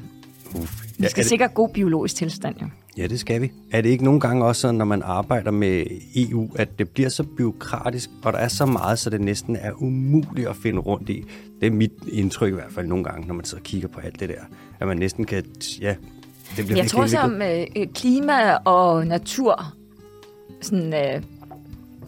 Uf. 0.55 0.83
vi 0.99 1.05
Ja, 1.05 1.09
skal 1.09 1.21
er 1.21 1.25
det, 1.25 1.29
sikre 1.29 1.49
god 1.49 1.69
biologisk 1.69 2.15
tilstand, 2.17 2.55
jo. 2.63 2.67
Ja, 2.97 3.07
det 3.07 3.21
skal 3.21 3.43
vi. 3.43 3.53
Er 3.71 3.81
det 3.81 3.89
ikke 3.89 4.05
nogle 4.05 4.21
gange 4.21 4.45
også 4.45 4.61
sådan, 4.61 4.75
når 4.75 4.85
man 4.85 5.03
arbejder 5.05 5.51
med 5.51 5.85
EU, 6.17 6.51
at 6.57 6.79
det 6.79 6.89
bliver 6.89 7.09
så 7.09 7.23
byråkratisk, 7.23 8.11
og 8.23 8.33
der 8.33 8.39
er 8.39 8.49
så 8.49 8.67
meget, 8.67 8.99
så 8.99 9.11
det 9.11 9.21
næsten 9.21 9.57
er 9.57 9.83
umuligt 9.83 10.49
at 10.49 10.57
finde 10.57 10.81
rundt 10.81 11.09
i? 11.09 11.25
Det 11.61 11.67
er 11.67 11.71
mit 11.71 11.93
indtryk 12.13 12.53
i 12.53 12.55
hvert 12.55 12.73
fald 12.73 12.87
nogle 12.87 13.05
gange, 13.05 13.27
når 13.27 13.35
man 13.35 13.45
sidder 13.45 13.61
og 13.61 13.65
kigger 13.65 13.89
på 13.89 14.01
alt 14.01 14.21
det 14.21 14.29
der. 14.29 14.43
At 14.81 14.87
man 14.87 14.97
næsten 14.97 15.25
kan, 15.25 15.45
ja, 15.81 15.95
det 16.57 16.67
bliver 16.67 16.79
Jeg 16.79 16.87
tror, 16.87 17.07
som 17.07 17.43
øh, 17.43 17.67
øh, 17.77 17.87
klima 17.95 18.55
og 18.55 19.07
natur, 19.07 19.75
sådan 20.61 20.95
øh, 20.95 21.23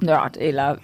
nørd, 0.03 0.37
eller 0.41 0.76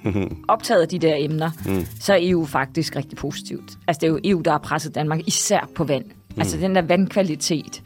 optaget 0.49 0.83
af 0.83 0.89
de 0.89 0.99
der 0.99 1.15
emner, 1.19 1.51
mm. 1.67 1.87
så 2.01 2.13
er 2.13 2.19
EU 2.21 2.45
faktisk 2.45 2.97
rigtig 2.97 3.19
positivt. 3.19 3.79
Altså, 3.87 4.01
det 4.01 4.07
er 4.07 4.11
jo 4.11 4.21
EU, 4.25 4.41
der 4.41 4.51
har 4.51 4.59
presset 4.59 4.95
Danmark 4.95 5.21
især 5.27 5.71
på 5.75 5.85
vand. 5.85 6.05
Mm. 6.05 6.41
Altså, 6.41 6.57
den 6.57 6.75
der 6.75 6.83
vandkvalitet. 6.83 7.83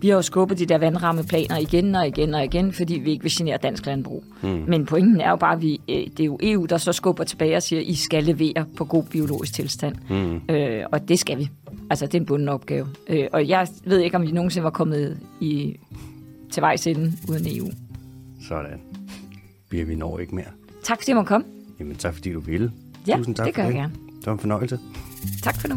Vi 0.00 0.08
har 0.08 0.14
jo 0.16 0.22
skubbet 0.22 0.58
de 0.58 0.66
der 0.66 0.78
vandrammeplaner 0.78 1.56
igen 1.58 1.94
og 1.94 2.06
igen 2.06 2.34
og 2.34 2.44
igen, 2.44 2.72
fordi 2.72 2.94
vi 2.98 3.10
ikke 3.10 3.22
vil 3.22 3.32
genere 3.34 3.56
dansk 3.62 3.86
landbrug. 3.86 4.24
Mm. 4.42 4.48
Men 4.68 4.86
pointen 4.86 5.20
er 5.20 5.30
jo 5.30 5.36
bare, 5.36 5.54
at 5.56 5.62
vi, 5.62 5.80
øh, 5.88 5.94
det 5.96 6.20
er 6.20 6.24
jo 6.24 6.38
EU, 6.42 6.64
der 6.64 6.76
så 6.78 6.92
skubber 6.92 7.24
tilbage 7.24 7.56
og 7.56 7.62
siger, 7.62 7.80
at 7.80 7.86
I 7.86 7.94
skal 7.94 8.24
levere 8.24 8.64
på 8.76 8.84
god 8.84 9.02
biologisk 9.04 9.54
tilstand. 9.54 9.94
Mm. 10.10 10.54
Øh, 10.54 10.84
og 10.92 11.08
det 11.08 11.18
skal 11.18 11.38
vi. 11.38 11.48
Altså, 11.90 12.06
det 12.06 12.14
er 12.14 12.18
en 12.20 12.26
bunden 12.26 12.48
opgave. 12.48 12.86
Øh, 13.08 13.26
og 13.32 13.48
jeg 13.48 13.68
ved 13.84 13.98
ikke, 14.00 14.16
om 14.16 14.22
vi 14.22 14.30
nogensinde 14.32 14.64
var 14.64 14.70
kommet 14.70 15.18
i, 15.40 15.76
til 16.50 16.60
vejs 16.60 16.86
ende 16.86 17.12
uden 17.28 17.56
EU. 17.58 17.68
Sådan. 18.48 18.80
Vi, 19.70 19.82
vi 19.82 19.94
når 19.94 20.18
ikke 20.18 20.34
mere. 20.34 20.44
Tak 20.82 20.98
fordi 20.98 21.10
jeg 21.10 21.16
måtte 21.16 21.28
komme. 21.28 21.46
Jamen 21.80 21.96
tak 21.96 22.14
fordi 22.14 22.32
du 22.32 22.40
ville. 22.40 22.72
Ja, 23.08 23.16
Tusind 23.16 23.34
tak 23.34 23.46
det 23.46 23.54
gør 23.54 23.62
det. 23.62 23.68
jeg 23.68 23.76
gerne. 23.76 23.92
Det 24.18 24.26
var 24.26 24.32
en 24.32 24.38
fornøjelse. 24.38 24.78
Tak 25.42 25.60
for 25.60 25.68
nu. 25.68 25.74